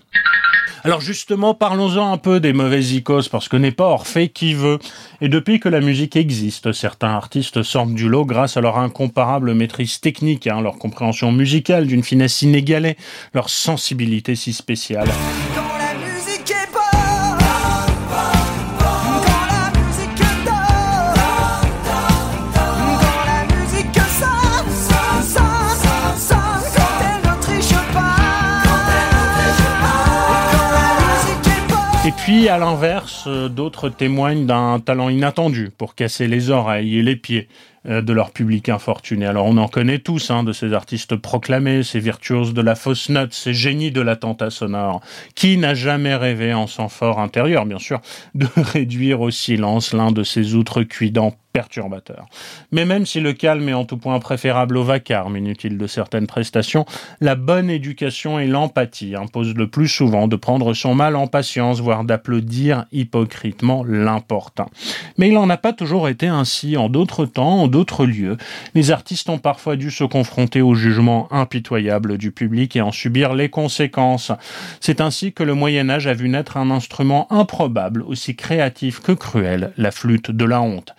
Alors 0.84 1.02
justement, 1.02 1.54
parlons-en 1.54 2.14
un 2.14 2.18
peu 2.18 2.39
des 2.39 2.54
mauvaises 2.54 2.93
icônes, 2.93 3.24
parce 3.32 3.50
que 3.50 3.58
n'est 3.58 3.72
pas 3.72 3.88
Orphée 3.88 4.30
qui 4.30 4.54
veut. 4.54 4.80
Et 5.22 5.28
depuis 5.28 5.60
que 5.60 5.68
la 5.68 5.82
musique 5.82 6.16
existe, 6.16 6.72
certains 6.72 7.10
artistes 7.10 7.64
sortent 7.64 7.93
du 7.93 8.08
lot 8.08 8.26
grâce 8.26 8.56
à 8.56 8.62
leur 8.62 8.78
incomparable 8.78 9.54
maîtrise 9.54 10.00
technique, 10.00 10.48
hein, 10.48 10.62
leur 10.62 10.78
compréhension 10.78 11.32
musicale 11.32 11.88
d'une 11.88 12.04
finesse 12.04 12.41
inégalée, 12.43 12.95
leur 13.34 13.50
sensibilité 13.50 14.36
si 14.36 14.54
spéciale. 14.54 15.10
Et 32.08 32.14
puis, 32.14 32.47
à 32.47 32.58
l'inverse, 32.58 33.26
euh, 33.28 33.49
d'autres 33.49 33.89
témoignent 33.89 34.45
d'un 34.45 34.80
talent 34.80 35.10
inattendu 35.10 35.72
pour 35.78 35.93
casser 35.93 36.30
les 36.30 36.51
oreilles 36.51 36.99
et 36.99 37.03
les 37.03 37.18
pieds 37.18 37.49
euh, 37.86 38.01
de 38.01 38.14
leur 38.14 38.32
public 38.32 38.70
infortuné. 38.70 39.26
Alors 39.26 39.45
on 39.45 39.58
en 39.58 39.68
connaît 39.68 39.99
tous, 39.99 40.32
hein, 40.32 40.43
de 40.43 40.53
ces 40.53 40.72
artistes 40.72 41.18
proclamés, 41.18 41.84
ces 41.84 41.99
virtuoses 41.99 42.53
de 42.53 42.62
la 42.62 42.76
fausse 42.76 43.10
note, 43.10 43.34
ces 43.34 43.53
génies 43.53 43.91
de 43.91 43.99
l'attentat 43.99 44.51
sonore. 44.51 45.01
Qui 45.36 45.58
n'a 45.58 45.74
jamais 45.74 46.16
rêvé 46.16 46.53
en 46.53 46.66
son 46.66 46.88
fort 46.88 47.20
intérieur, 47.20 47.66
bien 47.66 47.78
sûr, 47.78 47.99
de 48.36 48.47
réduire 48.55 49.20
au 49.20 49.30
silence 49.30 49.91
l'un 49.91 50.14
de 50.14 50.24
ces 50.24 50.55
outrecuidants 50.55 51.36
perturbateur. 51.58 52.28
Mais 52.72 52.86
même 52.86 53.08
si 53.08 53.20
le 53.20 53.34
calme 53.34 53.68
est 53.68 53.74
en 53.74 53.84
tout 53.84 53.97
point 53.97 54.20
préférable 54.20 54.78
au 54.78 54.84
vacarme 54.84 55.38
inutile 55.38 55.80
de 55.80 55.88
certaines 55.88 56.28
prestations, 56.28 56.86
la 57.20 57.34
bonne 57.34 57.72
éducation 57.72 58.38
et 58.38 58.45
l'empathie 58.45 59.16
imposent 59.16 59.55
le 59.55 59.68
plus 59.68 59.88
souvent 59.88 60.28
de 60.28 60.36
prendre 60.36 60.76
son 60.76 60.93
mal 60.93 61.16
en 61.16 61.26
patience, 61.26 61.80
voire 61.80 62.03
d'applaudir 62.03 62.86
hypocritement 62.91 63.84
l'important. 63.84 64.70
Mais 65.18 65.30
il 65.30 65.34
n'en 65.34 65.49
a 65.49 65.58
pas 65.58 65.74
toujours 65.74 66.10
été 66.10 66.28
ainsi 66.28 66.78
en 66.78 66.89
d'autres 66.89 67.26
temps, 67.26 67.64
en 67.64 67.68
d'autres 67.68 68.05
lieux. 68.05 68.38
Les 68.76 68.91
artistes 68.91 69.28
ont 69.28 69.39
parfois 69.39 69.78
dû 69.78 69.89
se 69.89 70.03
confronter 70.03 70.62
au 70.62 70.76
jugement 70.76 71.28
impitoyable 71.34 72.20
du 72.20 72.32
public 72.32 72.76
et 72.76 72.82
en 72.82 72.91
subir 72.91 73.34
les 73.34 73.49
conséquences. 73.49 74.32
C'est 74.80 75.01
ainsi 75.01 75.34
que 75.34 75.41
le 75.41 75.55
Moyen 75.55 75.89
Âge 75.89 76.05
a 76.05 76.14
vu 76.14 76.30
naître 76.30 76.55
un 76.58 76.70
instrument 76.70 77.26
improbable, 77.32 78.03
aussi 78.03 78.36
créatif 78.36 78.99
que 78.99 79.14
cruel, 79.14 79.72
la 79.76 79.89
flûte 79.89 80.30
de 80.30 80.45
la 80.45 80.62
honte. 80.62 80.93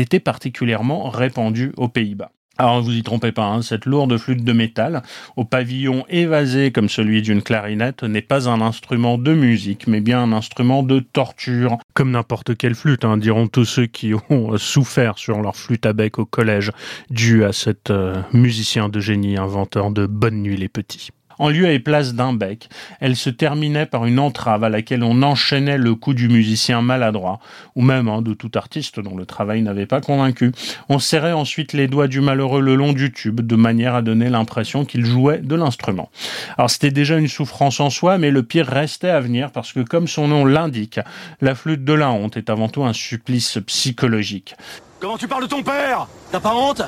Était 0.00 0.20
particulièrement 0.20 1.08
répandue 1.10 1.72
aux 1.76 1.88
Pays-Bas. 1.88 2.32
Alors 2.60 2.80
ne 2.80 2.82
vous 2.82 2.94
y 2.94 3.02
trompez 3.02 3.32
pas, 3.32 3.46
hein, 3.46 3.62
cette 3.62 3.86
lourde 3.86 4.18
flûte 4.18 4.44
de 4.44 4.52
métal, 4.52 5.02
au 5.36 5.46
pavillon 5.46 6.04
évasé 6.10 6.72
comme 6.72 6.90
celui 6.90 7.22
d'une 7.22 7.40
clarinette, 7.40 8.02
n'est 8.02 8.20
pas 8.20 8.50
un 8.50 8.60
instrument 8.60 9.16
de 9.16 9.32
musique, 9.32 9.86
mais 9.86 10.02
bien 10.02 10.22
un 10.22 10.32
instrument 10.32 10.82
de 10.82 11.00
torture. 11.00 11.78
Comme 11.94 12.10
n'importe 12.10 12.58
quelle 12.58 12.74
flûte, 12.74 13.06
hein, 13.06 13.16
diront 13.16 13.46
tous 13.46 13.64
ceux 13.64 13.86
qui 13.86 14.12
ont 14.28 14.58
souffert 14.58 15.16
sur 15.16 15.40
leur 15.40 15.56
flûte 15.56 15.86
à 15.86 15.94
bec 15.94 16.18
au 16.18 16.26
collège, 16.26 16.70
dû 17.08 17.44
à 17.44 17.54
cet 17.54 17.90
euh, 17.90 18.20
musicien 18.34 18.90
de 18.90 19.00
génie, 19.00 19.38
inventeur 19.38 19.90
de 19.90 20.04
Bonne 20.04 20.42
nuit 20.42 20.58
les 20.58 20.68
petits. 20.68 21.08
En 21.40 21.48
lieu 21.48 21.70
et 21.70 21.78
place 21.78 22.12
d'un 22.12 22.34
bec, 22.34 22.68
elle 23.00 23.16
se 23.16 23.30
terminait 23.30 23.86
par 23.86 24.04
une 24.04 24.18
entrave 24.18 24.62
à 24.62 24.68
laquelle 24.68 25.02
on 25.02 25.22
enchaînait 25.22 25.78
le 25.78 25.94
coup 25.94 26.12
du 26.12 26.28
musicien 26.28 26.82
maladroit, 26.82 27.40
ou 27.74 27.80
même 27.80 28.08
hein, 28.08 28.20
de 28.20 28.34
tout 28.34 28.50
artiste 28.56 29.00
dont 29.00 29.16
le 29.16 29.24
travail 29.24 29.62
n'avait 29.62 29.86
pas 29.86 30.02
convaincu. 30.02 30.52
On 30.90 30.98
serrait 30.98 31.32
ensuite 31.32 31.72
les 31.72 31.88
doigts 31.88 32.08
du 32.08 32.20
malheureux 32.20 32.60
le 32.60 32.74
long 32.74 32.92
du 32.92 33.10
tube, 33.10 33.40
de 33.40 33.56
manière 33.56 33.94
à 33.94 34.02
donner 34.02 34.28
l'impression 34.28 34.84
qu'il 34.84 35.06
jouait 35.06 35.38
de 35.38 35.54
l'instrument. 35.54 36.10
Alors 36.58 36.68
c'était 36.68 36.90
déjà 36.90 37.16
une 37.16 37.26
souffrance 37.26 37.80
en 37.80 37.88
soi, 37.88 38.18
mais 38.18 38.30
le 38.30 38.42
pire 38.42 38.66
restait 38.66 39.08
à 39.08 39.20
venir 39.20 39.50
parce 39.50 39.72
que 39.72 39.80
comme 39.80 40.08
son 40.08 40.28
nom 40.28 40.44
l'indique, 40.44 41.00
la 41.40 41.54
flûte 41.54 41.86
de 41.86 41.94
la 41.94 42.10
honte 42.10 42.36
est 42.36 42.50
avant 42.50 42.68
tout 42.68 42.84
un 42.84 42.92
supplice 42.92 43.56
psychologique. 43.66 44.56
Comment 45.00 45.16
tu 45.16 45.26
parles 45.26 45.44
de 45.44 45.48
ton 45.48 45.62
père? 45.62 46.06
T'as 46.30 46.40
pas 46.40 46.54
honte? 46.54 46.82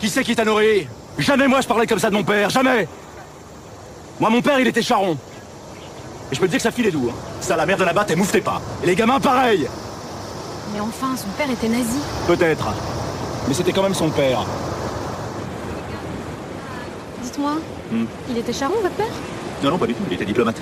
Qui 0.00 0.08
c'est 0.08 0.24
qui 0.24 0.34
t'a 0.34 0.46
nourri? 0.46 0.86
Jamais 1.18 1.48
moi 1.48 1.60
je 1.60 1.68
parlais 1.68 1.86
comme 1.86 1.98
ça 1.98 2.08
de 2.08 2.14
mon 2.14 2.24
père, 2.24 2.48
jamais 2.48 2.88
moi, 4.20 4.30
mon 4.30 4.42
père, 4.42 4.58
il 4.60 4.66
était 4.66 4.82
charron. 4.82 5.16
Et 6.30 6.34
je 6.34 6.40
peux 6.40 6.46
te 6.46 6.50
dire 6.50 6.58
que 6.58 6.62
ça 6.62 6.70
filait 6.70 6.90
doux. 6.90 7.08
Hein. 7.10 7.14
Ça, 7.40 7.56
la 7.56 7.64
mère 7.66 7.76
de 7.78 7.84
la 7.84 7.92
batte, 7.92 8.10
elle 8.10 8.18
mouftait 8.18 8.40
pas. 8.40 8.60
Et 8.82 8.86
les 8.86 8.94
gamins, 8.94 9.20
pareil 9.20 9.66
Mais 10.74 10.80
enfin, 10.80 11.16
son 11.16 11.28
père 11.36 11.50
était 11.50 11.68
nazi. 11.68 11.98
Peut-être. 12.26 12.66
Mais 13.46 13.54
c'était 13.54 13.72
quand 13.72 13.82
même 13.82 13.94
son 13.94 14.10
père. 14.10 14.44
Dites-moi, 17.22 17.52
Hmm. 17.90 18.04
il 18.28 18.36
était 18.36 18.52
charron, 18.52 18.74
votre 18.82 18.94
père? 18.96 19.06
Non, 19.62 19.70
non, 19.70 19.78
pas 19.78 19.86
du 19.86 19.94
tout. 19.94 20.02
Il 20.08 20.12
était 20.14 20.26
diplomate. 20.26 20.60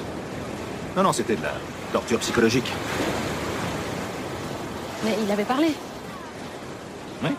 Non, 0.96 1.02
non, 1.02 1.12
c'était 1.12 1.34
de 1.34 1.42
la 1.42 1.54
torture 1.92 2.20
psychologique. 2.20 2.70
Mais 5.04 5.16
il 5.24 5.30
avait 5.32 5.44
parlé. 5.44 5.72
Oui. 7.24 7.30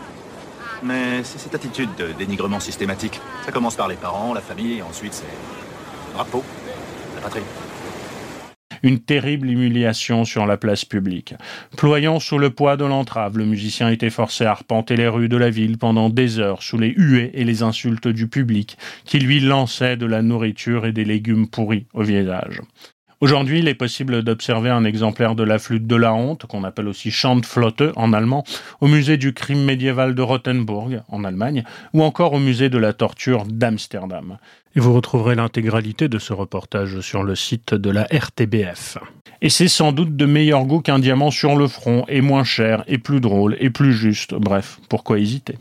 Mais 0.82 1.22
c'est 1.24 1.38
cette 1.38 1.54
attitude 1.54 1.88
de 1.96 2.12
dénigrement 2.12 2.60
systématique. 2.60 3.20
Ça 3.46 3.50
commence 3.52 3.76
par 3.76 3.88
les 3.88 3.96
parents, 3.96 4.34
la 4.34 4.40
famille, 4.42 4.78
et 4.78 4.82
ensuite 4.82 5.14
c'est... 5.14 5.24
Une 8.82 8.98
terrible 8.98 9.48
humiliation 9.50 10.24
sur 10.24 10.46
la 10.46 10.56
place 10.56 10.84
publique. 10.84 11.34
Ployant 11.76 12.18
sous 12.18 12.38
le 12.38 12.50
poids 12.50 12.76
de 12.76 12.84
l'entrave, 12.84 13.38
le 13.38 13.44
musicien 13.44 13.88
était 13.90 14.10
forcé 14.10 14.44
à 14.44 14.50
arpenter 14.50 14.96
les 14.96 15.06
rues 15.08 15.28
de 15.28 15.36
la 15.36 15.50
ville 15.50 15.78
pendant 15.78 16.10
des 16.10 16.40
heures 16.40 16.62
sous 16.62 16.78
les 16.78 16.92
huées 16.96 17.30
et 17.34 17.44
les 17.44 17.62
insultes 17.62 18.08
du 18.08 18.26
public, 18.26 18.78
qui 19.04 19.20
lui 19.20 19.38
lançait 19.38 19.96
de 19.96 20.06
la 20.06 20.22
nourriture 20.22 20.86
et 20.86 20.92
des 20.92 21.04
légumes 21.04 21.48
pourris 21.48 21.86
au 21.94 22.02
visage. 22.02 22.62
Aujourd'hui, 23.20 23.58
il 23.58 23.66
est 23.66 23.74
possible 23.74 24.22
d'observer 24.22 24.70
un 24.70 24.84
exemplaire 24.84 25.34
de 25.34 25.42
la 25.42 25.58
flûte 25.58 25.88
de 25.88 25.96
la 25.96 26.14
honte, 26.14 26.46
qu'on 26.46 26.62
appelle 26.62 26.86
aussi 26.86 27.10
Schandflotte 27.10 27.82
en 27.96 28.12
allemand, 28.12 28.44
au 28.80 28.86
musée 28.86 29.16
du 29.16 29.34
crime 29.34 29.64
médiéval 29.64 30.14
de 30.14 30.22
Rothenburg, 30.22 31.02
en 31.08 31.24
Allemagne, 31.24 31.64
ou 31.94 32.04
encore 32.04 32.34
au 32.34 32.38
musée 32.38 32.68
de 32.68 32.78
la 32.78 32.92
torture 32.92 33.44
d'Amsterdam. 33.44 34.38
Et 34.76 34.80
vous 34.80 34.92
retrouverez 34.92 35.34
l'intégralité 35.34 36.08
de 36.08 36.18
ce 36.18 36.32
reportage 36.32 37.00
sur 37.00 37.22
le 37.22 37.34
site 37.34 37.74
de 37.74 37.90
la 37.90 38.04
RTBF. 38.04 38.98
Et 39.40 39.50
c'est 39.50 39.68
sans 39.68 39.92
doute 39.92 40.16
de 40.16 40.26
meilleur 40.26 40.64
goût 40.64 40.80
qu'un 40.80 40.98
diamant 40.98 41.30
sur 41.30 41.56
le 41.56 41.68
front, 41.68 42.04
et 42.08 42.20
moins 42.20 42.44
cher, 42.44 42.84
et 42.86 42.98
plus 42.98 43.20
drôle, 43.20 43.56
et 43.60 43.70
plus 43.70 43.92
juste. 43.92 44.34
Bref, 44.34 44.80
pourquoi 44.88 45.18
hésiter? 45.18 45.54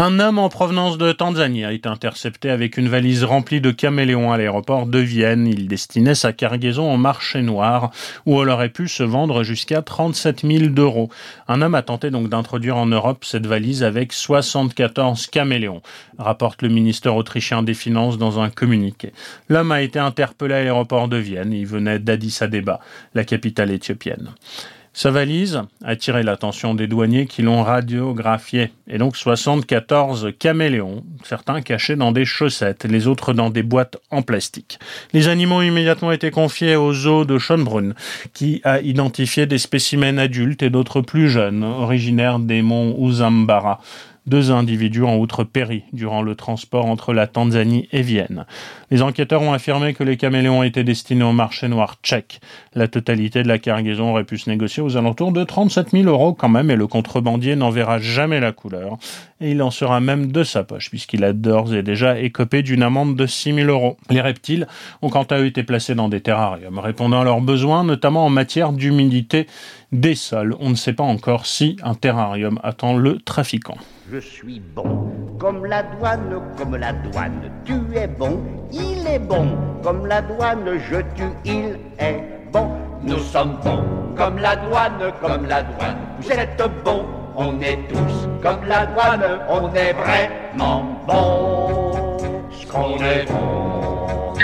Un 0.00 0.20
homme 0.20 0.38
en 0.38 0.48
provenance 0.48 0.96
de 0.96 1.10
Tanzanie 1.10 1.64
a 1.64 1.72
été 1.72 1.88
intercepté 1.88 2.50
avec 2.50 2.76
une 2.76 2.88
valise 2.88 3.24
remplie 3.24 3.60
de 3.60 3.72
caméléons 3.72 4.30
à 4.30 4.38
l'aéroport 4.38 4.86
de 4.86 5.00
Vienne. 5.00 5.48
Il 5.48 5.66
destinait 5.66 6.14
sa 6.14 6.32
cargaison 6.32 6.94
au 6.94 6.96
marché 6.96 7.42
noir 7.42 7.90
où 8.24 8.40
elle 8.40 8.48
aurait 8.50 8.68
pu 8.68 8.86
se 8.86 9.02
vendre 9.02 9.42
jusqu'à 9.42 9.82
37 9.82 10.46
000 10.46 10.72
euros. 10.76 11.10
Un 11.48 11.62
homme 11.62 11.74
a 11.74 11.82
tenté 11.82 12.12
donc 12.12 12.28
d'introduire 12.28 12.76
en 12.76 12.86
Europe 12.86 13.24
cette 13.24 13.48
valise 13.48 13.82
avec 13.82 14.12
74 14.12 15.26
caméléons, 15.26 15.82
rapporte 16.16 16.62
le 16.62 16.68
ministère 16.68 17.16
autrichien 17.16 17.64
des 17.64 17.74
Finances 17.74 18.18
dans 18.18 18.38
un 18.38 18.50
communiqué. 18.50 19.12
L'homme 19.48 19.72
a 19.72 19.82
été 19.82 19.98
interpellé 19.98 20.54
à 20.54 20.62
l'aéroport 20.62 21.08
de 21.08 21.16
Vienne. 21.16 21.52
Il 21.52 21.66
venait 21.66 21.98
d'Addis 21.98 22.38
Abeba, 22.40 22.78
la 23.14 23.24
capitale 23.24 23.72
éthiopienne. 23.72 24.30
Sa 24.98 25.12
valise 25.12 25.62
a 25.84 25.90
attiré 25.90 26.24
l'attention 26.24 26.74
des 26.74 26.88
douaniers 26.88 27.26
qui 27.26 27.42
l'ont 27.42 27.62
radiographié. 27.62 28.72
Et 28.88 28.98
donc 28.98 29.16
74 29.16 30.32
caméléons, 30.40 31.04
certains 31.22 31.62
cachés 31.62 31.94
dans 31.94 32.10
des 32.10 32.24
chaussettes, 32.24 32.84
les 32.84 33.06
autres 33.06 33.32
dans 33.32 33.48
des 33.48 33.62
boîtes 33.62 33.98
en 34.10 34.22
plastique. 34.22 34.80
Les 35.12 35.28
animaux 35.28 35.58
ont 35.58 35.62
immédiatement 35.62 36.10
été 36.10 36.32
confiés 36.32 36.74
au 36.74 36.92
zoo 36.92 37.24
de 37.24 37.38
Schönbrunn, 37.38 37.94
qui 38.34 38.60
a 38.64 38.80
identifié 38.80 39.46
des 39.46 39.58
spécimens 39.58 40.18
adultes 40.18 40.64
et 40.64 40.70
d'autres 40.70 41.00
plus 41.00 41.28
jeunes, 41.28 41.62
originaires 41.62 42.40
des 42.40 42.62
monts 42.62 42.96
Uzambara 42.98 43.78
Deux 44.28 44.50
individus 44.50 45.04
ont 45.04 45.18
outre 45.18 45.42
péri 45.42 45.84
durant 45.94 46.20
le 46.20 46.34
transport 46.34 46.84
entre 46.84 47.14
la 47.14 47.26
Tanzanie 47.26 47.88
et 47.92 48.02
Vienne. 48.02 48.44
Les 48.90 49.00
enquêteurs 49.00 49.40
ont 49.40 49.54
affirmé 49.54 49.94
que 49.94 50.04
les 50.04 50.18
caméléons 50.18 50.62
étaient 50.62 50.84
destinés 50.84 51.24
au 51.24 51.32
marché 51.32 51.66
noir 51.66 51.96
tchèque. 52.02 52.42
La 52.74 52.88
totalité 52.88 53.42
de 53.42 53.48
la 53.48 53.58
cargaison 53.58 54.10
aurait 54.10 54.24
pu 54.24 54.36
se 54.36 54.50
négocier 54.50 54.82
aux 54.82 54.98
alentours 54.98 55.32
de 55.32 55.44
37 55.44 55.92
000 55.92 56.04
euros 56.10 56.34
quand 56.34 56.50
même 56.50 56.70
et 56.70 56.76
le 56.76 56.86
contrebandier 56.86 57.56
n'en 57.56 57.70
verra 57.70 58.00
jamais 58.00 58.38
la 58.38 58.52
couleur. 58.52 58.98
Et 59.40 59.52
il 59.52 59.62
en 59.62 59.70
sera 59.70 59.98
même 59.98 60.30
de 60.30 60.44
sa 60.44 60.62
poche 60.62 60.90
puisqu'il 60.90 61.24
a 61.24 61.32
d'ores 61.32 61.72
et 61.72 61.82
déjà 61.82 62.20
écopé 62.20 62.62
d'une 62.62 62.82
amende 62.82 63.16
de 63.16 63.24
6 63.24 63.54
000 63.54 63.70
euros. 63.70 63.96
Les 64.10 64.20
reptiles 64.20 64.66
ont 65.00 65.08
quant 65.08 65.22
à 65.22 65.38
eux 65.38 65.46
été 65.46 65.62
placés 65.62 65.94
dans 65.94 66.10
des 66.10 66.20
terrariums 66.20 66.80
répondant 66.80 67.22
à 67.22 67.24
leurs 67.24 67.40
besoins, 67.40 67.82
notamment 67.82 68.26
en 68.26 68.30
matière 68.30 68.72
d'humidité 68.72 69.46
des 69.90 70.14
sols. 70.14 70.54
On 70.60 70.68
ne 70.68 70.74
sait 70.74 70.92
pas 70.92 71.04
encore 71.04 71.46
si 71.46 71.78
un 71.82 71.94
terrarium 71.94 72.60
attend 72.62 72.94
le 72.94 73.20
trafiquant. 73.20 73.78
Je 74.10 74.18
suis 74.20 74.60
bon, 74.74 75.12
comme 75.38 75.66
la 75.66 75.82
douane, 75.82 76.40
comme 76.56 76.76
la 76.76 76.94
douane. 76.94 77.50
Tu 77.66 77.74
es 77.94 78.06
bon, 78.06 78.40
il 78.72 79.06
est 79.06 79.18
bon, 79.18 79.54
comme 79.82 80.06
la 80.06 80.22
douane. 80.22 80.78
Je 80.90 80.96
tue, 81.14 81.34
il 81.44 81.76
est 81.98 82.24
bon. 82.50 82.70
Nous 83.02 83.18
sommes 83.18 83.58
bons, 83.62 83.84
comme 84.16 84.38
la 84.38 84.56
douane, 84.56 85.12
comme 85.20 85.46
la 85.46 85.62
douane. 85.62 85.98
Vous 86.20 86.32
êtes 86.32 86.62
bons, 86.82 87.04
on 87.36 87.60
est 87.60 87.78
tous 87.88 88.28
comme 88.42 88.64
la 88.66 88.86
douane. 88.86 89.40
On 89.50 89.74
est 89.74 89.92
vraiment 89.92 90.86
bons, 91.06 92.16
ce 92.50 92.66
qu'on 92.66 92.96
est 93.04 93.26
bon. 93.26 94.34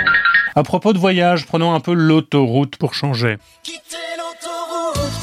À 0.55 0.63
propos 0.63 0.93
de 0.93 0.99
voyage, 0.99 1.47
prenons 1.47 1.73
un 1.73 1.81
peu 1.81 1.95
l'autoroute 1.95 2.77
pour 2.77 2.93
changer. 2.93 3.39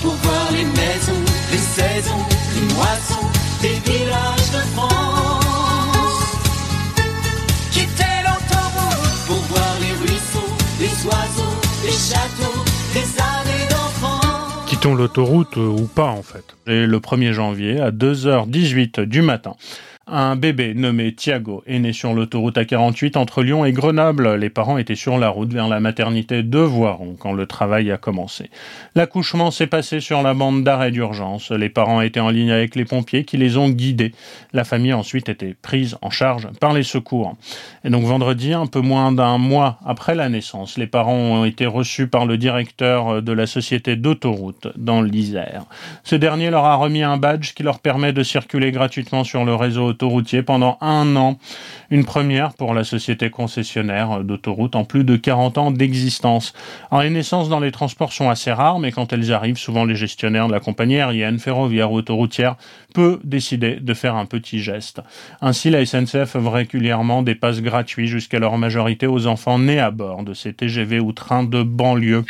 pour 0.01 0.13
voir 0.13 0.51
les 0.51 0.65
maisons, 0.65 1.21
les 1.51 1.57
saisons, 1.59 2.25
les 2.55 2.73
moissons, 2.73 3.27
des 3.61 3.90
Quittons 14.81 14.95
l'autoroute 14.95 15.57
euh, 15.57 15.67
ou 15.67 15.85
pas 15.85 16.07
en 16.07 16.23
fait. 16.23 16.55
Et 16.65 16.87
le 16.87 16.97
1er 16.97 17.33
janvier 17.33 17.79
à 17.79 17.91
2h18 17.91 19.01
du 19.01 19.21
matin. 19.21 19.53
Un 20.13 20.35
bébé 20.35 20.73
nommé 20.73 21.13
Thiago 21.13 21.63
est 21.65 21.79
né 21.79 21.93
sur 21.93 22.13
l'autoroute 22.13 22.57
A48 22.57 23.17
entre 23.17 23.43
Lyon 23.43 23.63
et 23.63 23.71
Grenoble. 23.71 24.35
Les 24.35 24.49
parents 24.49 24.77
étaient 24.77 24.95
sur 24.95 25.17
la 25.17 25.29
route 25.29 25.53
vers 25.53 25.69
la 25.69 25.79
maternité 25.79 26.43
de 26.43 26.59
Voiron 26.59 27.15
quand 27.17 27.31
le 27.31 27.45
travail 27.45 27.89
a 27.91 27.97
commencé. 27.97 28.49
L'accouchement 28.93 29.51
s'est 29.51 29.67
passé 29.67 30.01
sur 30.01 30.21
la 30.21 30.33
bande 30.33 30.65
d'arrêt 30.65 30.91
d'urgence. 30.91 31.49
Les 31.51 31.69
parents 31.69 32.01
étaient 32.01 32.19
en 32.19 32.29
ligne 32.29 32.51
avec 32.51 32.75
les 32.75 32.83
pompiers 32.83 33.23
qui 33.23 33.37
les 33.37 33.55
ont 33.55 33.69
guidés. 33.69 34.11
La 34.51 34.65
famille 34.65 34.91
a 34.91 34.97
ensuite 34.97 35.29
été 35.29 35.55
prise 35.61 35.97
en 36.01 36.09
charge 36.09 36.49
par 36.59 36.73
les 36.73 36.83
secours. 36.83 37.37
Et 37.85 37.89
donc 37.89 38.03
vendredi, 38.03 38.51
un 38.51 38.67
peu 38.67 38.81
moins 38.81 39.13
d'un 39.13 39.37
mois 39.37 39.79
après 39.85 40.13
la 40.13 40.27
naissance, 40.27 40.77
les 40.77 40.87
parents 40.87 41.15
ont 41.15 41.45
été 41.45 41.65
reçus 41.65 42.07
par 42.07 42.25
le 42.25 42.37
directeur 42.37 43.21
de 43.21 43.31
la 43.31 43.47
société 43.47 43.95
d'autoroute 43.95 44.67
dans 44.75 45.01
l'Isère. 45.01 45.63
Ce 46.03 46.17
dernier 46.17 46.49
leur 46.49 46.65
a 46.65 46.75
remis 46.75 47.03
un 47.03 47.15
badge 47.15 47.53
qui 47.53 47.63
leur 47.63 47.79
permet 47.79 48.11
de 48.11 48.23
circuler 48.23 48.73
gratuitement 48.73 49.23
sur 49.23 49.45
le 49.45 49.55
réseau 49.55 49.93
autoroutier 50.01 50.41
pendant 50.41 50.77
un 50.81 51.15
an. 51.15 51.37
Une 51.91 52.05
première 52.05 52.53
pour 52.53 52.73
la 52.73 52.83
société 52.83 53.29
concessionnaire 53.29 54.23
d'autoroute 54.23 54.75
en 54.75 54.83
plus 54.83 55.03
de 55.03 55.15
40 55.15 55.57
ans 55.57 55.71
d'existence. 55.71 56.53
Les 56.91 57.09
naissances 57.09 57.49
dans 57.49 57.59
les 57.59 57.71
transports 57.71 58.13
sont 58.13 58.29
assez 58.29 58.51
rares, 58.51 58.79
mais 58.79 58.91
quand 58.91 59.13
elles 59.13 59.31
arrivent, 59.31 59.57
souvent 59.57 59.85
les 59.85 59.95
gestionnaires 59.95 60.47
de 60.47 60.53
la 60.53 60.59
compagnie 60.59 60.99
aérienne, 60.99 61.37
ferroviaire 61.37 61.91
ou 61.91 61.97
autoroutière 61.97 62.55
peut 62.93 63.19
décider 63.23 63.75
de 63.75 63.93
faire 63.93 64.15
un 64.15 64.25
petit 64.25 64.59
geste. 64.59 65.01
Ainsi, 65.41 65.69
la 65.69 65.85
SNCF 65.85 66.35
offre 66.35 66.49
régulièrement 66.49 67.21
des 67.21 67.35
passes 67.35 67.61
gratuits 67.61 68.07
jusqu'à 68.07 68.39
leur 68.39 68.57
majorité 68.57 69.05
aux 69.05 69.27
enfants 69.27 69.59
nés 69.59 69.79
à 69.79 69.91
bord 69.91 70.23
de 70.23 70.33
ces 70.33 70.53
TGV 70.53 70.99
ou 70.99 71.11
trains 71.11 71.43
de 71.43 71.61
banlieue. 71.61 72.23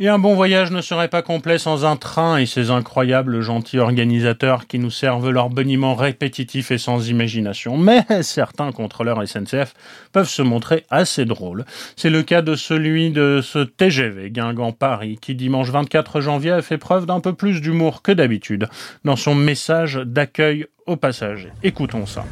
Et 0.00 0.08
un 0.08 0.18
bon 0.18 0.34
voyage 0.34 0.70
ne 0.70 0.80
serait 0.80 1.08
pas 1.08 1.22
complet 1.22 1.58
sans 1.58 1.84
un 1.84 1.96
train 1.96 2.38
et 2.38 2.46
ses 2.46 2.70
incroyables 2.70 3.40
gentils 3.40 3.78
organisateurs 3.78 4.66
qui 4.66 4.78
nous 4.78 4.90
servent 4.90 5.30
leur 5.30 5.50
boniment 5.50 5.94
répétitif 5.94 6.70
et 6.70 6.78
sans 6.78 7.08
imagination. 7.08 7.76
Mais 7.76 8.04
certains 8.22 8.72
contrôleurs 8.72 9.26
SNCF 9.26 9.74
peuvent 10.12 10.28
se 10.28 10.42
montrer 10.42 10.84
assez 10.90 11.24
drôles. 11.24 11.64
C'est 11.96 12.10
le 12.10 12.22
cas 12.22 12.42
de 12.42 12.54
celui 12.54 13.10
de 13.10 13.40
ce 13.42 13.58
TGV 13.58 14.30
Guingamp-Paris 14.30 15.18
qui 15.20 15.34
dimanche 15.34 15.70
24 15.70 16.20
janvier 16.20 16.52
a 16.52 16.62
fait 16.62 16.78
preuve 16.78 17.06
d'un 17.06 17.20
peu 17.20 17.34
plus 17.34 17.60
d'humour 17.60 18.02
que 18.02 18.12
d'habitude 18.12 18.68
dans 19.04 19.16
son 19.16 19.34
message 19.34 19.96
d'accueil 19.96 20.66
aux 20.86 20.96
passagers. 20.96 21.52
Écoutons 21.62 22.06
ça. 22.06 22.24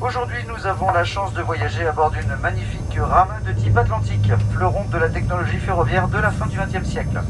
Aujourd'hui, 0.00 0.38
nous 0.48 0.66
avons 0.66 0.90
la 0.92 1.04
chance 1.04 1.34
de 1.34 1.42
voyager 1.42 1.86
à 1.86 1.92
bord 1.92 2.10
d'une 2.10 2.34
magnifique 2.36 2.98
rame 2.98 3.38
de 3.46 3.52
type 3.52 3.76
Atlantique, 3.76 4.32
fleuron 4.50 4.84
de 4.84 4.96
la 4.96 5.10
technologie 5.10 5.58
ferroviaire 5.58 6.08
de 6.08 6.16
la 6.16 6.30
fin 6.30 6.46
du 6.46 6.56
XXe 6.58 6.88
siècle. 6.88 7.20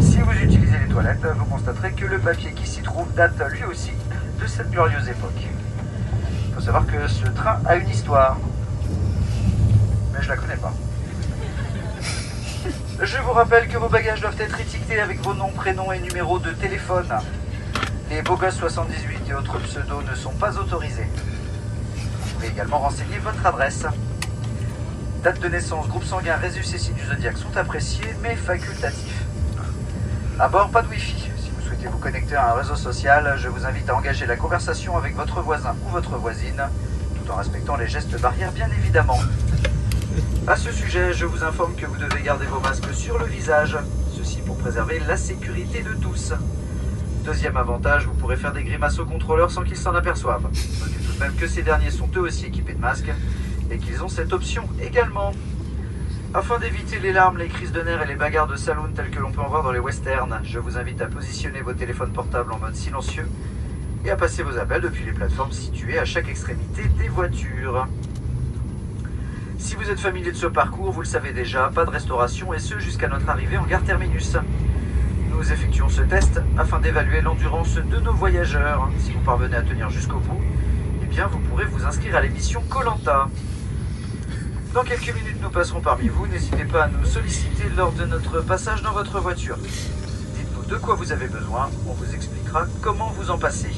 Si 0.00 0.20
vous 0.20 0.32
utilisez 0.32 0.78
les 0.78 0.88
toilettes, 0.88 1.26
vous 1.36 1.44
constaterez 1.44 1.92
que 1.92 2.06
le 2.06 2.18
papier 2.18 2.52
qui 2.52 2.66
s'y 2.66 2.80
trouve 2.80 3.12
date 3.12 3.38
lui 3.52 3.64
aussi 3.64 3.92
de 4.40 4.46
cette 4.46 4.70
glorieuse 4.70 5.06
époque. 5.06 5.46
Il 6.48 6.54
faut 6.54 6.62
savoir 6.62 6.86
que 6.86 7.08
ce 7.08 7.26
train 7.26 7.60
a 7.66 7.76
une 7.76 7.90
histoire, 7.90 8.38
mais 10.14 10.22
je 10.22 10.28
la 10.30 10.36
connais 10.36 10.56
pas. 10.56 10.72
Je 13.02 13.18
vous 13.18 13.32
rappelle 13.32 13.68
que 13.68 13.76
vos 13.76 13.90
bagages 13.90 14.22
doivent 14.22 14.40
être 14.40 14.58
étiquetés 14.58 14.98
avec 14.98 15.20
vos 15.20 15.34
noms, 15.34 15.52
prénoms 15.54 15.92
et 15.92 15.98
numéros 15.98 16.38
de 16.38 16.52
téléphone. 16.52 17.12
Les 18.14 18.22
gosses 18.22 18.54
78 18.54 19.28
et 19.28 19.34
autres 19.34 19.58
pseudos 19.58 20.04
ne 20.08 20.14
sont 20.14 20.34
pas 20.34 20.56
autorisés. 20.56 21.08
Vous 21.96 22.34
pouvez 22.34 22.46
également 22.46 22.78
renseigner 22.78 23.18
votre 23.18 23.44
adresse. 23.44 23.86
Date 25.24 25.40
de 25.40 25.48
naissance, 25.48 25.88
groupe 25.88 26.04
sanguin, 26.04 26.36
résus 26.36 26.60
du 26.60 27.04
zodiaque 27.04 27.36
sont 27.36 27.56
appréciés, 27.56 28.14
mais 28.22 28.36
facultatifs. 28.36 29.24
À 30.38 30.46
bord, 30.48 30.70
pas 30.70 30.82
de 30.82 30.88
Wi-Fi. 30.90 31.28
Si 31.42 31.50
vous 31.50 31.66
souhaitez 31.66 31.88
vous 31.88 31.98
connecter 31.98 32.36
à 32.36 32.52
un 32.52 32.54
réseau 32.54 32.76
social, 32.76 33.34
je 33.36 33.48
vous 33.48 33.66
invite 33.66 33.90
à 33.90 33.96
engager 33.96 34.26
la 34.26 34.36
conversation 34.36 34.96
avec 34.96 35.16
votre 35.16 35.40
voisin 35.40 35.74
ou 35.84 35.88
votre 35.90 36.16
voisine, 36.16 36.62
tout 37.16 37.32
en 37.32 37.34
respectant 37.34 37.74
les 37.74 37.88
gestes 37.88 38.20
barrières, 38.20 38.52
bien 38.52 38.68
évidemment. 38.78 39.18
À 40.46 40.54
ce 40.54 40.70
sujet, 40.70 41.12
je 41.12 41.26
vous 41.26 41.42
informe 41.42 41.74
que 41.74 41.86
vous 41.86 41.96
devez 41.96 42.22
garder 42.22 42.46
vos 42.46 42.60
masques 42.60 42.94
sur 42.94 43.18
le 43.18 43.26
visage, 43.26 43.76
ceci 44.16 44.40
pour 44.40 44.56
préserver 44.56 45.00
la 45.00 45.16
sécurité 45.16 45.82
de 45.82 45.94
tous. 45.94 46.32
Deuxième 47.24 47.56
avantage, 47.56 48.04
vous 48.04 48.12
pourrez 48.12 48.36
faire 48.36 48.52
des 48.52 48.62
grimaces 48.62 48.98
aux 48.98 49.06
contrôleurs 49.06 49.50
sans 49.50 49.62
qu'ils 49.62 49.78
s'en 49.78 49.94
aperçoivent. 49.94 50.42
Notez 50.42 50.98
tout 51.06 51.12
de 51.14 51.18
même 51.18 51.34
que 51.34 51.46
ces 51.46 51.62
derniers 51.62 51.90
sont 51.90 52.08
eux 52.16 52.20
aussi 52.20 52.44
équipés 52.44 52.74
de 52.74 52.80
masques 52.80 53.10
et 53.70 53.78
qu'ils 53.78 54.04
ont 54.04 54.08
cette 54.08 54.34
option 54.34 54.68
également. 54.82 55.32
Afin 56.34 56.58
d'éviter 56.58 56.98
les 56.98 57.14
larmes, 57.14 57.38
les 57.38 57.48
crises 57.48 57.72
de 57.72 57.80
nerfs 57.80 58.02
et 58.02 58.06
les 58.06 58.14
bagarres 58.14 58.46
de 58.46 58.56
saloon 58.56 58.92
telles 58.94 59.08
que 59.08 59.20
l'on 59.20 59.32
peut 59.32 59.40
en 59.40 59.48
voir 59.48 59.62
dans 59.62 59.72
les 59.72 59.78
westerns, 59.78 60.38
je 60.44 60.58
vous 60.58 60.76
invite 60.76 61.00
à 61.00 61.06
positionner 61.06 61.62
vos 61.62 61.72
téléphones 61.72 62.12
portables 62.12 62.52
en 62.52 62.58
mode 62.58 62.74
silencieux 62.74 63.26
et 64.04 64.10
à 64.10 64.16
passer 64.16 64.42
vos 64.42 64.58
appels 64.58 64.82
depuis 64.82 65.06
les 65.06 65.12
plateformes 65.12 65.52
situées 65.52 65.98
à 65.98 66.04
chaque 66.04 66.28
extrémité 66.28 66.82
des 66.98 67.08
voitures. 67.08 67.86
Si 69.56 69.76
vous 69.76 69.88
êtes 69.88 70.00
familier 70.00 70.30
de 70.30 70.36
ce 70.36 70.46
parcours, 70.46 70.90
vous 70.90 71.00
le 71.00 71.06
savez 71.06 71.32
déjà, 71.32 71.70
pas 71.74 71.86
de 71.86 71.90
restauration 71.90 72.52
et 72.52 72.58
ce 72.58 72.78
jusqu'à 72.78 73.08
notre 73.08 73.30
arrivée 73.30 73.56
en 73.56 73.64
gare 73.64 73.82
terminus. 73.82 74.36
Nous 75.36 75.52
effectuons 75.52 75.88
ce 75.88 76.02
test 76.02 76.40
afin 76.56 76.78
d'évaluer 76.78 77.20
l'endurance 77.20 77.74
de 77.74 77.96
nos 77.98 78.12
voyageurs. 78.12 78.88
Si 79.00 79.12
vous 79.12 79.20
parvenez 79.20 79.56
à 79.56 79.62
tenir 79.62 79.90
jusqu'au 79.90 80.18
bout, 80.18 80.40
eh 81.02 81.06
bien 81.06 81.26
vous 81.26 81.40
pourrez 81.40 81.64
vous 81.64 81.84
inscrire 81.84 82.14
à 82.16 82.20
l'émission 82.20 82.62
Colanta. 82.68 83.28
Dans 84.72 84.84
quelques 84.84 85.12
minutes, 85.12 85.42
nous 85.42 85.50
passerons 85.50 85.80
parmi 85.80 86.08
vous. 86.08 86.28
N'hésitez 86.28 86.64
pas 86.64 86.84
à 86.84 86.88
nous 86.88 87.04
solliciter 87.04 87.64
lors 87.76 87.92
de 87.92 88.04
notre 88.04 88.42
passage 88.42 88.82
dans 88.82 88.92
votre 88.92 89.20
voiture. 89.20 89.56
Dites-nous 89.56 90.64
de 90.70 90.76
quoi 90.76 90.94
vous 90.94 91.10
avez 91.10 91.26
besoin, 91.26 91.68
on 91.88 91.92
vous 91.92 92.14
expliquera 92.14 92.66
comment 92.80 93.10
vous 93.10 93.30
en 93.30 93.38
passer. 93.38 93.72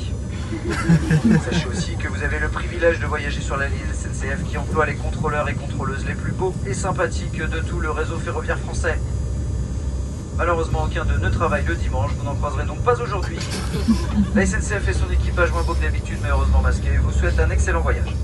Sachez 1.51 1.69
aussi 1.69 1.97
que 1.97 2.09
vous 2.09 2.23
avez 2.23 2.39
le 2.39 2.49
privilège 2.49 3.01
de 3.01 3.07
voyager 3.07 3.41
sur 3.41 3.57
la 3.57 3.69
ligne 3.69 3.79
SNCF 3.95 4.45
qui 4.45 4.59
emploie 4.59 4.87
les 4.87 4.95
contrôleurs 4.95 5.49
et 5.49 5.55
contrôleuses 5.55 6.05
les 6.07 6.15
plus 6.15 6.33
beaux 6.33 6.55
et 6.67 6.75
sympathiques 6.75 7.39
de 7.39 7.61
tout 7.61 7.81
le 7.81 7.91
réseau 7.91 8.19
ferroviaire 8.19 8.59
français. 8.59 8.99
Malheureusement, 10.37 10.85
aucun 10.85 11.05
d'eux 11.05 11.19
ne 11.19 11.31
travaille 11.31 11.65
le 11.65 11.75
dimanche, 11.75 12.11
vous 12.19 12.25
n'en 12.25 12.35
croiserez 12.35 12.65
donc 12.65 12.83
pas 12.83 13.01
aujourd'hui. 13.01 13.39
La 14.35 14.45
SNCF 14.45 14.89
et 14.89 14.93
son 14.93 15.11
équipage 15.11 15.51
moins 15.51 15.63
beau 15.63 15.75
que 15.75 15.83
d'habitude, 15.83 16.19
mais 16.23 16.29
heureusement 16.29 16.61
masqué, 16.61 16.99
vous 16.99 17.13
souhaite 17.13 17.39
un 17.41 17.51
excellent 17.51 17.81
voyage. 17.81 18.15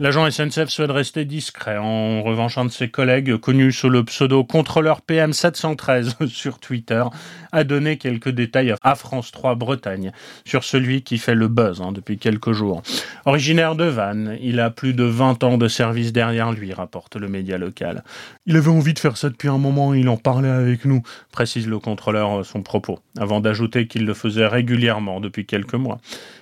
L'agent 0.00 0.30
SNCF 0.30 0.68
souhaite 0.68 0.92
rester 0.92 1.24
discret. 1.24 1.76
En 1.76 2.22
revanche, 2.22 2.56
un 2.56 2.66
de 2.66 2.70
ses 2.70 2.88
collègues, 2.88 3.36
connu 3.36 3.72
sous 3.72 3.88
le 3.88 4.04
pseudo 4.04 4.44
contrôleur 4.44 5.00
PM713 5.08 6.26
sur 6.28 6.60
Twitter, 6.60 7.02
a 7.50 7.64
donné 7.64 7.98
quelques 7.98 8.28
détails 8.28 8.76
à 8.84 8.94
France 8.94 9.32
3 9.32 9.56
Bretagne 9.56 10.12
sur 10.44 10.62
celui 10.62 11.02
qui 11.02 11.18
fait 11.18 11.34
le 11.34 11.48
buzz 11.48 11.80
hein, 11.80 11.90
depuis 11.90 12.16
quelques 12.16 12.52
jours. 12.52 12.80
Originaire 13.24 13.74
de 13.74 13.86
Vannes, 13.86 14.38
il 14.40 14.60
a 14.60 14.70
plus 14.70 14.94
de 14.94 15.02
20 15.02 15.42
ans 15.42 15.58
de 15.58 15.66
service 15.66 16.12
derrière 16.12 16.52
lui, 16.52 16.72
rapporte 16.72 17.16
le 17.16 17.26
média 17.26 17.58
local. 17.58 18.04
Il 18.46 18.56
avait 18.56 18.70
envie 18.70 18.94
de 18.94 19.00
faire 19.00 19.16
ça 19.16 19.30
depuis 19.30 19.48
un 19.48 19.58
moment, 19.58 19.94
il 19.94 20.08
en 20.08 20.16
parlait 20.16 20.48
avec 20.48 20.84
nous, 20.84 21.02
précise 21.32 21.66
le 21.66 21.80
contrôleur 21.80 22.46
son 22.46 22.62
propos, 22.62 23.00
avant 23.18 23.40
d'ajouter 23.40 23.88
qu'il 23.88 24.06
le 24.06 24.14
faisait 24.14 24.46
régulièrement 24.46 25.18
depuis 25.18 25.44
quelques 25.44 25.74
mois. 25.74 25.98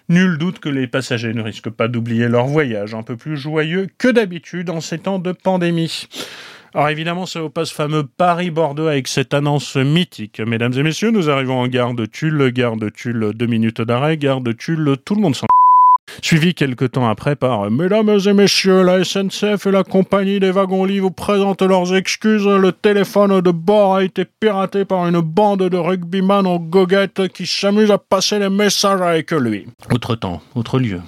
Nul 0.09 0.39
doute 0.39 0.61
que 0.61 0.69
les 0.69 0.87
passagers 0.87 1.35
ne 1.35 1.43
risquent 1.43 1.71
pas 1.71 1.89
d'oublier 1.89 2.29
leur 2.29 2.47
voyage, 2.47 2.95
un 2.95 3.03
peu 3.03 3.17
plus 3.17 3.37
joyeux 3.37 3.89
que 3.99 4.07
d'habitude 4.07 4.71
en 4.71 4.81
ces 4.81 4.99
temps 4.99 5.19
de 5.19 5.33
pandémie. 5.33 6.07
Alors 6.75 6.91
évidemment, 6.91 7.27
c'est 7.27 7.41
au 7.41 7.49
poste 7.49 7.73
fameux 7.73 8.05
Paris-Bordeaux 8.05 8.87
avec 8.87 9.09
cette 9.09 9.35
annonce 9.35 9.75
mythique. 9.77 10.41
Mesdames 10.41 10.75
et 10.75 10.83
messieurs, 10.85 11.11
nous 11.11 11.29
arrivons 11.29 11.59
en 11.59 11.67
gare 11.67 11.95
de 11.95 12.07
Tulle, 12.07 12.51
gare 12.53 12.77
de 12.77 12.89
Tulle, 12.89 13.33
deux 13.35 13.47
minutes 13.47 13.81
d'arrêt, 13.81 14.17
gare 14.17 14.41
de 14.41 14.53
Tulle, 14.53 14.97
tout 15.05 15.17
le 15.17 15.23
monde 15.23 15.35
s'en 15.35 15.47
Suivi 16.23 16.55
quelques 16.55 16.93
temps 16.93 17.09
après 17.09 17.37
par 17.37 17.71
Mesdames 17.71 18.19
et 18.27 18.33
messieurs, 18.33 18.83
la 18.83 19.05
SNCF 19.05 19.67
et 19.67 19.71
la 19.71 19.85
compagnie 19.85 20.41
des 20.41 20.51
wagons-lits 20.51 20.99
vous 20.99 21.11
présentent 21.11 21.63
leurs 21.63 21.95
excuses. 21.95 22.47
Le 22.47 22.73
téléphone 22.73 23.41
de 23.41 23.51
bord 23.51 23.97
a 23.97 24.05
été 24.05 24.25
piraté 24.25 24.85
par 24.85 25.07
une 25.07 25.21
bande 25.21 25.69
de 25.69 25.77
rugbyman 25.77 26.47
en 26.47 26.59
goguette 26.59 27.29
qui 27.29 27.47
s'amuse 27.47 27.91
à 27.91 27.99
passer 27.99 28.39
les 28.39 28.51
messages 28.51 29.01
avec 29.01 29.31
lui. 29.31 29.67
Autre 29.93 30.15
temps, 30.15 30.41
autre 30.55 30.79
lieu. 30.79 31.01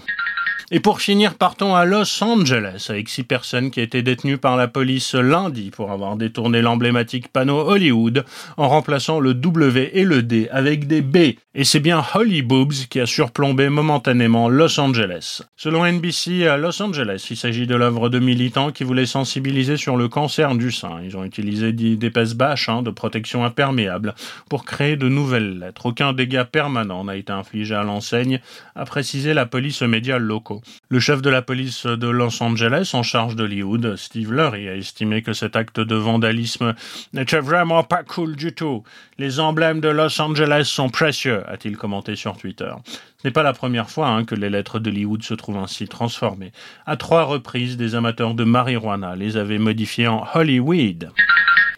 Et 0.70 0.80
pour 0.80 1.00
finir, 1.00 1.34
partons 1.34 1.74
à 1.74 1.84
Los 1.84 2.22
Angeles 2.22 2.86
avec 2.90 3.08
six 3.08 3.24
personnes 3.24 3.70
qui 3.70 3.80
étaient 3.80 4.02
détenues 4.02 4.38
par 4.38 4.56
la 4.56 4.68
police 4.68 5.14
lundi 5.14 5.70
pour 5.70 5.90
avoir 5.90 6.16
détourné 6.16 6.60
l'emblématique 6.60 7.28
panneau 7.28 7.60
Hollywood 7.60 8.24
en 8.56 8.68
remplaçant 8.68 9.20
le 9.20 9.34
W 9.34 9.90
et 9.94 10.04
le 10.04 10.22
D 10.22 10.48
avec 10.50 10.86
des 10.86 11.00
B. 11.00 11.16
Et 11.54 11.64
c'est 11.64 11.80
bien 11.80 12.04
Holly 12.14 12.42
Boobs 12.42 12.86
qui 12.88 13.00
a 13.00 13.06
surplombé 13.06 13.68
momentanément 13.68 14.48
Los 14.48 14.78
Angeles. 14.78 15.42
Selon 15.56 15.84
NBC, 15.84 16.46
à 16.46 16.56
Los 16.56 16.80
Angeles, 16.82 17.26
il 17.30 17.36
s'agit 17.36 17.66
de 17.66 17.74
l'œuvre 17.74 18.08
de 18.08 18.18
militants 18.18 18.70
qui 18.70 18.84
voulaient 18.84 19.06
sensibiliser 19.06 19.76
sur 19.76 19.96
le 19.96 20.08
cancer 20.08 20.54
du 20.54 20.70
sein. 20.70 21.00
Ils 21.02 21.16
ont 21.16 21.24
utilisé 21.24 21.72
d'épaisses 21.72 22.34
bâches 22.34 22.68
hein, 22.68 22.82
de 22.82 22.90
protection 22.90 23.44
imperméable 23.44 24.14
pour 24.48 24.64
créer 24.64 24.96
de 24.96 25.08
nouvelles 25.08 25.58
lettres. 25.58 25.86
Aucun 25.86 26.12
dégât 26.12 26.44
permanent 26.44 27.04
n'a 27.04 27.16
été 27.16 27.32
infligé 27.32 27.74
à 27.74 27.82
l'enseigne, 27.82 28.40
a 28.76 28.84
précisé 28.84 29.34
la 29.34 29.46
police 29.46 29.82
aux 29.82 29.88
médias 29.88 30.18
locaux. 30.18 30.47
Le 30.88 31.00
chef 31.00 31.22
de 31.22 31.30
la 31.30 31.42
police 31.42 31.86
de 31.86 32.08
Los 32.08 32.42
Angeles 32.42 32.90
en 32.92 33.02
charge 33.02 33.36
d'Hollywood, 33.36 33.96
Steve 33.96 34.32
Lurie, 34.32 34.68
a 34.68 34.74
estimé 34.74 35.22
que 35.22 35.32
cet 35.32 35.56
acte 35.56 35.80
de 35.80 35.94
vandalisme 35.94 36.74
n'était 37.12 37.40
vraiment 37.40 37.84
pas 37.84 38.02
cool 38.02 38.36
du 38.36 38.52
tout. 38.52 38.82
Les 39.18 39.40
emblèmes 39.40 39.80
de 39.80 39.88
Los 39.88 40.20
Angeles 40.20 40.64
sont 40.64 40.88
précieux, 40.88 41.42
a-t-il 41.48 41.76
commenté 41.76 42.16
sur 42.16 42.36
Twitter. 42.36 42.72
Ce 43.20 43.26
n'est 43.26 43.32
pas 43.32 43.42
la 43.42 43.52
première 43.52 43.90
fois 43.90 44.06
hein, 44.06 44.24
que 44.24 44.36
les 44.36 44.48
lettres 44.48 44.78
d'Hollywood 44.78 45.24
se 45.24 45.34
trouvent 45.34 45.56
ainsi 45.56 45.88
transformées. 45.88 46.52
À 46.86 46.96
trois 46.96 47.24
reprises, 47.24 47.76
des 47.76 47.96
amateurs 47.96 48.34
de 48.34 48.44
marijuana 48.44 49.16
les 49.16 49.36
avaient 49.36 49.58
modifiées 49.58 50.06
en 50.06 50.24
Hollywood. 50.34 51.10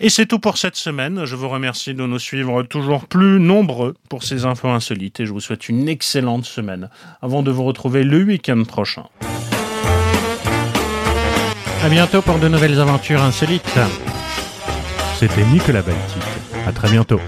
Et 0.00 0.10
c'est 0.10 0.26
tout 0.26 0.38
pour 0.38 0.58
cette 0.58 0.76
semaine. 0.76 1.24
Je 1.24 1.36
vous 1.36 1.48
remercie 1.48 1.94
de 1.94 2.04
nous 2.04 2.18
suivre 2.18 2.62
toujours 2.64 3.06
plus 3.06 3.40
nombreux 3.40 3.94
pour 4.10 4.22
ces 4.22 4.44
infos 4.44 4.68
insolites 4.68 5.20
et 5.20 5.24
je 5.24 5.32
vous 5.32 5.40
souhaite 5.40 5.70
une 5.70 5.88
excellente 5.88 6.44
semaine 6.44 6.90
avant 7.22 7.42
de 7.42 7.50
vous 7.50 7.64
retrouver 7.64 8.04
le 8.04 8.22
week-end 8.22 8.62
prochain. 8.64 9.04
À 11.82 11.88
bientôt 11.88 12.20
pour 12.20 12.38
de 12.38 12.48
nouvelles 12.48 12.78
aventures 12.78 13.22
insolites. 13.22 13.78
C'était 15.18 15.46
Nicolas 15.46 15.80
Baltic. 15.80 16.22
À 16.66 16.72
très 16.72 16.90
bientôt. 16.90 17.20